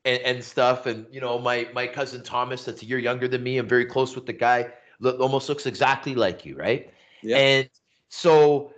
and 0.05 0.19
and 0.23 0.43
stuff, 0.43 0.85
and 0.85 1.05
you 1.11 1.21
know 1.21 1.39
my 1.39 1.69
my 1.73 1.87
cousin 1.87 2.23
Thomas, 2.23 2.65
that's 2.65 2.81
a 2.81 2.85
year 2.85 2.99
younger 2.99 3.27
than 3.27 3.43
me. 3.43 3.57
I'm 3.57 3.67
very 3.67 3.85
close 3.85 4.15
with 4.15 4.25
the 4.25 4.33
guy. 4.33 4.73
Look, 4.99 5.19
almost 5.19 5.49
looks 5.49 5.65
exactly 5.65 6.15
like 6.15 6.45
you, 6.45 6.55
right? 6.55 6.91
yeah, 7.21 7.37
And 7.37 7.69
so 8.09 8.73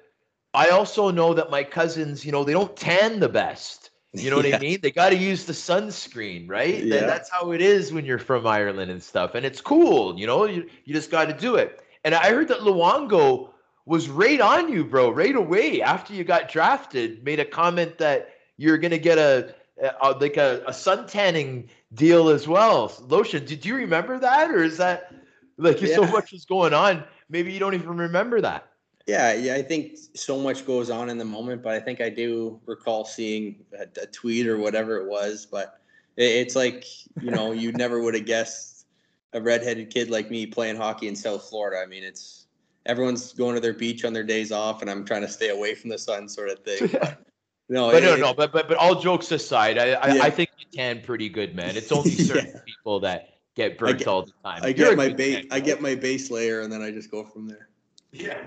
I 0.54 0.70
also 0.70 1.12
know 1.12 1.34
that 1.34 1.50
my 1.52 1.64
cousins, 1.64 2.26
you 2.26 2.32
know, 2.32 2.44
they 2.44 2.54
don't 2.54 2.76
tan 2.76 3.20
the 3.20 3.30
best. 3.30 3.92
You 4.14 4.30
know 4.30 4.38
what 4.38 4.46
Yeah. 4.50 4.56
I 4.58 4.60
mean? 4.60 4.80
They 4.82 4.92
got 4.92 5.10
to 5.10 5.16
use 5.18 5.46
the 5.46 5.54
sunscreen, 5.54 6.50
right? 6.50 6.84
Yeah. 6.84 7.06
that's 7.06 7.30
how 7.30 7.52
it 7.52 7.62
is 7.62 7.92
when 7.94 8.06
you're 8.06 8.20
from 8.20 8.46
Ireland 8.48 8.92
and 8.92 9.02
stuff. 9.02 9.36
And 9.36 9.46
it's 9.46 9.62
cool, 9.62 10.18
you 10.20 10.28
know, 10.28 10.46
you, 10.46 10.70
you 10.86 10.94
just 10.94 11.12
got 11.12 11.26
to 11.26 11.34
do 11.34 11.56
it. 11.56 11.82
And 12.04 12.16
I 12.16 12.30
heard 12.30 12.48
that 12.50 12.60
Luongo 12.60 13.50
was 13.86 14.10
right 14.10 14.40
on 14.42 14.72
you, 14.72 14.84
bro, 14.86 15.10
right 15.12 15.36
away 15.36 15.82
after 15.82 16.14
you 16.14 16.24
got 16.24 16.50
drafted, 16.50 17.24
made 17.24 17.40
a 17.40 17.46
comment 17.46 17.98
that 18.00 18.30
you're 18.58 18.78
going 18.78 18.92
to 18.92 19.00
get 19.00 19.18
a, 19.18 19.56
a 20.02 20.12
like 20.12 20.38
a, 20.38 20.64
a 20.68 20.74
sun 20.74 21.08
tanning 21.08 21.70
deal 21.94 22.30
as 22.30 22.48
well. 22.48 22.92
Lotion. 23.08 23.46
Did 23.46 23.66
you 23.66 23.76
remember 23.76 24.20
that? 24.20 24.52
Or 24.52 24.64
is 24.64 24.78
that 24.78 25.12
like 25.60 25.78
so 25.80 26.06
much 26.06 26.34
is 26.34 26.46
going 26.46 26.74
on? 26.74 27.04
Maybe 27.30 27.52
you 27.54 27.60
don't 27.60 27.74
even 27.76 27.98
remember 27.98 28.42
that. 28.42 28.66
Yeah, 29.08 29.34
yeah, 29.34 29.56
I 29.56 29.64
think 29.64 29.98
so 30.14 30.40
much 30.40 30.66
goes 30.68 30.90
on 30.90 31.10
in 31.10 31.18
the 31.18 31.26
moment, 31.26 31.64
but 31.64 31.74
I 31.74 31.80
think 31.80 32.00
I 32.00 32.10
do 32.10 32.60
recall 32.66 33.06
seeing 33.06 33.64
a, 33.78 33.84
a 34.02 34.06
tweet 34.06 34.46
or 34.48 34.58
whatever 34.58 34.98
it 34.98 35.08
was. 35.08 35.48
But 35.50 35.80
it, 36.16 36.24
it's 36.26 36.56
like 36.56 36.86
you 37.22 37.32
know, 37.32 37.52
you 37.52 37.72
never 37.72 38.02
would 38.02 38.14
have 38.14 38.26
guessed 38.26 38.86
a 39.34 39.42
redheaded 39.42 39.90
kid 39.90 40.10
like 40.10 40.30
me 40.30 40.46
playing 40.46 40.76
hockey 40.76 41.08
in 41.08 41.16
South 41.16 41.50
Florida. 41.50 41.82
I 41.82 41.86
mean, 41.88 42.04
it's 42.04 42.46
everyone's 42.86 43.34
going 43.34 43.56
to 43.56 43.62
their 43.62 43.74
beach 43.74 44.06
on 44.06 44.14
their 44.14 44.24
days 44.24 44.52
off, 44.52 44.82
and 44.82 44.90
I'm 44.92 45.06
trying 45.06 45.22
to 45.22 45.28
stay 45.28 45.50
away 45.50 45.74
from 45.76 45.90
the 45.90 45.98
sun, 45.98 46.30
sort 46.30 46.50
of 46.50 46.60
thing. 46.60 46.90
But, 46.92 47.20
no, 47.70 47.92
But 47.92 48.04
no, 48.04 48.14
it- 48.14 48.20
no, 48.20 48.34
but 48.36 48.52
but 48.52 48.68
but 48.68 48.78
all 48.78 49.02
jokes 49.02 49.32
aside, 49.32 49.80
I 49.80 49.94
I, 49.94 50.14
Yeah. 50.16 50.24
I 50.24 50.30
think 50.30 50.50
you 50.60 50.66
tan 50.72 51.02
pretty 51.02 51.30
good, 51.30 51.56
man. 51.56 51.76
It's 51.78 51.92
only 51.92 52.12
certain 52.12 52.62
people 52.66 53.00
that 53.00 53.39
get 53.60 53.78
burnt 53.78 54.00
get- 54.00 54.08
all 54.08 54.24
the 54.24 54.32
time. 54.44 54.62
I 54.64 54.68
You're 54.68 54.90
get 54.90 54.98
my 54.98 55.10
base, 55.10 55.46
I 55.52 55.60
get 55.60 55.82
my 55.82 55.96
base 55.96 56.32
layer, 56.32 56.62
and 56.62 56.72
then 56.72 56.82
I 56.82 56.92
just 56.92 57.12
go 57.12 57.24
from 57.24 57.48
there. 57.48 57.70
Yeah. 58.12 58.40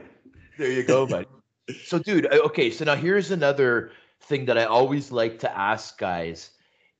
There 0.58 0.70
you 0.70 0.82
go, 0.82 1.06
buddy. 1.06 1.26
so, 1.84 1.98
dude, 1.98 2.26
okay. 2.26 2.70
So 2.70 2.84
now 2.84 2.96
here's 2.96 3.30
another 3.30 3.92
thing 4.22 4.46
that 4.46 4.58
I 4.58 4.64
always 4.64 5.12
like 5.12 5.38
to 5.40 5.58
ask 5.58 5.98
guys 5.98 6.50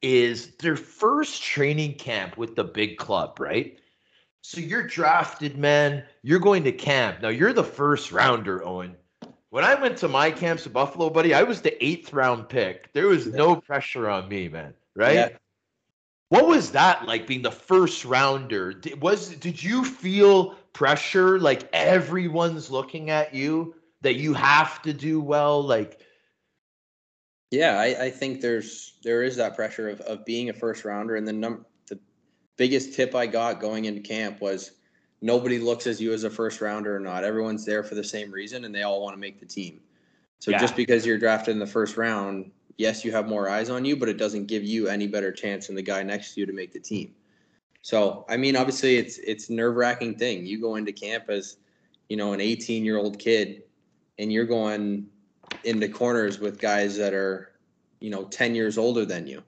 is 0.03 0.55
their 0.57 0.77
first 0.77 1.43
training 1.43 1.95
camp 1.95 2.37
with 2.37 2.57
the 2.57 2.65
big 2.65 2.99
club, 2.99 3.39
right? 3.39 3.79
So 4.43 4.61
you're 4.61 4.87
drafted, 4.87 5.57
man. 5.57 6.05
You're 6.23 6.41
going 6.41 6.65
to 6.65 6.73
camp. 6.73 7.23
Now 7.23 7.29
you're 7.29 7.53
the 7.53 7.65
first 7.65 8.11
rounder, 8.11 8.65
Owen. 8.65 8.97
When 9.51 9.65
I 9.65 9.75
went 9.75 9.99
to 9.99 10.09
my 10.09 10.31
camps 10.31 10.67
at 10.67 10.73
Buffalo, 10.73 11.11
buddy, 11.11 11.35
I 11.35 11.45
was 11.45 11.61
the 11.61 11.83
eighth 11.85 12.13
round 12.13 12.49
pick. 12.49 12.93
There 12.93 13.07
was 13.07 13.27
no 13.27 13.57
pressure 13.57 14.09
on 14.09 14.29
me, 14.29 14.49
man. 14.49 14.75
Right? 14.97 15.15
Yeah. 15.15 15.29
What 16.33 16.47
was 16.47 16.71
that 16.71 17.05
like 17.05 17.27
being 17.27 17.43
the 17.43 17.51
first 17.51 18.07
rounder? 18.07 18.73
Did, 18.73 19.03
was 19.03 19.37
did 19.37 19.63
you 19.63 19.85
feel 19.85 20.55
pressure 20.73 21.39
like 21.39 21.69
everyone's 21.75 22.71
looking 22.71 23.11
at 23.11 23.35
you 23.35 23.75
that 24.01 24.15
you 24.15 24.33
have 24.33 24.81
to 24.81 24.95
do 24.95 25.21
well? 25.21 25.63
Like 25.63 26.01
Yeah, 27.51 27.79
I, 27.79 28.05
I 28.05 28.11
think 28.11 28.41
there's 28.41 28.95
there 29.03 29.23
is 29.23 29.37
that 29.37 29.55
pressure 29.55 29.91
of, 29.91 30.01
of 30.01 30.25
being 30.25 30.49
a 30.49 30.55
first 30.55 30.87
rounder 30.87 31.17
and 31.17 31.29
the 31.29 31.35
num 31.35 31.67
the 31.89 32.01
biggest 32.57 32.95
tip 32.95 33.15
I 33.15 33.27
got 33.27 33.61
going 33.61 33.85
into 33.85 34.01
camp 34.01 34.41
was 34.41 34.71
nobody 35.21 35.59
looks 35.59 35.87
at 35.87 36.01
you 36.01 36.15
as 36.15 36.25
a 36.25 36.31
first 36.31 36.63
rounder 36.63 36.97
or 36.97 37.01
not. 37.01 37.25
Everyone's 37.25 37.67
there 37.67 37.85
for 37.85 37.95
the 37.95 38.05
same 38.05 38.31
reason 38.31 38.65
and 38.65 38.75
they 38.75 38.85
all 38.85 39.03
want 39.03 39.13
to 39.13 39.21
make 39.21 39.39
the 39.39 39.45
team. 39.45 39.83
So 40.39 40.51
yeah. 40.51 40.59
just 40.59 40.77
because 40.77 41.05
you're 41.05 41.19
drafted 41.19 41.53
in 41.53 41.59
the 41.59 41.67
first 41.67 41.99
round, 41.99 42.51
yes, 42.79 43.05
you 43.05 43.13
have 43.13 43.29
more 43.29 43.49
eyes 43.49 43.71
on 43.71 43.85
you, 43.85 43.97
but 43.97 44.09
it 44.09 44.19
doesn't 44.19 44.47
give 44.47 44.65
you 44.65 44.89
any 44.89 45.07
better 45.07 45.33
chance 45.33 45.67
than 45.67 45.77
the 45.77 45.83
guy 45.83 46.03
next 46.03 46.35
to 46.35 46.41
you 46.41 46.47
to 46.47 46.53
make 46.53 46.73
the 46.73 46.81
team. 46.81 47.15
So, 47.83 48.25
I 48.29 48.37
mean, 48.37 48.57
obviously 48.57 48.97
it's 48.97 49.19
it's 49.19 49.51
nerve-wracking 49.51 50.17
thing. 50.17 50.47
You 50.47 50.61
go 50.61 50.77
into 50.77 50.93
camp 50.93 51.29
as, 51.29 51.57
you 52.09 52.17
know, 52.17 52.33
an 52.33 52.41
18-year-old 52.41 53.19
kid 53.19 53.65
and 54.19 54.33
you're 54.33 54.47
going 54.47 55.07
into 55.65 55.89
corners 55.89 56.39
with 56.39 56.61
guys 56.61 56.97
that 56.97 57.13
are, 57.13 57.53
you 58.01 58.11
know, 58.11 58.25
10 58.25 58.55
years 58.55 58.79
older 58.79 59.05
than 59.05 59.27
you 59.27 59.43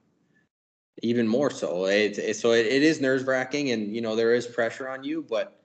even 1.01 1.27
more 1.27 1.49
so. 1.49 1.85
It, 1.85 2.17
it, 2.17 2.35
so 2.35 2.51
it, 2.51 2.65
it 2.65 2.83
is 2.83 3.01
nerve 3.01 3.27
wracking 3.27 3.71
and, 3.71 3.93
you 3.93 4.01
know, 4.01 4.15
there 4.15 4.33
is 4.33 4.47
pressure 4.47 4.89
on 4.89 5.03
you, 5.03 5.25
but 5.27 5.61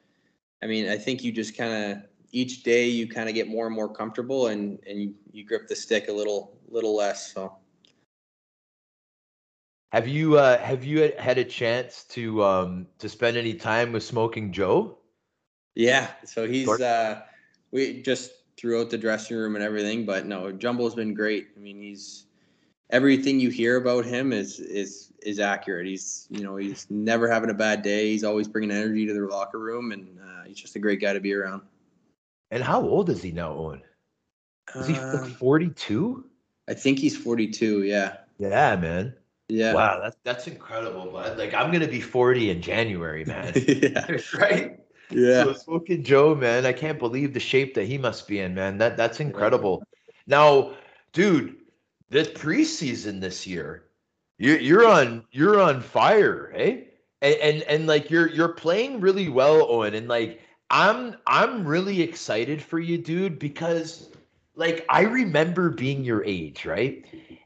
I 0.63 0.67
mean, 0.67 0.89
I 0.89 0.97
think 0.97 1.23
you 1.23 1.33
just 1.33 1.57
kind 1.57 1.93
of 1.93 2.03
each 2.33 2.63
day 2.63 2.87
you 2.89 3.09
kind 3.09 3.29
of 3.29 3.35
get 3.35 3.49
more 3.49 3.67
and 3.67 3.75
more 3.75 3.89
comfortable 3.89 4.49
and 4.49 4.79
and 4.87 5.01
you, 5.01 5.15
you 5.33 5.45
grip 5.45 5.69
the 5.69 5.77
stick 5.77 6.09
a 6.09 6.13
little 6.13 6.57
little 6.69 6.97
less. 6.97 7.33
So. 7.33 7.57
Have 9.93 10.07
you 10.07 10.39
uh, 10.39 10.59
have 10.59 10.85
you 10.85 11.13
had 11.19 11.39
a 11.39 11.45
chance 11.45 12.05
to 12.11 12.45
um, 12.45 12.87
to 12.99 13.09
spend 13.09 13.37
any 13.37 13.55
time 13.55 13.93
with 13.93 14.05
Smoking 14.05 14.53
Joe? 14.53 14.99
Yeah, 15.75 16.09
so 16.25 16.47
he's 16.47 16.69
uh, 16.69 17.23
we 17.73 18.01
just 18.03 18.33
throughout 18.57 18.91
the 18.91 18.99
dressing 18.99 19.37
room 19.37 19.57
and 19.57 19.65
everything, 19.65 20.07
but 20.07 20.27
no, 20.27 20.53
Jumbo's 20.53 20.95
been 20.95 21.15
great. 21.15 21.49
I 21.57 21.61
mean, 21.61 21.81
he's 21.81 22.27
everything 22.91 23.41
you 23.41 23.51
hear 23.51 23.77
about 23.77 24.05
him 24.05 24.33
is 24.33 24.61
is 24.61 25.13
is 25.23 25.41
accurate. 25.41 25.87
He's 25.87 26.29
you 26.31 26.45
know 26.45 26.57
he's 26.57 26.87
never 26.89 27.29
having 27.29 27.51
a 27.51 27.55
bad 27.55 27.83
day. 27.83 28.11
He's 28.11 28.23
always 28.23 28.47
bringing 28.47 28.71
energy 28.71 29.07
to 29.07 29.13
the 29.13 29.27
locker 29.27 29.59
room, 29.59 29.91
and 29.91 30.19
uh, 30.21 30.45
he's 30.47 30.59
just 30.59 30.77
a 30.77 30.79
great 30.79 31.01
guy 31.01 31.15
to 31.15 31.21
be 31.21 31.35
around. 31.35 31.63
And 32.51 32.63
how 32.63 32.83
old 32.83 33.11
is 33.11 33.23
he 33.23 33.31
now, 33.31 33.53
Owen? 33.53 33.83
Is 34.75 34.87
he 34.87 34.95
um, 34.95 35.31
forty 35.31 35.71
two? 35.71 36.25
I 36.69 36.75
think 36.75 36.99
he's 36.99 37.17
forty 37.17 37.49
two. 37.49 37.83
Yeah. 37.83 38.17
Yeah, 38.39 38.77
man. 38.77 39.15
Yeah. 39.49 39.75
Wow, 39.75 40.01
that's 40.03 40.17
that's 40.23 40.47
incredible, 40.47 41.11
bud. 41.11 41.39
Like 41.39 41.55
I'm 41.55 41.73
gonna 41.73 41.89
be 41.89 42.01
forty 42.01 42.51
in 42.51 42.63
January, 42.63 43.25
man. 43.25 43.53
yeah. 43.67 44.17
right. 44.39 44.79
Yeah. 45.11 45.45
So 45.45 45.53
Smoking 45.55 46.05
Joe, 46.05 46.35
man, 46.35 46.65
I 46.65 46.73
can't 46.73 46.99
believe 46.99 47.35
the 47.35 47.41
shape 47.41 47.75
that 47.75 47.85
he 47.85 47.99
must 47.99 48.29
be 48.29 48.41
in, 48.41 48.55
man. 48.55 48.79
That 48.79 48.97
that's 48.97 49.21
incredible. 49.21 49.83
Now, 50.27 50.75
dude, 51.13 51.57
this 52.11 52.29
preseason 52.29 53.21
this 53.21 53.47
year, 53.47 53.85
you're 54.39 54.59
you're 54.59 54.87
on 54.87 55.25
you're 55.33 55.61
on 55.61 55.81
fire, 55.81 56.53
eh? 56.55 56.83
And, 57.23 57.35
and 57.35 57.63
and 57.63 57.87
like 57.87 58.11
you're 58.11 58.29
you're 58.29 58.55
playing 58.55 59.01
really 59.01 59.29
well, 59.29 59.67
Owen. 59.69 59.95
And 59.95 60.07
like 60.07 60.41
I'm 60.71 61.17
I'm 61.27 61.67
really 61.67 62.01
excited 62.01 62.63
for 62.63 62.79
you, 62.79 62.99
dude, 62.99 63.39
because 63.39 64.11
like 64.55 64.87
I 64.89 65.03
remember 65.03 65.71
being 65.71 66.05
your 66.05 66.25
age, 66.25 66.65
right? 66.65 67.05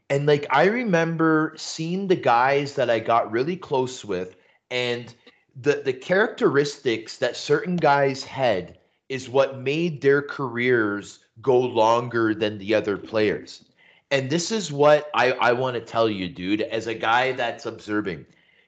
And 0.09 0.25
like 0.25 0.45
I 0.51 0.65
remember 0.65 1.53
seeing 1.57 2.07
the 2.07 2.15
guys 2.15 2.75
that 2.75 2.89
I 2.89 2.99
got 2.99 3.31
really 3.31 3.57
close 3.57 4.05
with 4.05 4.35
and 4.69 5.13
the 5.55 5.81
the 5.83 5.93
characteristics 5.93 7.17
that 7.17 7.35
certain 7.35 7.77
guys 7.77 8.23
had 8.23 8.77
is 9.09 9.29
what 9.29 9.59
made 9.59 10.01
their 10.01 10.21
careers 10.21 11.19
go 11.41 11.59
longer 11.59 12.33
than 12.33 12.57
the 12.57 12.73
other 12.73 12.97
players. 12.97 13.65
And 14.11 14.29
this 14.29 14.51
is 14.51 14.71
what 14.71 15.09
I, 15.13 15.31
I 15.33 15.51
want 15.53 15.75
to 15.75 15.81
tell 15.81 16.09
you, 16.09 16.29
dude, 16.29 16.61
as 16.61 16.87
a 16.87 16.93
guy 16.93 17.31
that's 17.33 17.65
observing. 17.65 18.25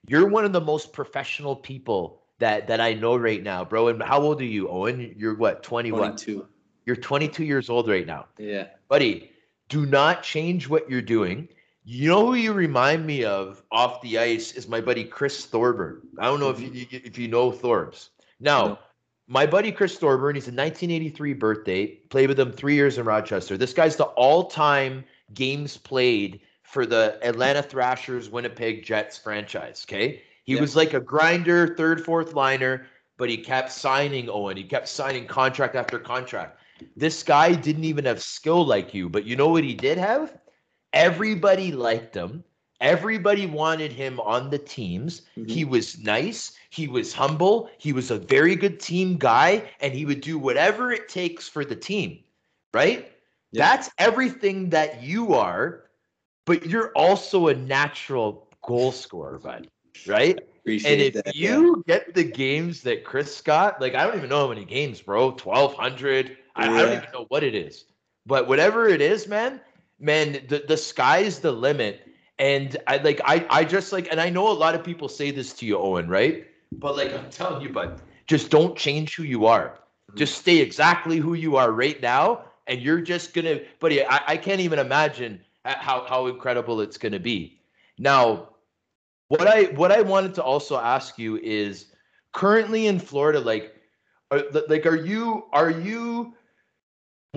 You're 0.07 0.27
one 0.27 0.45
of 0.45 0.53
the 0.53 0.61
most 0.61 0.93
professional 0.93 1.55
people 1.55 2.21
that 2.39 2.67
that 2.67 2.79
I 2.79 2.93
know 2.93 3.15
right 3.15 3.41
now, 3.41 3.63
bro. 3.65 3.87
And 3.87 4.01
how 4.01 4.21
old 4.21 4.41
are 4.41 4.45
you, 4.45 4.69
Owen? 4.69 5.15
You're 5.17 5.35
what, 5.35 5.63
20 5.63 5.89
22. 5.89 6.37
What? 6.37 6.47
You're 6.85 6.95
22 6.95 7.43
years 7.43 7.69
old 7.69 7.89
right 7.89 8.07
now. 8.07 8.27
Yeah. 8.37 8.67
Buddy, 8.87 9.31
do 9.69 9.85
not 9.85 10.23
change 10.23 10.69
what 10.69 10.89
you're 10.89 11.01
doing. 11.01 11.49
You 11.83 12.09
know 12.09 12.25
who 12.25 12.33
you 12.35 12.53
remind 12.53 13.05
me 13.05 13.23
of 13.23 13.63
off 13.71 14.01
the 14.01 14.17
ice 14.19 14.53
is 14.53 14.67
my 14.67 14.81
buddy 14.81 15.03
Chris 15.03 15.45
Thorburn. 15.45 16.01
I 16.19 16.25
don't 16.25 16.39
know 16.39 16.49
if 16.49 16.57
mm-hmm. 16.57 16.75
you 16.75 16.85
if 16.91 17.17
you 17.17 17.27
know 17.27 17.51
Thorbs. 17.51 18.09
Now, 18.39 18.67
no. 18.67 18.79
my 19.27 19.45
buddy 19.45 19.71
Chris 19.71 19.97
Thorburn, 19.97 20.35
he's 20.35 20.47
a 20.47 20.51
1983 20.51 21.33
birthday. 21.33 21.87
Played 21.87 22.29
with 22.29 22.39
him 22.39 22.51
three 22.51 22.75
years 22.75 22.97
in 22.97 23.05
Rochester. 23.05 23.57
This 23.57 23.73
guy's 23.73 23.95
the 23.95 24.05
all-time 24.05 25.03
games 25.33 25.77
played 25.77 26.41
for 26.63 26.85
the 26.85 27.17
Atlanta 27.21 27.63
Thrashers 27.63 28.29
Winnipeg 28.29 28.83
Jets 28.83 29.17
franchise. 29.17 29.85
Okay. 29.87 30.21
He 30.47 30.55
was 30.55 30.77
like 30.77 30.93
a 30.93 31.01
grinder, 31.01 31.75
third, 31.75 32.03
fourth 32.03 32.33
liner, 32.33 32.87
but 33.17 33.29
he 33.29 33.37
kept 33.37 33.69
signing 33.71 34.29
Owen. 34.29 34.55
He 34.55 34.63
kept 34.63 34.87
signing 34.87 35.27
contract 35.27 35.75
after 35.75 35.99
contract. 35.99 36.61
This 36.95 37.21
guy 37.21 37.53
didn't 37.53 37.83
even 37.83 38.05
have 38.05 38.21
skill 38.21 38.65
like 38.65 38.93
you, 38.93 39.09
but 39.09 39.25
you 39.25 39.35
know 39.35 39.49
what 39.49 39.65
he 39.65 39.73
did 39.73 39.97
have? 39.97 40.37
Everybody 40.93 41.73
liked 41.73 42.15
him. 42.15 42.45
Everybody 42.79 43.45
wanted 43.45 43.91
him 43.91 44.19
on 44.21 44.49
the 44.49 44.59
teams. 44.59 45.23
Mm-hmm. 45.35 45.49
He 45.49 45.65
was 45.65 45.99
nice. 45.99 46.53
He 46.69 46.87
was 46.87 47.11
humble. 47.11 47.69
He 47.77 47.91
was 47.91 48.09
a 48.09 48.19
very 48.19 48.55
good 48.55 48.79
team 48.79 49.17
guy, 49.17 49.69
and 49.81 49.93
he 49.93 50.05
would 50.05 50.21
do 50.21 50.39
whatever 50.39 50.91
it 50.91 51.09
takes 51.09 51.49
for 51.49 51.65
the 51.65 51.75
team. 51.75 52.19
Right? 52.73 53.11
That's 53.51 53.89
everything 53.97 54.69
that 54.69 55.01
you 55.01 55.33
are, 55.33 55.85
but 56.45 56.65
you're 56.67 56.91
also 56.93 57.47
a 57.47 57.55
natural 57.55 58.47
goal 58.61 58.91
scorer, 58.91 59.39
bud. 59.39 59.67
Right? 60.05 60.39
Appreciate 60.59 60.91
and 60.91 61.01
if 61.01 61.23
that, 61.23 61.35
you 61.35 61.83
yeah. 61.87 61.95
get 61.95 62.13
the 62.13 62.23
games 62.23 62.81
that 62.81 63.05
Chris 63.05 63.41
got, 63.41 63.79
like 63.79 63.95
I 63.95 64.05
don't 64.05 64.17
even 64.17 64.29
know 64.29 64.41
how 64.41 64.49
many 64.49 64.65
games, 64.65 65.01
bro. 65.01 65.31
Twelve 65.31 65.73
hundred. 65.73 66.29
Yeah. 66.29 66.35
I, 66.55 66.63
I, 66.65 66.81
don't 66.81 66.97
even 66.97 67.11
know 67.13 67.25
what 67.29 67.43
it 67.43 67.55
is. 67.55 67.85
But 68.25 68.47
whatever 68.47 68.87
it 68.87 68.99
is, 69.01 69.27
man, 69.27 69.61
man, 69.99 70.43
the, 70.49 70.63
the 70.67 70.75
sky's 70.75 71.39
the 71.39 71.51
limit. 71.51 72.01
And 72.39 72.77
I 72.85 72.97
like 72.97 73.21
I 73.23 73.45
I 73.49 73.63
just 73.63 73.91
like 73.93 74.09
and 74.11 74.19
I 74.19 74.29
know 74.29 74.49
a 74.49 74.53
lot 74.53 74.75
of 74.75 74.83
people 74.83 75.09
say 75.09 75.31
this 75.31 75.53
to 75.53 75.65
you, 75.65 75.77
Owen, 75.77 76.07
right? 76.09 76.45
But 76.73 76.97
like 76.97 77.13
I'm 77.13 77.29
telling 77.29 77.61
you, 77.61 77.69
bud, 77.69 78.01
just 78.27 78.51
don't 78.51 78.77
change 78.77 79.15
who 79.15 79.23
you 79.23 79.45
are. 79.45 79.69
Mm-hmm. 79.69 80.17
Just 80.17 80.37
stay 80.37 80.57
exactly 80.57 81.17
who 81.17 81.33
you 81.33 81.55
are 81.55 81.71
right 81.71 81.99
now 82.01 82.43
and 82.67 82.81
you're 82.81 83.01
just 83.01 83.33
gonna 83.33 83.61
buddy 83.79 84.05
I, 84.05 84.21
I 84.27 84.37
can't 84.37 84.61
even 84.61 84.79
imagine 84.79 85.41
how 85.65 86.05
how 86.07 86.27
incredible 86.27 86.81
it's 86.81 86.97
gonna 86.97 87.19
be 87.19 87.59
now 87.97 88.49
what 89.29 89.47
i 89.47 89.63
what 89.75 89.91
i 89.91 90.01
wanted 90.01 90.33
to 90.33 90.43
also 90.43 90.77
ask 90.77 91.17
you 91.17 91.37
is 91.37 91.87
currently 92.33 92.87
in 92.87 92.99
florida 92.99 93.39
like 93.39 93.73
are, 94.31 94.43
like 94.67 94.85
are 94.85 94.95
you 94.95 95.45
are 95.53 95.69
you 95.69 96.33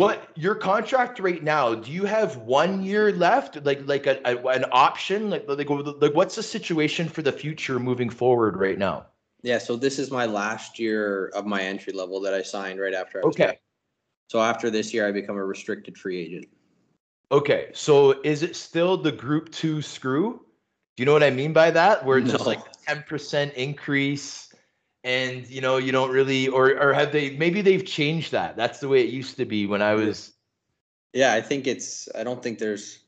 what 0.00 0.30
your 0.34 0.54
contract 0.54 1.20
right 1.20 1.42
now 1.42 1.74
do 1.74 1.92
you 1.92 2.04
have 2.04 2.38
one 2.38 2.82
year 2.82 3.12
left? 3.12 3.62
Like 3.64 3.86
like 3.86 4.06
a, 4.06 4.18
a, 4.24 4.46
an 4.48 4.64
option? 4.72 5.28
Like, 5.28 5.46
like 5.46 5.68
like 5.68 6.14
what's 6.14 6.36
the 6.36 6.42
situation 6.42 7.08
for 7.08 7.20
the 7.22 7.32
future 7.32 7.78
moving 7.78 8.08
forward 8.08 8.56
right 8.56 8.78
now? 8.78 9.06
Yeah 9.42 9.58
so 9.58 9.76
this 9.76 9.98
is 9.98 10.10
my 10.10 10.26
last 10.26 10.78
year 10.78 11.28
of 11.28 11.46
my 11.46 11.62
entry 11.62 11.92
level 11.92 12.20
that 12.20 12.34
i 12.34 12.42
signed 12.42 12.78
right 12.78 12.94
after 12.94 13.18
I 13.18 13.28
okay. 13.28 13.58
so 14.28 14.40
after 14.40 14.70
this 14.70 14.92
year, 14.94 15.06
I 15.06 15.12
become 15.12 15.36
a 15.36 15.44
restricted 15.44 15.96
free 15.96 16.18
agent. 16.18 16.48
Okay, 17.32 17.70
so 17.74 18.20
is 18.22 18.42
it 18.42 18.56
still 18.56 18.96
the 18.96 19.12
Group 19.12 19.50
Two 19.50 19.82
screw? 19.82 20.40
You 21.00 21.06
know 21.06 21.14
what 21.14 21.22
I 21.22 21.30
mean 21.30 21.54
by 21.54 21.70
that? 21.70 22.04
Where 22.04 22.18
it's 22.18 22.26
no. 22.26 22.34
just 22.34 22.44
like 22.44 22.60
ten 22.86 23.02
percent 23.04 23.54
increase, 23.54 24.52
and 25.02 25.48
you 25.48 25.62
know 25.62 25.78
you 25.78 25.92
don't 25.92 26.10
really, 26.10 26.46
or 26.46 26.78
or 26.78 26.92
have 26.92 27.10
they? 27.10 27.30
Maybe 27.38 27.62
they've 27.62 27.86
changed 27.86 28.32
that. 28.32 28.54
That's 28.54 28.80
the 28.80 28.88
way 28.88 29.00
it 29.00 29.08
used 29.08 29.38
to 29.38 29.46
be 29.46 29.64
when 29.64 29.80
I 29.80 29.94
was. 29.94 30.34
Yeah, 31.14 31.32
I 31.32 31.40
think 31.40 31.66
it's. 31.66 32.06
I 32.14 32.22
don't 32.22 32.42
think 32.42 32.58
there's. 32.58 32.98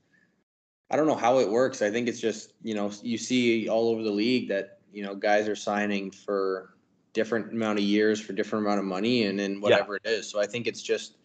I 0.91 0.97
don't 0.97 1.07
know 1.07 1.15
how 1.15 1.39
it 1.41 1.51
works. 1.51 1.83
I 1.83 1.91
think 1.91 2.09
it's 2.09 2.19
just 2.19 2.55
you 2.63 2.75
know 2.75 2.91
you 3.03 3.19
see 3.19 3.69
all 3.69 3.91
over 3.91 4.03
the 4.03 4.11
league 4.11 4.49
that 4.49 4.79
you 4.91 5.03
know 5.03 5.15
guys 5.15 5.47
are 5.47 5.55
signing 5.55 6.11
for 6.11 6.73
different 7.13 7.53
amount 7.53 7.79
of 7.79 7.85
years 7.85 8.19
for 8.19 8.33
different 8.33 8.65
amount 8.65 8.79
of 8.79 8.87
money 8.87 9.25
and 9.25 9.39
then 9.39 9.61
whatever 9.61 10.01
yeah. 10.03 10.13
it 10.13 10.15
is. 10.15 10.31
So 10.31 10.41
I 10.41 10.47
think 10.47 10.67
it's 10.67 10.81
just, 10.83 11.19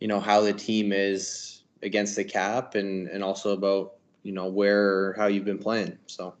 you 0.00 0.08
know, 0.08 0.18
how 0.18 0.40
the 0.40 0.52
team 0.52 0.90
is 0.90 1.62
against 1.84 2.16
the 2.16 2.24
cap 2.24 2.74
and 2.74 3.06
and 3.06 3.22
also 3.22 3.52
about, 3.52 3.92
you 4.22 4.32
know, 4.32 4.48
where 4.48 5.14
how 5.14 5.26
you've 5.26 5.44
been 5.44 5.58
playing. 5.58 5.98
So 6.06 6.34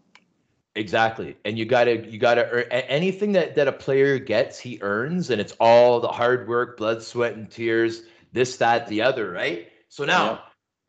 Exactly. 0.76 1.36
And 1.44 1.58
you 1.58 1.64
gotta 1.64 2.06
you 2.08 2.18
gotta 2.18 2.48
earn 2.48 2.64
anything 2.70 3.32
that 3.32 3.56
that 3.56 3.66
a 3.66 3.72
player 3.72 4.18
gets, 4.18 4.58
he 4.58 4.78
earns, 4.82 5.30
and 5.30 5.40
it's 5.40 5.54
all 5.58 6.00
the 6.00 6.08
hard 6.08 6.48
work, 6.48 6.76
blood, 6.76 7.02
sweat, 7.02 7.34
and 7.34 7.50
tears, 7.50 8.02
this, 8.32 8.56
that, 8.58 8.86
the 8.86 9.02
other, 9.02 9.30
right? 9.32 9.68
So 9.88 10.04
now 10.04 10.30
yeah. 10.30 10.38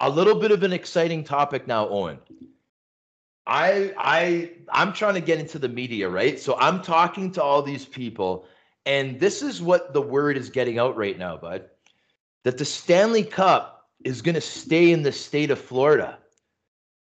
a 0.08 0.10
little 0.10 0.40
bit 0.40 0.52
of 0.52 0.62
an 0.62 0.72
exciting 0.72 1.24
topic 1.24 1.66
now, 1.66 1.90
Owen. 1.90 2.20
I 3.48 3.92
I 3.98 4.52
I'm 4.70 4.94
trying 4.94 5.16
to 5.16 5.22
get 5.22 5.40
into 5.40 5.58
the 5.58 5.70
media, 5.70 6.08
right? 6.10 6.40
So 6.40 6.56
I'm 6.60 6.84
talking 6.84 7.32
to 7.34 7.44
all 7.44 7.64
these 7.64 7.86
people, 7.86 8.46
and 8.86 9.20
this 9.20 9.42
is 9.42 9.64
what 9.64 9.94
the 9.94 10.02
word 10.02 10.38
is 10.38 10.52
getting 10.52 10.78
out 10.78 10.96
right 10.96 11.18
now, 11.18 11.38
bud. 11.38 11.66
That 12.44 12.60
the 12.60 12.66
Stanley 12.66 13.24
Cup 13.24 13.90
is 14.04 14.22
gonna 14.22 14.42
stay 14.42 14.92
in 14.92 15.02
the 15.02 15.12
state 15.12 15.50
of 15.50 15.60
Florida, 15.60 16.20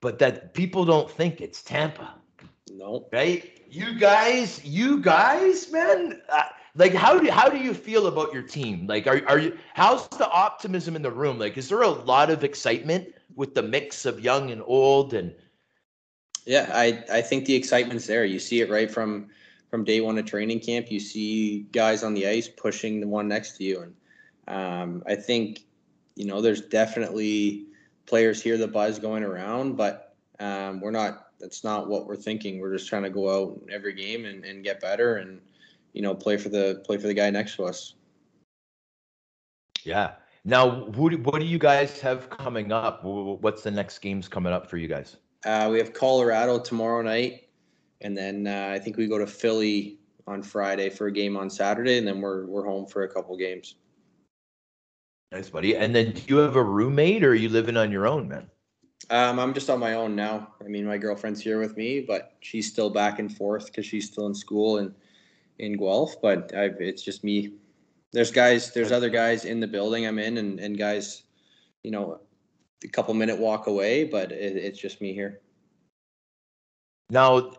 but 0.02 0.20
that 0.20 0.54
people 0.54 0.86
don't 0.86 1.10
think 1.10 1.42
it's 1.42 1.62
Tampa. 1.62 2.16
No. 2.72 3.08
Right? 3.12 3.62
You 3.70 4.00
guys, 4.00 4.64
you 4.64 5.00
guys, 5.02 5.72
man. 5.72 6.22
Uh, 6.30 6.44
like, 6.76 6.94
how 6.94 7.20
do 7.20 7.30
how 7.32 7.50
do 7.50 7.58
you 7.58 7.74
feel 7.74 8.08
about 8.08 8.34
your 8.34 8.44
team? 8.44 8.86
Like, 8.88 9.08
are 9.08 9.22
are 9.28 9.40
you? 9.40 9.58
How's 9.74 10.08
the 10.10 10.30
optimism 10.30 10.96
in 10.96 11.02
the 11.02 11.12
room? 11.12 11.40
Like, 11.40 11.58
is 11.58 11.70
there 11.70 11.82
a 11.82 11.90
lot 11.90 12.30
of 12.30 12.44
excitement 12.44 13.14
with 13.36 13.56
the 13.56 13.64
mix 13.64 14.06
of 14.06 14.20
young 14.20 14.52
and 14.52 14.62
old? 14.66 15.14
And 15.14 15.34
yeah, 16.46 16.70
I 16.74 17.04
I 17.12 17.22
think 17.22 17.46
the 17.46 17.56
excitement's 17.56 18.08
there. 18.08 18.26
You 18.26 18.40
see 18.40 18.62
it 18.62 18.70
right 18.70 18.90
from 18.90 19.30
from 19.70 19.84
day 19.84 20.02
one 20.02 20.18
of 20.18 20.26
training 20.26 20.60
camp. 20.60 20.92
You 20.92 21.00
see 21.00 21.66
guys 21.72 22.04
on 22.04 22.14
the 22.14 22.28
ice 22.28 22.48
pushing 22.48 23.02
the 23.02 23.08
one 23.08 23.28
next 23.28 23.58
to 23.58 23.64
you, 23.64 23.82
and 23.82 23.96
um, 24.48 25.04
I 25.08 25.16
think 25.16 25.66
you 26.16 26.26
know 26.26 26.42
there's 26.42 26.62
definitely 26.62 27.67
players 28.08 28.42
hear 28.42 28.58
the 28.58 28.68
buzz 28.68 28.98
going 28.98 29.24
around, 29.24 29.76
but 29.76 30.16
um, 30.40 30.82
we're 30.82 30.92
not 30.92 31.28
that's 31.40 31.64
not 31.64 31.88
what 31.88 32.08
we're 32.08 32.16
thinking. 32.16 32.60
We're 32.60 32.74
just 32.74 32.90
trying 32.90 33.04
to 33.04 33.10
go 33.10 33.30
out 33.30 33.62
every 33.72 33.94
game 33.94 34.26
and, 34.26 34.44
and 34.44 34.64
get 34.64 34.82
better 34.82 35.18
and 35.18 35.40
you 35.94 36.02
know 36.02 36.16
play 36.16 36.38
for 36.38 36.50
the 36.50 36.82
play 36.86 36.98
for 36.98 37.08
the 37.08 37.14
guy 37.14 37.30
next 37.30 37.56
to 37.58 37.66
us. 37.66 37.94
Yeah. 39.84 40.14
Now, 40.44 40.86
who 40.92 41.10
do, 41.10 41.18
what 41.18 41.40
do 41.40 41.46
you 41.46 41.60
guys 41.60 42.00
have 42.02 42.30
coming 42.30 42.72
up? 42.72 43.04
What's 43.04 43.64
the 43.64 43.72
next 43.72 44.00
games 44.00 44.30
coming 44.30 44.54
up 44.54 44.70
for 44.70 44.78
you 44.78 44.88
guys? 44.88 45.18
Uh, 45.44 45.68
we 45.70 45.78
have 45.78 45.94
Colorado 45.94 46.58
tomorrow 46.60 47.02
night, 47.02 47.50
and 48.02 48.18
then 48.18 48.48
uh, 48.48 48.70
I 48.74 48.80
think 48.80 48.96
we 48.96 49.08
go 49.08 49.18
to 49.18 49.28
Philly 49.28 50.00
on 50.26 50.42
Friday 50.42 50.90
for 50.90 51.08
a 51.08 51.12
game 51.12 51.36
on 51.36 51.50
Saturday, 51.50 51.98
and 51.98 52.08
then 52.08 52.22
we're 52.22 52.46
we're 52.46 52.66
home 52.66 52.86
for 52.86 53.04
a 53.04 53.10
couple 53.10 53.36
games. 53.38 53.76
Nice, 55.32 55.50
buddy. 55.50 55.76
And 55.76 55.94
then, 55.94 56.12
do 56.12 56.22
you 56.28 56.38
have 56.38 56.56
a 56.56 56.64
roommate, 56.64 57.24
or 57.24 57.32
are 57.32 57.36
you 57.36 57.50
living 57.50 57.76
on 57.76 57.92
your 57.92 58.08
own, 58.08 58.28
man? 58.28 58.50
Um, 59.10 59.40
I'm 59.40 59.54
just 59.54 59.70
on 59.70 59.80
my 59.80 59.94
own 59.94 60.16
now. 60.16 60.54
I 60.64 60.68
mean, 60.68 60.86
my 60.86 60.98
girlfriend's 60.98 61.42
here 61.42 61.60
with 61.60 61.78
me, 61.78 62.02
but 62.02 62.36
she's 62.42 62.72
still 62.72 62.90
back 62.90 63.20
and 63.20 63.36
forth 63.36 63.68
because 63.68 63.86
she's 63.86 64.08
still 64.08 64.28
in 64.28 64.36
school 64.36 64.78
and 64.78 64.94
in 65.60 65.78
Guelph. 65.78 66.22
But 66.22 66.54
I've, 66.56 66.80
it's 66.80 67.04
just 67.04 67.24
me. 67.24 67.54
There's 68.12 68.32
guys. 68.32 68.72
There's 68.74 68.92
other 68.92 69.10
guys 69.10 69.46
in 69.46 69.60
the 69.60 69.68
building 69.68 70.06
I'm 70.08 70.20
in, 70.20 70.38
and 70.38 70.60
and 70.60 70.78
guys, 70.78 71.24
you 71.84 71.92
know, 71.92 72.20
a 72.84 72.88
couple 72.88 73.14
minute 73.14 73.38
walk 73.38 73.68
away. 73.68 74.06
But 74.06 74.32
it, 74.32 74.58
it's 74.58 74.80
just 74.80 75.02
me 75.02 75.14
here. 75.14 75.42
Now, 77.10 77.52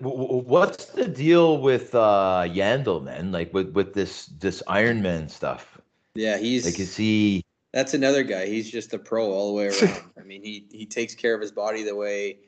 what's 0.00 0.86
the 0.86 1.08
deal 1.08 1.58
with 1.58 1.94
uh 1.94 2.44
Yandle, 2.46 3.02
man? 3.02 3.32
Like 3.32 3.52
with 3.54 3.70
with 3.70 3.94
this 3.94 4.26
this 4.26 4.62
Ironman 4.68 5.30
stuff. 5.30 5.71
Yeah, 6.14 6.38
he's 6.38 6.64
like 6.64 6.78
is 6.78 6.96
he 6.96 7.42
that's 7.72 7.94
another 7.94 8.22
guy. 8.22 8.46
He's 8.46 8.70
just 8.70 8.92
a 8.92 8.98
pro 8.98 9.30
all 9.32 9.48
the 9.48 9.54
way 9.54 9.66
around. 9.82 10.02
I 10.18 10.22
mean, 10.22 10.42
he 10.42 10.66
he 10.70 10.86
takes 10.86 11.14
care 11.14 11.34
of 11.34 11.40
his 11.40 11.52
body 11.52 11.82
the 11.82 11.96
way 11.96 12.38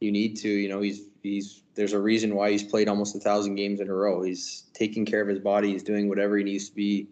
you 0.00 0.10
need 0.10 0.36
to. 0.38 0.48
You 0.48 0.68
know, 0.68 0.80
he's 0.80 1.02
he's 1.22 1.62
there's 1.74 1.92
a 1.92 2.00
reason 2.00 2.34
why 2.34 2.50
he's 2.50 2.64
played 2.64 2.88
almost 2.88 3.14
a 3.14 3.20
thousand 3.20 3.54
games 3.54 3.80
in 3.80 3.88
a 3.88 3.94
row. 3.94 4.22
He's 4.22 4.64
taking 4.74 5.06
care 5.06 5.20
of 5.20 5.28
his 5.28 5.38
body. 5.38 5.72
He's 5.72 5.84
doing 5.84 6.08
whatever 6.08 6.36
he 6.36 6.44
needs 6.44 6.68
to 6.68 6.74
be 6.74 7.08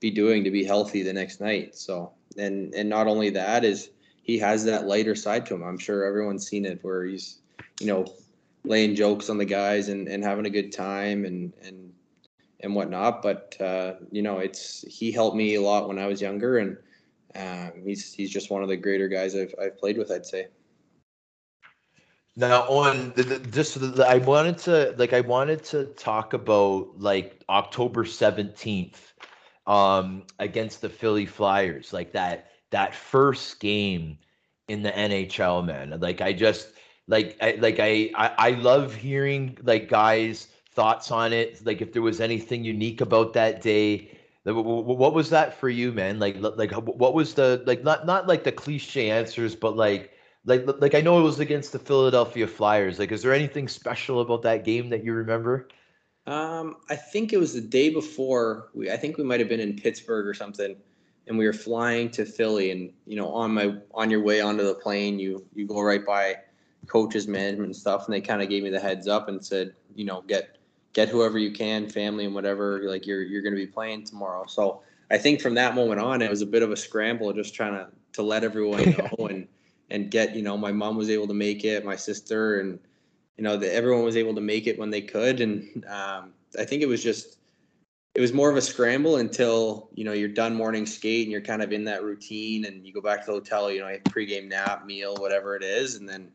be 0.00 0.10
doing 0.10 0.44
to 0.44 0.50
be 0.50 0.64
healthy 0.64 1.02
the 1.02 1.12
next 1.12 1.40
night. 1.40 1.76
So 1.76 2.12
and 2.36 2.74
and 2.74 2.88
not 2.88 3.06
only 3.06 3.30
that 3.30 3.64
is 3.64 3.90
he 4.22 4.38
has 4.38 4.64
that 4.64 4.86
lighter 4.86 5.14
side 5.14 5.46
to 5.46 5.54
him. 5.54 5.62
I'm 5.62 5.78
sure 5.78 6.04
everyone's 6.04 6.46
seen 6.46 6.64
it 6.64 6.82
where 6.82 7.04
he's 7.04 7.38
you 7.80 7.86
know 7.86 8.06
laying 8.64 8.94
jokes 8.94 9.30
on 9.30 9.38
the 9.38 9.44
guys 9.44 9.88
and, 9.88 10.06
and 10.08 10.22
having 10.24 10.46
a 10.46 10.50
good 10.50 10.72
time 10.72 11.24
and 11.24 11.52
and 11.62 11.89
and 12.62 12.74
whatnot. 12.74 13.22
But 13.22 13.56
uh, 13.60 13.94
you 14.10 14.22
know, 14.22 14.38
it's 14.38 14.82
he 14.82 15.12
helped 15.12 15.36
me 15.36 15.54
a 15.54 15.60
lot 15.60 15.88
when 15.88 15.98
I 15.98 16.06
was 16.06 16.20
younger 16.20 16.58
and 16.58 16.76
um, 17.34 17.82
he's 17.84 18.12
he's 18.12 18.30
just 18.30 18.50
one 18.50 18.62
of 18.62 18.68
the 18.68 18.76
greater 18.76 19.08
guys 19.08 19.34
I've 19.34 19.54
I've 19.60 19.78
played 19.78 19.98
with. 19.98 20.10
I'd 20.10 20.26
say. 20.26 20.48
Now 22.36 22.62
on 22.62 23.12
the, 23.16 23.22
the, 23.22 23.38
just 23.38 23.78
the, 23.80 24.06
I 24.06 24.18
wanted 24.18 24.58
to 24.58 24.94
like 24.96 25.12
I 25.12 25.20
wanted 25.20 25.62
to 25.64 25.86
talk 25.86 26.32
about 26.32 26.98
like 26.98 27.42
October 27.48 28.04
seventeenth 28.04 29.12
um, 29.66 30.24
against 30.38 30.80
the 30.80 30.88
Philly 30.88 31.26
Flyers, 31.26 31.92
like 31.92 32.12
that 32.12 32.50
that 32.70 32.94
first 32.94 33.60
game 33.60 34.18
in 34.68 34.82
the 34.82 34.90
NHL, 34.90 35.64
man. 35.64 35.98
Like 36.00 36.20
I 36.20 36.32
just 36.32 36.72
like 37.06 37.36
I 37.40 37.56
like 37.58 37.78
I 37.78 38.10
I, 38.14 38.32
I 38.38 38.50
love 38.50 38.94
hearing 38.94 39.58
like 39.62 39.88
guys 39.88 40.48
thoughts 40.72 41.10
on 41.10 41.32
it. 41.32 41.64
Like 41.64 41.80
if 41.80 41.92
there 41.92 42.02
was 42.02 42.20
anything 42.20 42.64
unique 42.64 43.00
about 43.00 43.32
that 43.34 43.60
day 43.60 44.10
what 44.44 45.14
was 45.14 45.30
that 45.30 45.58
for 45.58 45.68
you, 45.68 45.92
man? 45.92 46.18
Like, 46.18 46.36
like 46.40 46.72
what 46.72 47.14
was 47.14 47.34
the 47.34 47.62
like 47.66 47.84
not 47.84 48.06
not 48.06 48.26
like 48.26 48.44
the 48.44 48.52
cliche 48.52 49.10
answers, 49.10 49.54
but 49.54 49.76
like 49.76 50.12
like 50.44 50.64
like 50.80 50.94
I 50.94 51.00
know 51.00 51.20
it 51.20 51.22
was 51.22 51.40
against 51.40 51.72
the 51.72 51.78
Philadelphia 51.78 52.46
Flyers. 52.46 52.98
Like, 52.98 53.12
is 53.12 53.22
there 53.22 53.34
anything 53.34 53.68
special 53.68 54.20
about 54.20 54.42
that 54.42 54.64
game 54.64 54.88
that 54.90 55.04
you 55.04 55.12
remember? 55.12 55.68
Um, 56.26 56.76
I 56.88 56.96
think 56.96 57.32
it 57.32 57.38
was 57.38 57.54
the 57.54 57.60
day 57.60 57.90
before. 57.90 58.70
We 58.72 58.90
I 58.90 58.96
think 58.96 59.18
we 59.18 59.24
might 59.24 59.40
have 59.40 59.48
been 59.48 59.60
in 59.60 59.76
Pittsburgh 59.76 60.26
or 60.26 60.34
something, 60.34 60.74
and 61.26 61.36
we 61.36 61.44
were 61.44 61.52
flying 61.52 62.10
to 62.12 62.24
Philly. 62.24 62.70
And 62.70 62.92
you 63.06 63.16
know, 63.16 63.28
on 63.28 63.52
my 63.52 63.76
on 63.92 64.10
your 64.10 64.22
way 64.22 64.40
onto 64.40 64.64
the 64.64 64.74
plane, 64.74 65.18
you 65.18 65.44
you 65.54 65.66
go 65.66 65.82
right 65.82 66.04
by 66.04 66.36
coaches, 66.86 67.28
management, 67.28 67.66
and 67.66 67.76
stuff, 67.76 68.06
and 68.06 68.14
they 68.14 68.22
kind 68.22 68.40
of 68.40 68.48
gave 68.48 68.62
me 68.62 68.70
the 68.70 68.80
heads 68.80 69.06
up 69.06 69.28
and 69.28 69.44
said, 69.44 69.74
you 69.94 70.06
know, 70.06 70.22
get 70.22 70.56
get 70.92 71.08
whoever 71.08 71.38
you 71.38 71.52
can, 71.52 71.88
family 71.88 72.24
and 72.24 72.34
whatever. 72.34 72.82
Like 72.84 73.06
you're 73.06 73.22
you're 73.22 73.42
going 73.42 73.54
to 73.54 73.60
be 73.60 73.66
playing 73.66 74.04
tomorrow. 74.04 74.46
So 74.46 74.82
I 75.10 75.18
think 75.18 75.40
from 75.40 75.54
that 75.54 75.74
moment 75.74 76.00
on, 76.00 76.22
it 76.22 76.30
was 76.30 76.42
a 76.42 76.46
bit 76.46 76.62
of 76.62 76.70
a 76.70 76.76
scramble, 76.76 77.32
just 77.32 77.54
trying 77.54 77.74
to 77.74 77.88
to 78.12 78.22
let 78.22 78.44
everyone 78.44 78.90
know 78.98 79.26
and 79.26 79.48
and 79.90 80.10
get 80.10 80.34
you 80.36 80.42
know 80.42 80.56
my 80.56 80.72
mom 80.72 80.96
was 80.96 81.10
able 81.10 81.26
to 81.28 81.34
make 81.34 81.64
it, 81.64 81.84
my 81.84 81.96
sister, 81.96 82.60
and 82.60 82.78
you 83.36 83.44
know 83.44 83.56
that 83.56 83.74
everyone 83.74 84.04
was 84.04 84.16
able 84.16 84.34
to 84.34 84.40
make 84.40 84.66
it 84.66 84.78
when 84.78 84.90
they 84.90 85.02
could. 85.02 85.40
And 85.40 85.84
um, 85.86 86.32
I 86.58 86.64
think 86.64 86.82
it 86.82 86.88
was 86.88 87.02
just 87.02 87.38
it 88.14 88.20
was 88.20 88.32
more 88.32 88.50
of 88.50 88.56
a 88.56 88.62
scramble 88.62 89.16
until 89.16 89.88
you 89.94 90.04
know 90.04 90.12
you're 90.12 90.28
done 90.28 90.54
morning 90.54 90.86
skate 90.86 91.24
and 91.24 91.32
you're 91.32 91.40
kind 91.40 91.62
of 91.62 91.72
in 91.72 91.84
that 91.84 92.02
routine 92.02 92.64
and 92.64 92.86
you 92.86 92.92
go 92.92 93.00
back 93.00 93.20
to 93.20 93.26
the 93.26 93.32
hotel. 93.32 93.70
You 93.70 93.80
know, 93.80 93.88
a 93.88 93.98
pregame 94.00 94.48
nap, 94.48 94.86
meal, 94.86 95.14
whatever 95.16 95.56
it 95.56 95.62
is, 95.62 95.96
and 95.96 96.08
then 96.08 96.30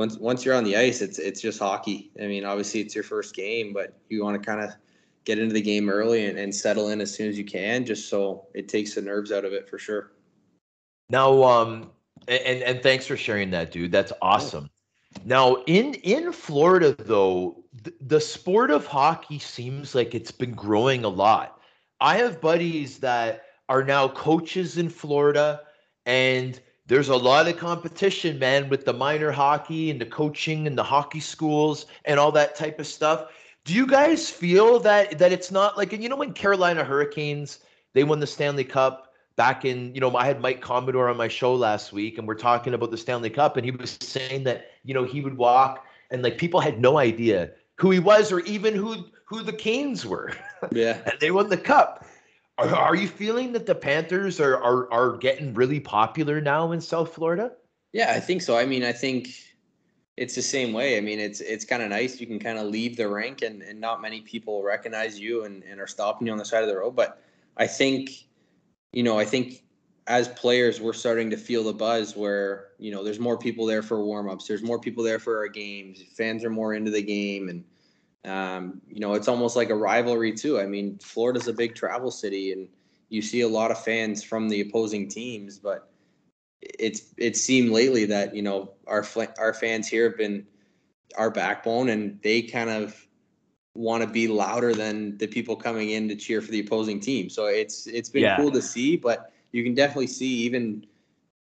once 0.00 0.16
once 0.16 0.46
you're 0.46 0.54
on 0.54 0.64
the 0.64 0.76
ice, 0.76 1.02
it's 1.02 1.18
it's 1.18 1.42
just 1.42 1.58
hockey. 1.58 2.10
I 2.18 2.26
mean, 2.26 2.46
obviously 2.46 2.80
it's 2.80 2.94
your 2.94 3.04
first 3.04 3.34
game, 3.34 3.74
but 3.74 3.98
you 4.08 4.24
want 4.24 4.42
to 4.42 4.44
kind 4.44 4.62
of 4.62 4.70
get 5.26 5.38
into 5.38 5.52
the 5.52 5.60
game 5.60 5.90
early 5.90 6.24
and, 6.24 6.38
and 6.38 6.54
settle 6.54 6.88
in 6.88 7.02
as 7.02 7.14
soon 7.14 7.28
as 7.28 7.36
you 7.36 7.44
can, 7.44 7.84
just 7.84 8.08
so 8.08 8.46
it 8.54 8.66
takes 8.66 8.94
the 8.94 9.02
nerves 9.02 9.30
out 9.30 9.44
of 9.44 9.52
it 9.52 9.68
for 9.68 9.78
sure. 9.78 10.12
Now, 11.10 11.42
um, 11.42 11.90
and 12.28 12.62
and 12.62 12.82
thanks 12.82 13.06
for 13.06 13.16
sharing 13.16 13.50
that, 13.50 13.72
dude. 13.72 13.92
That's 13.92 14.12
awesome. 14.22 14.70
Now, 15.26 15.56
in 15.66 15.92
in 15.94 16.32
Florida, 16.32 16.96
though, 16.98 17.62
the, 17.82 17.92
the 18.00 18.20
sport 18.22 18.70
of 18.70 18.86
hockey 18.86 19.38
seems 19.38 19.94
like 19.94 20.14
it's 20.14 20.30
been 20.30 20.52
growing 20.52 21.04
a 21.04 21.08
lot. 21.08 21.60
I 22.00 22.16
have 22.16 22.40
buddies 22.40 23.00
that 23.00 23.42
are 23.68 23.84
now 23.84 24.08
coaches 24.08 24.78
in 24.78 24.88
Florida, 24.88 25.60
and 26.06 26.58
there's 26.90 27.08
a 27.08 27.16
lot 27.16 27.46
of 27.46 27.56
competition, 27.56 28.36
man, 28.40 28.68
with 28.68 28.84
the 28.84 28.92
minor 28.92 29.30
hockey 29.30 29.92
and 29.92 30.00
the 30.00 30.06
coaching 30.06 30.66
and 30.66 30.76
the 30.76 30.82
hockey 30.82 31.20
schools 31.20 31.86
and 32.04 32.18
all 32.18 32.32
that 32.32 32.56
type 32.56 32.80
of 32.80 32.86
stuff. 32.88 33.30
Do 33.64 33.74
you 33.74 33.86
guys 33.86 34.28
feel 34.28 34.80
that 34.80 35.16
that 35.18 35.30
it's 35.30 35.52
not 35.52 35.78
like 35.78 35.92
you 35.92 36.08
know 36.08 36.16
when 36.16 36.32
Carolina 36.32 36.82
Hurricanes 36.82 37.60
they 37.92 38.02
won 38.02 38.18
the 38.18 38.26
Stanley 38.26 38.64
Cup 38.64 39.14
back 39.36 39.64
in 39.64 39.94
you 39.94 40.00
know 40.00 40.16
I 40.16 40.26
had 40.26 40.40
Mike 40.40 40.62
Commodore 40.62 41.08
on 41.08 41.16
my 41.16 41.28
show 41.28 41.54
last 41.54 41.92
week 41.92 42.18
and 42.18 42.26
we're 42.26 42.34
talking 42.34 42.74
about 42.74 42.90
the 42.90 42.98
Stanley 42.98 43.30
Cup 43.30 43.56
and 43.56 43.64
he 43.64 43.70
was 43.70 43.96
saying 44.00 44.42
that 44.44 44.72
you 44.82 44.92
know 44.92 45.04
he 45.04 45.20
would 45.20 45.36
walk 45.36 45.86
and 46.10 46.22
like 46.22 46.38
people 46.38 46.58
had 46.58 46.80
no 46.80 46.98
idea 46.98 47.52
who 47.76 47.92
he 47.92 48.00
was 48.00 48.32
or 48.32 48.40
even 48.40 48.74
who 48.74 49.04
who 49.26 49.44
the 49.44 49.52
Canes 49.52 50.04
were. 50.04 50.32
Yeah. 50.72 50.98
and 51.06 51.14
they 51.20 51.30
won 51.30 51.50
the 51.50 51.56
cup. 51.56 52.04
Are, 52.60 52.76
are 52.76 52.96
you 52.96 53.08
feeling 53.08 53.52
that 53.52 53.66
the 53.66 53.74
Panthers 53.74 54.38
are, 54.40 54.56
are 54.62 54.92
are 54.92 55.16
getting 55.16 55.54
really 55.54 55.80
popular 55.80 56.40
now 56.40 56.72
in 56.72 56.80
South 56.80 57.14
Florida? 57.14 57.52
Yeah, 57.92 58.12
I 58.12 58.20
think 58.20 58.42
so. 58.42 58.56
I 58.56 58.66
mean, 58.66 58.84
I 58.84 58.92
think 58.92 59.30
it's 60.16 60.34
the 60.34 60.42
same 60.42 60.72
way. 60.72 60.98
I 60.98 61.00
mean, 61.00 61.18
it's 61.18 61.40
it's 61.40 61.64
kind 61.64 61.82
of 61.82 61.88
nice. 61.88 62.20
You 62.20 62.26
can 62.26 62.38
kind 62.38 62.58
of 62.58 62.66
leave 62.66 62.96
the 62.96 63.08
rink 63.08 63.42
and, 63.42 63.62
and 63.62 63.80
not 63.80 64.02
many 64.02 64.20
people 64.20 64.62
recognize 64.62 65.18
you 65.18 65.44
and, 65.44 65.62
and 65.64 65.80
are 65.80 65.86
stopping 65.86 66.26
you 66.26 66.32
on 66.32 66.38
the 66.38 66.44
side 66.44 66.62
of 66.62 66.68
the 66.68 66.76
road. 66.76 66.94
But 66.94 67.22
I 67.56 67.66
think, 67.66 68.10
you 68.92 69.02
know, 69.02 69.18
I 69.18 69.24
think 69.24 69.64
as 70.06 70.28
players, 70.28 70.80
we're 70.80 70.92
starting 70.92 71.30
to 71.30 71.36
feel 71.36 71.64
the 71.64 71.72
buzz 71.72 72.16
where, 72.16 72.68
you 72.78 72.90
know, 72.90 73.02
there's 73.02 73.20
more 73.20 73.38
people 73.38 73.64
there 73.64 73.82
for 73.82 74.04
warm-ups. 74.04 74.46
There's 74.46 74.62
more 74.62 74.78
people 74.78 75.04
there 75.04 75.18
for 75.18 75.38
our 75.38 75.48
games. 75.48 76.02
Fans 76.16 76.44
are 76.44 76.50
more 76.50 76.74
into 76.74 76.90
the 76.90 77.02
game. 77.02 77.48
And, 77.48 77.64
um, 78.24 78.80
you 78.88 79.00
know, 79.00 79.14
it's 79.14 79.28
almost 79.28 79.56
like 79.56 79.70
a 79.70 79.74
rivalry 79.74 80.32
too. 80.32 80.60
I 80.60 80.66
mean, 80.66 80.98
Florida's 80.98 81.48
a 81.48 81.52
big 81.52 81.74
travel 81.74 82.10
city 82.10 82.52
and 82.52 82.68
you 83.08 83.22
see 83.22 83.40
a 83.40 83.48
lot 83.48 83.70
of 83.70 83.82
fans 83.82 84.22
from 84.22 84.48
the 84.48 84.60
opposing 84.60 85.08
teams, 85.08 85.58
but 85.58 85.90
it's, 86.60 87.14
it 87.16 87.36
seemed 87.36 87.70
lately 87.70 88.04
that, 88.06 88.34
you 88.34 88.42
know, 88.42 88.72
our, 88.86 89.04
our 89.38 89.54
fans 89.54 89.88
here 89.88 90.08
have 90.08 90.18
been 90.18 90.46
our 91.16 91.30
backbone 91.30 91.88
and 91.88 92.20
they 92.22 92.42
kind 92.42 92.70
of 92.70 93.06
want 93.74 94.02
to 94.02 94.08
be 94.08 94.28
louder 94.28 94.74
than 94.74 95.16
the 95.18 95.26
people 95.26 95.56
coming 95.56 95.90
in 95.90 96.08
to 96.08 96.16
cheer 96.16 96.40
for 96.42 96.50
the 96.50 96.60
opposing 96.60 97.00
team. 97.00 97.30
So 97.30 97.46
it's, 97.46 97.86
it's 97.86 98.10
been 98.10 98.22
yeah. 98.22 98.36
cool 98.36 98.50
to 98.52 98.62
see, 98.62 98.96
but 98.96 99.32
you 99.52 99.64
can 99.64 99.74
definitely 99.74 100.06
see 100.06 100.28
even 100.42 100.86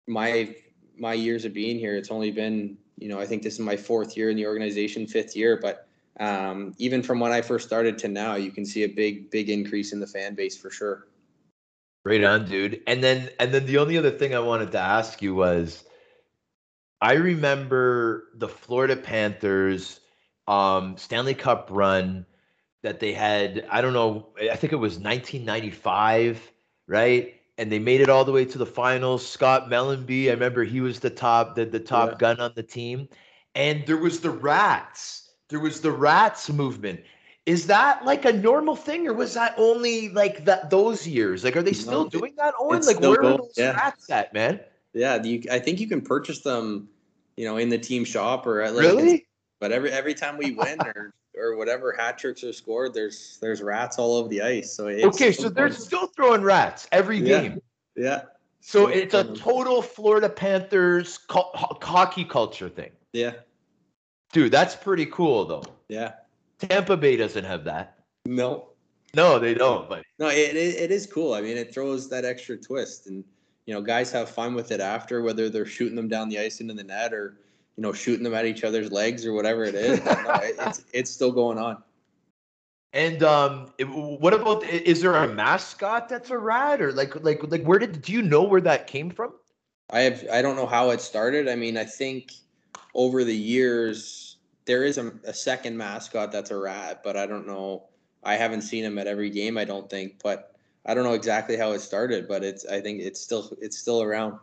my 0.07 0.55
my 0.99 1.14
years 1.14 1.45
of 1.45 1.53
being 1.53 1.79
here. 1.79 1.97
It's 1.97 2.11
only 2.11 2.31
been 2.31 2.77
you 2.99 3.09
know 3.09 3.18
I 3.18 3.27
think 3.27 3.43
this 3.43 3.55
is 3.55 3.61
my 3.61 3.77
fourth 3.77 4.16
year 4.16 4.31
in 4.31 4.37
the 4.37 4.47
organization, 4.47 5.07
fifth 5.07 5.37
year, 5.37 5.59
but 5.61 5.89
um, 6.19 6.75
even 6.79 7.03
from 7.03 7.21
when 7.21 7.33
I 7.33 7.41
first 7.41 7.67
started 7.67 7.99
to 7.99 8.09
now, 8.09 8.35
you 8.35 8.51
can 8.51 8.65
see 8.65 8.85
a 8.85 8.89
big 8.89 9.31
big 9.31 9.49
increase 9.51 9.93
in 9.93 10.01
the 10.01 10.07
fan 10.07 10.35
base 10.35 10.57
for 10.57 10.71
sure. 10.71 11.07
Right 12.05 12.25
on, 12.25 12.47
dude. 12.47 12.83
And 12.87 13.03
then 13.03 13.31
and 13.39 13.53
then 13.53 13.67
the 13.67 13.79
only 13.79 13.97
other 13.97 14.11
thing 14.11 14.35
I 14.35 14.41
wanted 14.41 14.73
to 14.73 14.79
ask 14.79 15.23
you 15.23 15.35
was 15.35 15.85
I 17.01 17.15
remember 17.15 18.29
the 18.35 18.49
Florida 18.49 18.97
Panthers 18.97 20.01
um, 20.47 20.97
Stanley 20.97 21.35
Cup 21.35 21.69
run 21.71 22.27
that 22.83 22.99
they 22.99 23.13
had, 23.13 23.67
I 23.71 23.83
don't 23.83 23.93
know, 23.93 24.29
I 24.41 24.57
think 24.57 24.73
it 24.73 24.77
was 24.77 24.99
1995, 24.99 26.51
right? 26.89 27.35
and 27.61 27.71
they 27.71 27.79
made 27.79 28.01
it 28.01 28.09
all 28.09 28.25
the 28.25 28.33
way 28.33 28.47
to 28.47 28.57
the 28.57 28.65
finals. 28.65 29.27
Scott 29.27 29.69
Mellanby, 29.69 30.29
I 30.29 30.31
remember 30.31 30.65
he 30.65 30.81
was 30.81 30.99
the 30.99 31.11
top 31.11 31.55
the, 31.55 31.67
the 31.67 31.79
top 31.79 32.13
yeah. 32.13 32.17
gun 32.17 32.41
on 32.41 32.53
the 32.57 32.63
team. 32.63 33.07
And 33.55 33.85
there 33.87 33.99
was 33.99 34.21
the 34.21 34.31
rats. 34.31 35.20
There 35.51 35.61
was 35.61 35.80
the 35.80 35.90
rats 35.90 36.48
movement. 36.51 37.01
Is 37.46 37.66
that 37.66 38.05
like 38.05 38.24
a 38.24 38.32
normal 38.32 38.76
thing, 38.76 39.07
or 39.09 39.14
was 39.14 39.34
that 39.34 39.55
only 39.57 40.11
like 40.11 40.44
that 40.44 40.70
those 40.70 41.07
years? 41.07 41.42
Like, 41.42 41.57
are 41.57 41.62
they 41.62 41.72
still 41.72 42.05
no, 42.05 42.11
doing 42.11 42.34
that, 42.36 42.55
Owen? 42.59 42.82
Like, 42.82 43.01
where 43.01 43.20
are 43.24 43.38
those 43.38 43.53
yeah. 43.57 43.72
rats 43.72 44.09
at, 44.11 44.32
man? 44.32 44.61
Yeah, 44.92 45.22
you, 45.22 45.42
I 45.51 45.59
think 45.59 45.80
you 45.80 45.88
can 45.88 46.01
purchase 46.01 46.40
them, 46.40 46.88
you 47.36 47.44
know, 47.44 47.57
in 47.57 47.68
the 47.68 47.78
team 47.78 48.05
shop 48.05 48.46
or 48.46 48.61
at 48.61 48.74
like, 48.74 48.84
really. 48.84 49.26
But 49.59 49.72
every 49.72 49.90
every 49.90 50.14
time 50.14 50.38
we 50.38 50.53
win 50.53 50.78
or 50.80 51.12
or 51.36 51.57
whatever 51.57 51.92
hat 51.92 52.18
tricks 52.18 52.44
are 52.44 52.53
scored, 52.53 52.94
there's 52.94 53.38
there's 53.40 53.62
rats 53.62 53.98
all 53.98 54.14
over 54.16 54.28
the 54.28 54.42
ice. 54.42 54.72
So 54.72 54.88
okay, 54.88 55.32
so 55.32 55.48
they're 55.48 55.72
still 55.72 56.09
throwing 56.09 56.42
rats 56.42 56.88
every 56.92 57.18
yeah. 57.18 57.40
game. 57.40 57.62
Yeah. 57.96 58.22
So 58.61 58.88
it's 58.88 59.14
a 59.14 59.24
total 59.34 59.80
Florida 59.80 60.28
Panthers 60.28 61.18
co- 61.18 61.51
hockey 61.55 62.24
culture 62.24 62.68
thing. 62.68 62.90
Yeah. 63.12 63.32
Dude, 64.33 64.53
that's 64.53 64.76
pretty 64.76 65.07
cool 65.07 65.45
though. 65.45 65.64
Yeah. 65.89 66.12
Tampa 66.59 66.97
Bay 66.97 67.16
doesn't 67.16 67.45
have 67.45 67.64
that. 67.64 67.99
No. 68.26 68.68
No, 69.14 69.39
they 69.39 69.55
don't. 69.55 69.89
But 69.89 70.05
no, 70.18 70.28
it, 70.28 70.57
it, 70.57 70.76
it 70.76 70.91
is 70.91 71.07
cool. 71.07 71.35
I 71.35 71.41
mean, 71.41 71.57
it 71.57 71.74
throws 71.74 72.09
that 72.11 72.24
extra 72.24 72.57
twist, 72.57 73.09
and 73.09 73.24
you 73.66 73.74
know, 73.74 73.81
guys 73.81 74.12
have 74.12 74.31
fun 74.31 74.55
with 74.55 74.70
it 74.70 74.81
after, 74.81 75.22
whether 75.22 75.49
they're 75.49 75.66
shooting 75.66 75.97
them 75.97 76.09
down 76.09 76.28
the 76.28 76.39
ice 76.39 76.61
into 76.61 76.74
the 76.74 76.85
net 76.85 77.12
or 77.12 77.37
you 77.76 77.83
know, 77.83 77.93
shooting 77.93 78.24
them 78.24 78.35
at 78.35 78.45
each 78.45 78.62
other's 78.62 78.93
legs 78.93 79.24
or 79.24 79.33
whatever 79.33 79.64
it 79.64 79.74
is. 79.74 80.05
no, 80.05 80.12
it, 80.43 80.57
it's 80.59 80.85
it's 80.93 81.11
still 81.11 81.33
going 81.33 81.59
on. 81.59 81.83
And 82.93 83.22
um, 83.22 83.72
what 83.78 84.35
about? 84.35 84.64
Is 84.64 85.01
there 85.01 85.14
a 85.14 85.33
mascot 85.33 86.09
that's 86.09 86.31
a 86.31 86.39
rat, 86.39 86.83
or 86.83 86.93
like 86.93 87.14
like 87.24 87.41
like 87.45 87.64
where 87.64 87.78
did 87.78 88.03
do 88.03 88.12
you 88.12 88.22
know 88.22 88.43
where 88.43 88.61
that 88.61 88.87
came 88.87 89.11
from? 89.11 89.33
I 89.91 90.01
have 90.01 90.26
I 90.31 90.43
don't 90.43 90.57
know 90.57 90.66
how 90.66 90.91
it 90.91 91.01
started. 91.01 91.49
I 91.49 91.57
mean, 91.57 91.76
I 91.76 91.85
think 91.85 92.33
over 92.95 93.24
the 93.24 93.36
years 93.36 94.30
there 94.70 94.84
is 94.84 94.99
a, 94.99 95.12
a 95.24 95.34
second 95.34 95.76
mascot 95.76 96.30
that's 96.30 96.51
a 96.51 96.57
rat, 96.57 97.03
but 97.03 97.16
I 97.16 97.26
don't 97.26 97.47
know. 97.47 97.88
I 98.22 98.36
haven't 98.36 98.62
seen 98.62 98.84
him 98.84 98.99
at 98.99 99.09
every 99.09 99.30
game. 99.30 99.59
I 99.59 99.64
don't 99.64 99.91
think, 99.91 100.20
but 100.22 100.55
I 100.86 100.95
don't 100.95 101.05
know 101.05 101.14
exactly 101.14 101.57
how 101.57 101.72
it 101.72 101.80
started. 101.80 102.28
But 102.28 102.45
it's 102.45 102.64
I 102.66 102.80
think 102.80 103.01
it's 103.01 103.20
still 103.20 103.57
it's 103.61 103.78
still 103.78 104.03
around. 104.03 104.38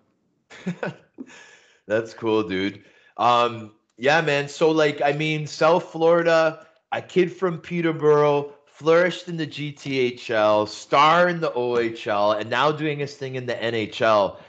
that's 1.87 2.13
cool, 2.13 2.43
dude. 2.43 2.83
Um, 3.17 3.71
yeah, 3.97 4.21
man. 4.21 4.47
So 4.47 4.69
like, 4.69 5.01
I 5.01 5.13
mean, 5.13 5.47
South 5.47 5.85
Florida, 5.85 6.67
a 6.91 7.01
kid 7.01 7.31
from 7.31 7.59
Peterborough, 7.59 8.53
flourished 8.65 9.27
in 9.27 9.37
the 9.37 9.47
GTHL, 9.47 10.67
star 10.67 11.29
in 11.29 11.39
the 11.39 11.51
OHL, 11.51 12.39
and 12.39 12.49
now 12.49 12.71
doing 12.71 12.99
his 12.99 13.15
thing 13.15 13.35
in 13.35 13.45
the 13.45 13.55
NHL. 13.55 14.39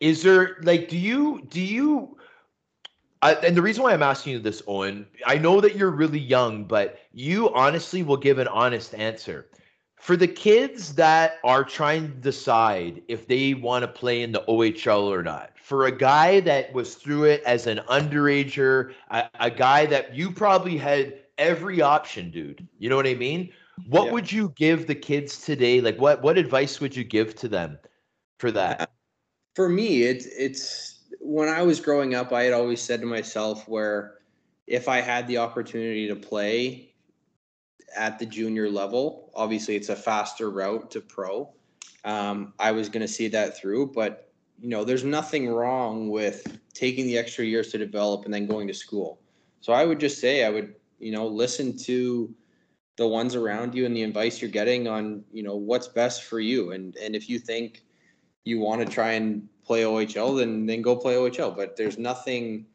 Is 0.00 0.22
there 0.22 0.56
like, 0.62 0.88
do 0.88 0.98
you 0.98 1.46
do 1.48 1.60
you? 1.60 2.16
I, 3.22 3.34
and 3.34 3.56
the 3.56 3.62
reason 3.62 3.84
why 3.84 3.92
I'm 3.92 4.02
asking 4.02 4.32
you 4.32 4.38
this, 4.40 4.62
Owen, 4.66 5.06
I 5.24 5.38
know 5.38 5.60
that 5.60 5.76
you're 5.76 5.90
really 5.90 6.18
young, 6.18 6.64
but 6.64 6.98
you 7.12 7.54
honestly 7.54 8.02
will 8.02 8.16
give 8.16 8.38
an 8.38 8.48
honest 8.48 8.94
answer. 8.94 9.48
For 9.96 10.16
the 10.16 10.26
kids 10.26 10.96
that 10.96 11.38
are 11.44 11.62
trying 11.62 12.08
to 12.08 12.14
decide 12.14 13.02
if 13.06 13.28
they 13.28 13.54
want 13.54 13.84
to 13.84 13.88
play 13.88 14.22
in 14.22 14.32
the 14.32 14.42
OHL 14.48 15.04
or 15.04 15.22
not, 15.22 15.52
for 15.54 15.86
a 15.86 15.96
guy 15.96 16.40
that 16.40 16.72
was 16.72 16.96
through 16.96 17.24
it 17.24 17.42
as 17.44 17.68
an 17.68 17.78
underager, 17.88 18.92
a, 19.10 19.30
a 19.38 19.50
guy 19.50 19.86
that 19.86 20.12
you 20.12 20.32
probably 20.32 20.76
had 20.76 21.20
every 21.38 21.80
option, 21.80 22.32
dude. 22.32 22.66
You 22.80 22.90
know 22.90 22.96
what 22.96 23.06
I 23.06 23.14
mean? 23.14 23.52
What 23.86 24.06
yeah. 24.06 24.12
would 24.12 24.32
you 24.32 24.52
give 24.56 24.88
the 24.88 24.96
kids 24.96 25.40
today? 25.40 25.80
Like 25.80 26.00
what 26.00 26.20
what 26.22 26.36
advice 26.36 26.80
would 26.80 26.96
you 26.96 27.04
give 27.04 27.36
to 27.36 27.48
them 27.48 27.78
for 28.40 28.50
that? 28.50 28.90
For 29.54 29.68
me, 29.68 30.02
it's 30.02 30.26
it's 30.26 31.01
when 31.22 31.48
I 31.48 31.62
was 31.62 31.80
growing 31.80 32.14
up, 32.14 32.32
I 32.32 32.42
had 32.42 32.52
always 32.52 32.82
said 32.82 33.00
to 33.00 33.06
myself 33.06 33.68
where 33.68 34.18
if 34.66 34.88
I 34.88 35.00
had 35.00 35.28
the 35.28 35.38
opportunity 35.38 36.08
to 36.08 36.16
play 36.16 36.94
at 37.96 38.18
the 38.18 38.26
junior 38.26 38.68
level, 38.68 39.30
obviously 39.34 39.76
it's 39.76 39.88
a 39.88 39.96
faster 39.96 40.50
route 40.50 40.90
to 40.90 41.00
pro. 41.00 41.52
Um, 42.04 42.52
I 42.58 42.72
was 42.72 42.88
going 42.88 43.02
to 43.02 43.12
see 43.12 43.28
that 43.28 43.56
through, 43.56 43.92
but 43.92 44.32
you 44.58 44.68
know, 44.68 44.82
there's 44.82 45.04
nothing 45.04 45.48
wrong 45.48 46.08
with 46.08 46.58
taking 46.74 47.06
the 47.06 47.18
extra 47.18 47.44
years 47.44 47.70
to 47.70 47.78
develop 47.78 48.24
and 48.24 48.34
then 48.34 48.46
going 48.46 48.66
to 48.66 48.74
school. 48.74 49.20
So 49.60 49.72
I 49.72 49.84
would 49.84 50.00
just 50.00 50.20
say 50.20 50.44
I 50.44 50.50
would, 50.50 50.74
you 50.98 51.12
know, 51.12 51.26
listen 51.26 51.76
to 51.78 52.34
the 52.96 53.06
ones 53.06 53.36
around 53.36 53.74
you 53.74 53.86
and 53.86 53.96
the 53.96 54.02
advice 54.02 54.40
you're 54.40 54.50
getting 54.50 54.88
on, 54.88 55.24
you 55.32 55.44
know, 55.44 55.54
what's 55.54 55.88
best 55.88 56.24
for 56.24 56.40
you. 56.40 56.72
And 56.72 56.96
and 56.96 57.14
if 57.14 57.28
you 57.28 57.38
think 57.38 57.82
you 58.44 58.58
want 58.58 58.84
to 58.84 58.92
try 58.92 59.12
and 59.12 59.48
play 59.64 59.82
OHL, 59.82 60.38
then 60.38 60.66
then 60.66 60.82
go 60.82 60.96
play 60.96 61.14
OHL. 61.14 61.56
But 61.56 61.76
there's 61.76 61.98
nothing, 61.98 62.66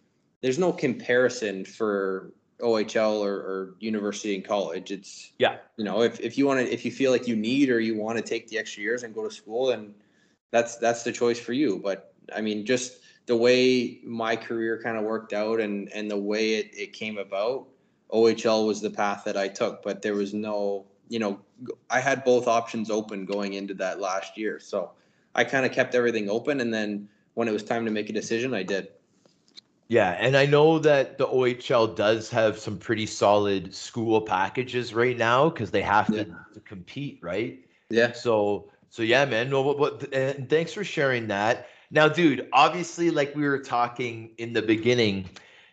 there's 0.41 0.59
no 0.59 0.71
comparison 0.71 1.65
for 1.65 2.31
OHL 2.59 3.19
or, 3.19 3.35
or 3.35 3.75
university 3.79 4.35
and 4.35 4.43
college. 4.43 4.91
It's 4.91 5.31
yeah, 5.37 5.57
you 5.77 5.83
know, 5.83 6.01
if 6.01 6.19
if 6.19 6.37
you 6.37 6.47
want 6.47 6.59
to, 6.59 6.71
if 6.71 6.85
you 6.85 6.91
feel 6.91 7.11
like 7.11 7.27
you 7.27 7.35
need 7.35 7.69
or 7.69 7.79
you 7.79 7.95
want 7.95 8.17
to 8.17 8.23
take 8.23 8.47
the 8.47 8.57
extra 8.57 8.81
years 8.81 9.03
and 9.03 9.13
go 9.13 9.23
to 9.23 9.33
school, 9.33 9.67
then 9.67 9.93
that's 10.51 10.77
that's 10.77 11.03
the 11.03 11.11
choice 11.11 11.39
for 11.39 11.53
you. 11.53 11.79
But 11.83 12.13
I 12.35 12.41
mean, 12.41 12.65
just 12.65 12.99
the 13.27 13.35
way 13.35 13.99
my 14.03 14.35
career 14.35 14.81
kind 14.81 14.97
of 14.97 15.03
worked 15.03 15.33
out 15.33 15.59
and 15.59 15.91
and 15.93 16.09
the 16.09 16.17
way 16.17 16.55
it, 16.55 16.71
it 16.73 16.93
came 16.93 17.17
about, 17.17 17.67
OHL 18.11 18.65
was 18.65 18.81
the 18.81 18.89
path 18.89 19.23
that 19.25 19.37
I 19.37 19.47
took. 19.47 19.83
But 19.83 20.01
there 20.01 20.15
was 20.15 20.33
no, 20.33 20.85
you 21.09 21.19
know, 21.19 21.39
I 21.89 21.99
had 21.99 22.23
both 22.23 22.47
options 22.47 22.89
open 22.89 23.25
going 23.25 23.53
into 23.53 23.73
that 23.75 23.99
last 23.99 24.37
year. 24.37 24.59
So 24.59 24.91
I 25.35 25.43
kind 25.43 25.65
of 25.65 25.71
kept 25.71 25.95
everything 25.95 26.29
open, 26.29 26.61
and 26.61 26.73
then 26.73 27.09
when 27.33 27.47
it 27.47 27.51
was 27.51 27.63
time 27.63 27.85
to 27.85 27.91
make 27.91 28.09
a 28.09 28.13
decision, 28.13 28.53
I 28.53 28.63
did. 28.63 28.89
Yeah, 29.89 30.17
and 30.19 30.35
I 30.35 30.45
know 30.45 30.79
that 30.79 31.17
the 31.17 31.27
OHL 31.27 31.95
does 31.95 32.29
have 32.29 32.59
some 32.59 32.77
pretty 32.77 33.05
solid 33.05 33.73
school 33.73 34.19
packages 34.21 34.93
right 34.93 35.17
now 35.17 35.49
because 35.49 35.71
they 35.71 35.81
have 35.81 36.07
to, 36.07 36.17
yeah. 36.17 36.33
to 36.53 36.59
compete, 36.59 37.19
right? 37.21 37.59
Yeah. 37.89 38.11
So 38.11 38.69
so 38.89 39.03
yeah, 39.03 39.25
man. 39.25 39.49
No, 39.49 39.73
but, 39.73 39.99
but 39.99 40.13
and 40.13 40.49
thanks 40.49 40.73
for 40.73 40.83
sharing 40.83 41.27
that. 41.27 41.69
Now, 41.89 42.09
dude, 42.09 42.49
obviously, 42.51 43.11
like 43.11 43.35
we 43.35 43.47
were 43.47 43.59
talking 43.59 44.31
in 44.37 44.51
the 44.51 44.61
beginning, 44.61 45.29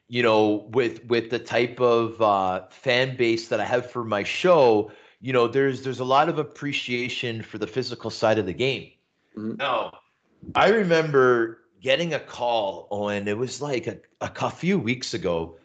you 0.09 0.23
know, 0.23 0.69
with 0.71 1.05
with 1.07 1.31
the 1.31 1.41
type 1.41 1.81
of 1.81 2.21
uh, 2.23 2.67
fan 2.71 3.17
base 3.17 3.49
that 3.49 3.61
I 3.61 3.65
have 3.65 3.91
for 3.91 4.05
my 4.05 4.23
show, 4.23 4.93
you 5.21 5.33
know, 5.33 5.49
there's 5.49 5.83
there's 5.83 6.01
a 6.01 6.05
lot 6.05 6.29
of 6.29 6.39
appreciation 6.39 7.43
for 7.43 7.59
the 7.59 7.67
physical 7.67 8.11
side 8.11 8.39
of 8.39 8.47
the 8.47 8.53
game. 8.53 8.93
Mm-hmm. 9.37 9.57
Now, 9.57 9.99
I 10.55 10.69
remember 10.69 11.61
getting 11.81 12.15
a 12.15 12.21
call 12.21 12.89
on 12.91 13.29
it 13.29 13.37
was 13.37 13.61
like 13.61 13.87
a, 13.87 13.99
a, 14.21 14.31
a 14.41 14.51
few 14.51 14.79
weeks 14.79 15.15
ago, 15.15 15.57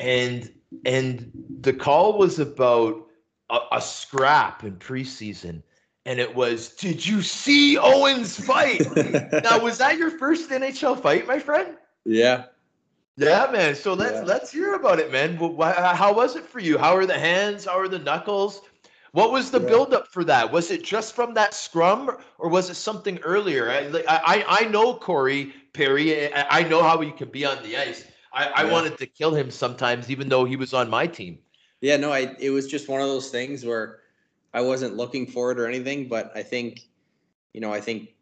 and 0.00 0.52
and 0.86 1.30
the 1.60 1.72
call 1.72 2.18
was 2.18 2.38
about 2.38 3.06
a, 3.50 3.58
a 3.72 3.80
scrap 3.80 4.64
in 4.64 4.76
preseason 4.76 5.62
and 6.04 6.18
it 6.18 6.34
was, 6.34 6.70
"Did 6.70 7.06
you 7.06 7.22
see 7.22 7.78
Owens 7.78 8.38
fight?" 8.38 8.84
now, 9.44 9.60
was 9.60 9.78
that 9.78 9.98
your 9.98 10.10
first 10.10 10.50
NHL 10.50 11.00
fight, 11.00 11.26
my 11.26 11.38
friend? 11.38 11.76
Yeah. 12.04 12.46
Yeah, 13.16 13.50
man. 13.52 13.74
So 13.74 13.92
let's 13.94 14.14
yeah. 14.14 14.24
let's 14.24 14.50
hear 14.50 14.74
about 14.74 14.98
it, 14.98 15.12
man. 15.12 15.36
How 15.36 16.12
was 16.12 16.34
it 16.34 16.46
for 16.46 16.60
you? 16.60 16.78
How 16.78 16.96
are 16.96 17.06
the 17.06 17.18
hands? 17.18 17.66
How 17.66 17.78
are 17.78 17.88
the 17.88 17.98
knuckles? 17.98 18.62
What 19.12 19.30
was 19.30 19.50
the 19.50 19.60
Yeah. 19.60 19.68
buildup 19.68 20.08
for 20.08 20.24
that? 20.24 20.50
Was 20.50 20.70
it 20.70 20.82
just 20.82 21.14
from 21.14 21.34
that 21.34 21.52
scrum, 21.54 22.16
or 22.38 22.48
was 22.48 22.70
it 22.70 22.74
something 22.74 23.18
earlier? 23.20 23.70
I 23.70 24.02
I, 24.08 24.44
I 24.48 24.64
know 24.68 24.94
Corey 24.94 25.54
Perry. 25.74 26.32
I, 26.34 26.62
know 26.62 26.82
how 26.82 27.00
he 27.00 27.10
can 27.10 27.28
be 27.28 27.44
on 27.44 27.62
the 27.62 27.76
ice. 27.76 28.04
I, 28.32 28.46
I 28.48 28.64
Yeah. 28.64 28.72
wanted 28.72 28.98
to 28.98 29.06
kill 29.06 29.34
him 29.34 29.50
sometimes, 29.50 30.10
even 30.10 30.28
though 30.28 30.44
he 30.44 30.56
was 30.56 30.72
on 30.72 30.88
my 30.88 31.06
team. 31.06 31.38
Yeah, 31.82 31.98
no, 31.98 32.10
I 32.10 32.34
it 32.38 32.50
was 32.50 32.66
just 32.66 32.88
one 32.88 33.00
of 33.02 33.08
those 33.08 33.30
things 33.30 33.64
where 33.64 34.00
I 34.54 34.62
wasn't 34.62 34.96
looking 34.96 35.26
for 35.26 35.52
it 35.52 35.58
or 35.58 35.66
anything, 35.66 36.08
but 36.08 36.32
I 36.34 36.42
think, 36.42 36.80
you 37.52 37.60
know, 37.60 37.72
I 37.72 37.80
think 37.80 38.14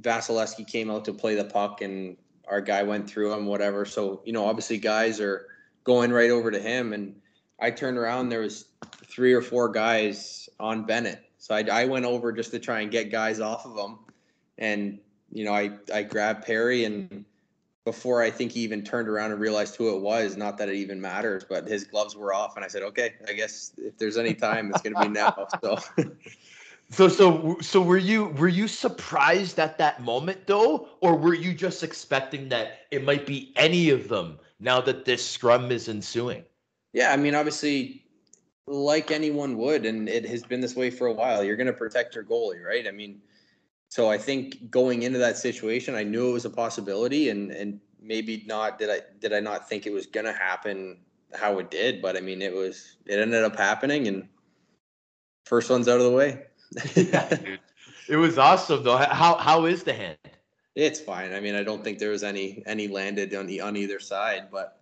Vasilevskiy 0.00 0.66
came 0.66 0.90
out 0.90 1.04
to 1.04 1.12
play 1.12 1.34
the 1.36 1.44
puck 1.44 1.80
and 1.80 2.16
our 2.48 2.60
guy 2.60 2.82
went 2.82 3.08
through 3.08 3.32
him, 3.32 3.46
whatever. 3.46 3.84
So, 3.84 4.22
you 4.24 4.32
know, 4.32 4.46
obviously 4.46 4.78
guys 4.78 5.20
are 5.20 5.46
going 5.84 6.12
right 6.12 6.30
over 6.30 6.50
to 6.50 6.60
him 6.60 6.92
and 6.92 7.20
I 7.58 7.70
turned 7.70 7.98
around, 7.98 8.28
there 8.28 8.40
was 8.40 8.66
three 9.04 9.32
or 9.32 9.42
four 9.42 9.68
guys 9.68 10.48
on 10.60 10.84
Bennett. 10.84 11.22
So 11.38 11.54
I, 11.54 11.64
I 11.70 11.84
went 11.84 12.04
over 12.04 12.32
just 12.32 12.50
to 12.52 12.58
try 12.58 12.80
and 12.80 12.90
get 12.90 13.10
guys 13.10 13.40
off 13.40 13.64
of 13.64 13.76
him. 13.76 13.98
And, 14.58 14.98
you 15.32 15.44
know, 15.44 15.54
I, 15.54 15.72
I 15.92 16.02
grabbed 16.02 16.44
Perry 16.44 16.84
and 16.84 17.24
before 17.84 18.20
I 18.20 18.30
think 18.30 18.50
he 18.52 18.60
even 18.60 18.82
turned 18.82 19.08
around 19.08 19.30
and 19.30 19.40
realized 19.40 19.76
who 19.76 19.94
it 19.94 20.00
was, 20.00 20.36
not 20.36 20.58
that 20.58 20.68
it 20.68 20.74
even 20.74 21.00
matters, 21.00 21.44
but 21.48 21.68
his 21.68 21.84
gloves 21.84 22.16
were 22.16 22.34
off. 22.34 22.56
And 22.56 22.64
I 22.64 22.68
said, 22.68 22.82
okay, 22.82 23.14
I 23.28 23.32
guess 23.32 23.72
if 23.78 23.96
there's 23.96 24.16
any 24.16 24.34
time, 24.34 24.70
it's 24.70 24.82
going 24.82 24.94
to 24.94 25.02
be 25.02 25.08
now. 25.08 25.46
So, 25.62 25.78
So 26.90 27.08
so 27.08 27.56
so 27.60 27.82
were 27.82 27.98
you 27.98 28.26
were 28.26 28.48
you 28.48 28.68
surprised 28.68 29.58
at 29.58 29.76
that 29.78 30.02
moment 30.02 30.46
though, 30.46 30.88
or 31.00 31.16
were 31.16 31.34
you 31.34 31.52
just 31.52 31.82
expecting 31.82 32.48
that 32.50 32.82
it 32.92 33.04
might 33.04 33.26
be 33.26 33.52
any 33.56 33.90
of 33.90 34.08
them 34.08 34.38
now 34.60 34.80
that 34.82 35.04
this 35.04 35.28
scrum 35.28 35.72
is 35.72 35.88
ensuing? 35.88 36.44
Yeah, 36.96 37.12
I 37.12 37.18
mean, 37.18 37.34
obviously, 37.34 38.02
like 38.66 39.10
anyone 39.10 39.58
would, 39.58 39.84
and 39.84 40.08
it 40.08 40.24
has 40.24 40.42
been 40.42 40.62
this 40.62 40.74
way 40.74 40.88
for 40.88 41.08
a 41.08 41.12
while, 41.12 41.44
you're 41.44 41.54
going 41.56 41.66
to 41.66 41.72
protect 41.74 42.14
your 42.14 42.24
goalie, 42.24 42.64
right? 42.64 42.88
I 42.88 42.90
mean, 42.90 43.20
so 43.90 44.10
I 44.10 44.16
think 44.16 44.70
going 44.70 45.02
into 45.02 45.18
that 45.18 45.36
situation, 45.36 45.94
I 45.94 46.04
knew 46.04 46.30
it 46.30 46.32
was 46.32 46.46
a 46.46 46.50
possibility, 46.50 47.28
and 47.28 47.50
and 47.50 47.80
maybe 48.00 48.44
not 48.46 48.78
did 48.78 48.88
I 48.88 49.00
did 49.20 49.34
I 49.34 49.40
not 49.40 49.68
think 49.68 49.86
it 49.86 49.92
was 49.92 50.06
going 50.06 50.24
to 50.24 50.32
happen 50.32 50.96
how 51.34 51.58
it 51.58 51.70
did, 51.70 52.00
but 52.00 52.16
I 52.16 52.20
mean, 52.20 52.40
it 52.40 52.54
was 52.54 52.96
it 53.04 53.18
ended 53.18 53.44
up 53.44 53.56
happening, 53.56 54.08
and 54.08 54.26
first 55.44 55.68
one's 55.68 55.88
out 55.88 56.00
of 56.00 56.04
the 56.04 56.12
way. 56.12 56.46
yeah. 56.94 57.56
It 58.08 58.14
was 58.14 58.38
awesome 58.38 58.84
though. 58.84 58.96
How 58.96 59.36
how 59.36 59.66
is 59.66 59.82
the 59.82 59.92
hand? 59.92 60.16
It's 60.76 61.00
fine. 61.00 61.34
I 61.34 61.40
mean, 61.40 61.56
I 61.56 61.64
don't 61.64 61.82
think 61.82 61.98
there 61.98 62.10
was 62.10 62.22
any 62.22 62.62
any 62.64 62.86
landed 62.86 63.34
on 63.34 63.50
e- 63.50 63.60
on 63.60 63.76
either 63.76 63.98
side, 63.98 64.48
but 64.50 64.75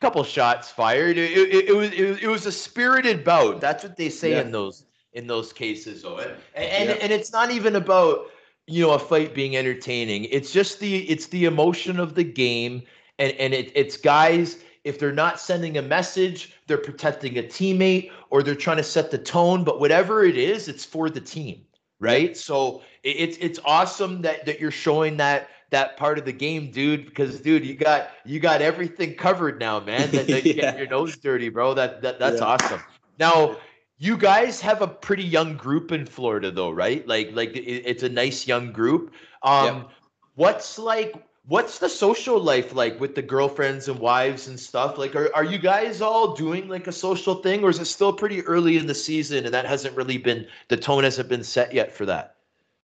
couple 0.00 0.22
shots 0.24 0.70
fired. 0.70 1.16
It, 1.18 1.30
it, 1.32 1.68
it 1.70 1.76
was 1.76 1.90
it, 1.92 2.08
was- 2.08 2.18
it 2.22 2.28
was 2.28 2.46
a 2.46 2.52
spirited 2.52 3.24
bout. 3.24 3.60
That's 3.60 3.82
what 3.84 3.96
they 3.96 4.08
say 4.10 4.32
Yeah. 4.32 4.42
in 4.42 4.50
those 4.52 4.84
in 5.12 5.26
those 5.26 5.52
cases, 5.52 6.04
Owen. 6.04 6.30
And 6.54 6.64
and, 6.70 6.88
Yeah. 6.90 6.96
and 7.02 7.12
it's 7.12 7.32
not 7.32 7.50
even 7.50 7.76
about 7.76 8.26
you 8.66 8.82
know 8.86 8.92
a 8.92 8.98
fight 8.98 9.34
being 9.34 9.56
entertaining. 9.56 10.24
It's 10.26 10.52
just 10.52 10.80
the 10.80 11.08
it's 11.08 11.26
the 11.26 11.44
emotion 11.46 11.98
of 11.98 12.14
the 12.14 12.24
game, 12.24 12.82
and 13.18 13.32
and 13.32 13.54
it, 13.54 13.72
it's 13.74 13.96
guys. 13.96 14.58
If 14.84 14.98
they're 14.98 15.12
not 15.12 15.38
sending 15.38 15.76
a 15.76 15.82
message, 15.82 16.54
they're 16.66 16.78
protecting 16.78 17.36
a 17.38 17.42
teammate 17.42 18.10
or 18.30 18.42
they're 18.42 18.54
trying 18.54 18.78
to 18.78 18.82
set 18.82 19.10
the 19.10 19.18
tone. 19.18 19.62
But 19.64 19.80
whatever 19.80 20.24
it 20.24 20.38
is, 20.38 20.68
it's 20.68 20.84
for 20.84 21.10
the 21.10 21.20
team, 21.20 21.62
right? 22.00 22.34
So 22.36 22.82
it, 23.02 23.16
it's 23.18 23.36
it's 23.38 23.58
awesome 23.66 24.22
that 24.22 24.46
that 24.46 24.60
you're 24.60 24.70
showing 24.70 25.16
that 25.18 25.48
that 25.70 25.96
part 25.96 26.18
of 26.18 26.24
the 26.24 26.32
game, 26.32 26.70
dude. 26.70 27.06
Because 27.06 27.40
dude, 27.40 27.64
you 27.64 27.74
got 27.74 28.10
you 28.24 28.40
got 28.40 28.62
everything 28.62 29.14
covered 29.14 29.58
now, 29.58 29.80
man. 29.80 30.10
That, 30.12 30.26
that 30.30 30.44
you 30.46 30.54
Yeah. 30.54 30.70
get 30.70 30.78
your 30.78 30.88
nose 30.88 31.16
dirty, 31.16 31.48
bro. 31.48 31.74
That 31.74 32.02
that 32.02 32.18
that's 32.18 32.40
Yeah. 32.40 32.46
awesome. 32.46 32.80
Now 33.18 33.56
you 33.98 34.16
guys 34.16 34.60
have 34.60 34.80
a 34.82 34.86
pretty 34.86 35.24
young 35.24 35.56
group 35.56 35.90
in 35.92 36.06
Florida, 36.06 36.50
though, 36.50 36.70
right? 36.70 37.06
Like 37.06 37.30
like 37.32 37.56
it, 37.56 37.60
it's 37.60 38.02
a 38.02 38.08
nice 38.08 38.46
young 38.46 38.72
group. 38.72 39.12
Um, 39.42 39.76
Yep. 39.76 39.90
what's 40.36 40.78
like? 40.78 41.24
What's 41.46 41.78
the 41.78 41.88
social 41.88 42.38
life 42.38 42.74
like 42.74 43.00
with 43.00 43.14
the 43.14 43.22
girlfriends 43.22 43.88
and 43.88 43.98
wives 43.98 44.48
and 44.48 44.60
stuff? 44.60 44.98
Like, 44.98 45.16
are, 45.16 45.34
are 45.34 45.44
you 45.44 45.56
guys 45.56 46.02
all 46.02 46.34
doing 46.34 46.68
like 46.68 46.86
a 46.86 46.92
social 46.92 47.36
thing, 47.36 47.64
or 47.64 47.70
is 47.70 47.78
it 47.78 47.86
still 47.86 48.12
pretty 48.12 48.42
early 48.42 48.76
in 48.76 48.86
the 48.86 48.94
season 48.94 49.46
and 49.46 49.54
that 49.54 49.64
hasn't 49.64 49.96
really 49.96 50.18
been 50.18 50.46
the 50.68 50.76
tone 50.76 51.04
hasn't 51.04 51.30
been 51.30 51.42
set 51.42 51.72
yet 51.72 51.90
for 51.90 52.04
that? 52.04 52.36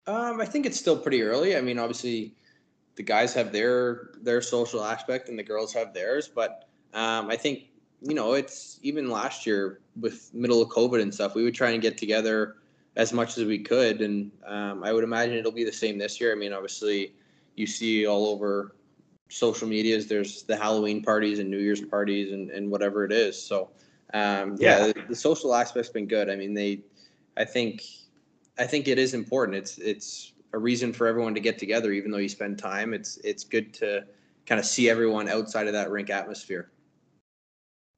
Um, 0.07 0.41
I 0.41 0.47
think 0.47 0.65
it's 0.65 0.79
still 0.79 0.97
pretty 0.99 1.21
early. 1.23 1.55
I 1.55 1.61
mean, 1.61 1.79
obviously, 1.79 2.35
the 2.97 3.03
guys 3.03 3.33
have 3.35 3.53
their 3.53 4.11
their 4.23 4.43
social 4.43 4.83
aspect 4.83 5.29
and 5.29 5.39
the 5.39 5.43
girls 5.43 5.73
have 5.73 5.95
theirs, 5.95 6.29
but 6.29 6.69
um, 6.95 7.31
I 7.31 7.37
think 7.37 7.69
you 8.03 8.15
know 8.15 8.35
it's 8.35 8.79
even 8.83 9.11
last 9.11 9.47
year 9.47 9.81
with 10.01 10.33
middle 10.35 10.61
of 10.61 10.69
COVID 10.71 11.01
and 11.01 11.13
stuff. 11.13 11.35
We 11.35 11.45
would 11.45 11.55
try 11.55 11.71
and 11.71 11.81
get 11.83 11.97
together 11.97 12.57
as 12.97 13.13
much 13.13 13.37
as 13.37 13.45
we 13.45 13.59
could, 13.59 14.01
and 14.01 14.31
um, 14.47 14.83
I 14.83 14.93
would 14.93 15.05
imagine 15.05 15.37
it'll 15.37 15.53
be 15.53 15.65
the 15.65 15.73
same 15.73 15.99
this 15.99 16.21
year. 16.21 16.33
I 16.33 16.35
mean, 16.35 16.53
obviously, 16.53 17.13
you 17.55 17.67
see 17.67 18.07
all 18.07 18.27
over 18.29 18.75
social 19.29 19.69
medias. 19.69 20.07
There's 20.07 20.43
the 20.45 20.57
Halloween 20.57 21.03
parties 21.03 21.39
and 21.39 21.51
New 21.51 21.59
Year's 21.59 21.81
parties 21.81 22.33
and, 22.33 22.51
and 22.51 22.71
whatever 22.71 23.05
it 23.05 23.13
is. 23.13 23.41
So 23.41 23.71
um, 24.15 24.57
yeah, 24.59 24.87
Yeah. 24.87 24.93
the, 24.93 25.03
the 25.09 25.17
social 25.17 25.55
aspect's 25.55 25.91
been 25.91 26.07
good. 26.07 26.31
I 26.31 26.37
mean, 26.37 26.55
they, 26.55 26.81
I 27.37 27.45
think, 27.45 27.83
I 28.59 28.65
think 28.67 28.89
it 28.89 28.99
is 28.99 29.15
important. 29.15 29.59
It's 29.59 29.79
it's 29.79 30.33
a 30.57 30.59
reason 30.59 30.91
for 30.91 31.07
everyone 31.07 31.35
to 31.35 31.41
get 31.41 31.59
together, 31.59 31.93
even 31.93 32.11
though 32.11 32.17
you 32.17 32.31
spend 32.31 32.59
time. 32.59 32.95
It's 32.95 33.19
it's 33.19 33.45
good 33.45 33.75
to 33.75 34.05
kind 34.47 34.59
of 34.59 34.65
see 34.65 34.89
everyone 34.89 35.29
outside 35.29 35.67
of 35.67 35.75
that 35.75 35.91
rink 35.91 36.09
atmosphere. 36.09 36.71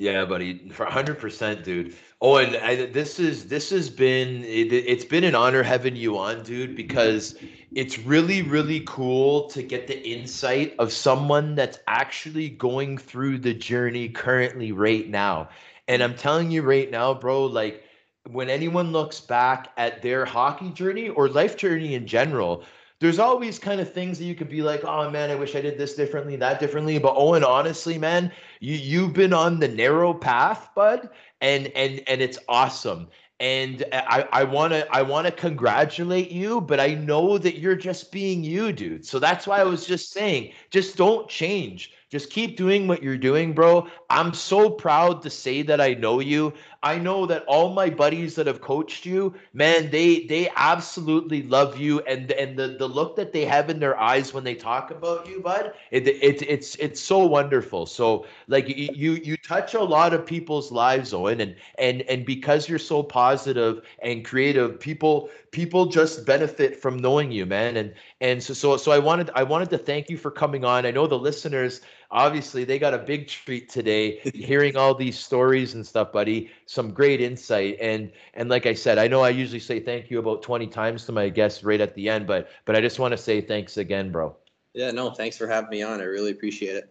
Yeah, 0.00 0.24
buddy, 0.24 0.68
for 0.70 0.84
hundred 0.86 1.18
percent, 1.18 1.64
dude. 1.64 1.96
Oh, 2.20 2.36
and 2.36 2.56
I, 2.56 2.86
this 2.86 3.20
is 3.20 3.48
this 3.48 3.70
has 3.70 3.88
been 3.88 4.42
it, 4.44 4.72
it's 4.72 5.04
been 5.04 5.22
an 5.22 5.36
honor 5.36 5.62
having 5.62 5.94
you 5.94 6.18
on, 6.18 6.42
dude, 6.42 6.74
because 6.74 7.36
it's 7.72 7.98
really 8.00 8.42
really 8.42 8.80
cool 8.86 9.48
to 9.50 9.62
get 9.62 9.86
the 9.86 10.00
insight 10.08 10.74
of 10.80 10.92
someone 10.92 11.54
that's 11.54 11.78
actually 11.86 12.48
going 12.48 12.98
through 12.98 13.38
the 13.38 13.54
journey 13.54 14.08
currently 14.08 14.72
right 14.72 15.08
now. 15.08 15.48
And 15.86 16.02
I'm 16.02 16.16
telling 16.16 16.50
you 16.50 16.62
right 16.62 16.90
now, 16.90 17.14
bro, 17.14 17.46
like 17.46 17.84
when 18.30 18.50
anyone 18.50 18.92
looks 18.92 19.20
back 19.20 19.68
at 19.76 20.02
their 20.02 20.24
hockey 20.24 20.70
journey 20.70 21.08
or 21.08 21.28
life 21.28 21.56
journey 21.56 21.94
in 21.94 22.06
general, 22.06 22.64
there's 23.00 23.18
always 23.18 23.58
kind 23.58 23.80
of 23.80 23.92
things 23.92 24.18
that 24.18 24.24
you 24.24 24.34
could 24.34 24.48
be 24.48 24.62
like, 24.62 24.84
oh 24.84 25.10
man, 25.10 25.30
I 25.30 25.36
wish 25.36 25.54
I 25.54 25.60
did 25.60 25.78
this 25.78 25.94
differently, 25.94 26.36
that 26.36 26.58
differently. 26.58 26.98
But 26.98 27.14
Owen, 27.16 27.44
honestly, 27.44 27.96
man, 27.96 28.32
you 28.60 28.74
you've 28.74 29.12
been 29.12 29.32
on 29.32 29.60
the 29.60 29.68
narrow 29.68 30.12
path, 30.12 30.70
bud, 30.74 31.08
and 31.40 31.68
and 31.68 32.02
and 32.08 32.20
it's 32.20 32.38
awesome. 32.48 33.08
And 33.40 33.84
I 33.92 34.26
I 34.32 34.44
want 34.44 34.72
to 34.72 34.92
I 34.92 35.02
want 35.02 35.26
to 35.26 35.32
congratulate 35.32 36.32
you, 36.32 36.60
but 36.60 36.80
I 36.80 36.94
know 36.94 37.38
that 37.38 37.58
you're 37.58 37.76
just 37.76 38.10
being 38.10 38.42
you, 38.42 38.72
dude. 38.72 39.06
So 39.06 39.20
that's 39.20 39.46
why 39.46 39.60
I 39.60 39.64
was 39.64 39.86
just 39.86 40.10
saying, 40.12 40.52
just 40.70 40.96
don't 40.96 41.28
change. 41.28 41.92
Just 42.10 42.30
keep 42.30 42.56
doing 42.56 42.88
what 42.88 43.02
you're 43.02 43.18
doing, 43.18 43.52
bro. 43.52 43.86
I'm 44.08 44.32
so 44.32 44.70
proud 44.70 45.20
to 45.22 45.30
say 45.30 45.60
that 45.62 45.80
I 45.80 45.92
know 45.92 46.20
you. 46.20 46.54
I 46.82 46.98
know 46.98 47.26
that 47.26 47.44
all 47.46 47.70
my 47.72 47.90
buddies 47.90 48.36
that 48.36 48.46
have 48.46 48.60
coached 48.60 49.04
you, 49.04 49.34
man, 49.52 49.90
they 49.90 50.20
they 50.26 50.48
absolutely 50.56 51.42
love 51.42 51.76
you, 51.76 52.00
and 52.00 52.30
and 52.32 52.56
the 52.56 52.68
the 52.68 52.86
look 52.86 53.16
that 53.16 53.32
they 53.32 53.44
have 53.46 53.68
in 53.68 53.80
their 53.80 53.98
eyes 53.98 54.32
when 54.32 54.44
they 54.44 54.54
talk 54.54 54.90
about 54.90 55.26
you, 55.28 55.40
bud, 55.40 55.72
it, 55.90 56.06
it 56.06 56.42
it's 56.42 56.76
it's 56.76 57.00
so 57.00 57.26
wonderful. 57.26 57.86
So 57.86 58.26
like 58.46 58.68
you 58.68 59.12
you 59.14 59.36
touch 59.38 59.74
a 59.74 59.82
lot 59.82 60.14
of 60.14 60.24
people's 60.24 60.70
lives, 60.70 61.12
Owen, 61.12 61.40
and 61.40 61.56
and 61.78 62.02
and 62.02 62.24
because 62.24 62.68
you're 62.68 62.78
so 62.78 63.02
positive 63.02 63.82
and 64.00 64.24
creative, 64.24 64.78
people 64.78 65.30
people 65.50 65.86
just 65.86 66.24
benefit 66.26 66.76
from 66.76 66.98
knowing 66.98 67.32
you, 67.32 67.44
man. 67.46 67.76
And 67.76 67.92
and 68.20 68.42
so 68.42 68.54
so 68.54 68.76
so 68.76 68.92
I 68.92 68.98
wanted 68.98 69.30
I 69.34 69.42
wanted 69.42 69.70
to 69.70 69.78
thank 69.78 70.08
you 70.10 70.16
for 70.16 70.30
coming 70.30 70.64
on. 70.64 70.86
I 70.86 70.90
know 70.90 71.06
the 71.06 71.18
listeners 71.18 71.80
obviously 72.10 72.64
they 72.64 72.78
got 72.78 72.94
a 72.94 72.98
big 72.98 73.28
treat 73.28 73.68
today 73.68 74.18
hearing 74.34 74.76
all 74.76 74.94
these 74.94 75.18
stories 75.18 75.74
and 75.74 75.86
stuff 75.86 76.10
buddy 76.10 76.50
some 76.66 76.90
great 76.90 77.20
insight 77.20 77.76
and 77.80 78.10
and 78.34 78.48
like 78.48 78.64
i 78.64 78.72
said 78.72 78.96
i 78.98 79.06
know 79.06 79.20
i 79.20 79.28
usually 79.28 79.60
say 79.60 79.78
thank 79.78 80.10
you 80.10 80.18
about 80.18 80.42
20 80.42 80.66
times 80.68 81.04
to 81.04 81.12
my 81.12 81.28
guests 81.28 81.62
right 81.62 81.80
at 81.80 81.94
the 81.94 82.08
end 82.08 82.26
but 82.26 82.48
but 82.64 82.74
i 82.74 82.80
just 82.80 82.98
want 82.98 83.12
to 83.12 83.18
say 83.18 83.40
thanks 83.40 83.76
again 83.76 84.10
bro 84.10 84.34
Yeah, 84.74 84.90
no, 84.90 85.10
thanks 85.10 85.36
for 85.36 85.46
having 85.46 85.70
me 85.70 85.82
on. 85.82 86.00
I 86.00 86.04
really 86.04 86.30
appreciate 86.30 86.76
it. 86.76 86.90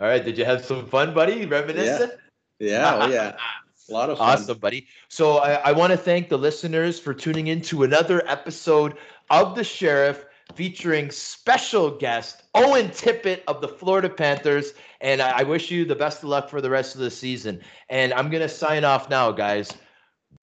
all 0.00 0.08
right 0.08 0.24
did 0.24 0.36
you 0.36 0.44
have 0.44 0.64
some 0.64 0.86
fun 0.86 1.14
buddy 1.14 1.46
reminiscent 1.46 2.12
Yeah, 2.58 2.98
oh 3.00 3.08
yeah, 3.10 3.36
a 3.90 3.92
lot 3.92 4.10
of 4.10 4.18
fun. 4.18 4.38
Awesome, 4.38 4.58
buddy. 4.58 4.86
So 5.08 5.38
I, 5.38 5.54
I 5.54 5.72
want 5.72 5.90
to 5.90 5.96
thank 5.96 6.28
the 6.28 6.38
listeners 6.38 6.98
for 7.00 7.12
tuning 7.12 7.48
in 7.48 7.60
to 7.62 7.82
another 7.82 8.22
episode 8.28 8.96
of 9.30 9.56
The 9.56 9.64
Sheriff 9.64 10.24
featuring 10.54 11.10
special 11.10 11.90
guest 11.90 12.42
Owen 12.54 12.88
Tippett 12.88 13.42
of 13.46 13.60
the 13.60 13.68
Florida 13.68 14.08
Panthers. 14.08 14.74
And 15.00 15.20
I, 15.20 15.40
I 15.40 15.42
wish 15.42 15.70
you 15.70 15.84
the 15.84 15.94
best 15.94 16.22
of 16.22 16.28
luck 16.28 16.48
for 16.48 16.60
the 16.60 16.70
rest 16.70 16.94
of 16.94 17.00
the 17.00 17.10
season. 17.10 17.60
And 17.88 18.12
I'm 18.12 18.30
going 18.30 18.42
to 18.42 18.48
sign 18.48 18.84
off 18.84 19.10
now, 19.10 19.32
guys. 19.32 19.72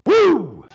Woo! 0.05 0.65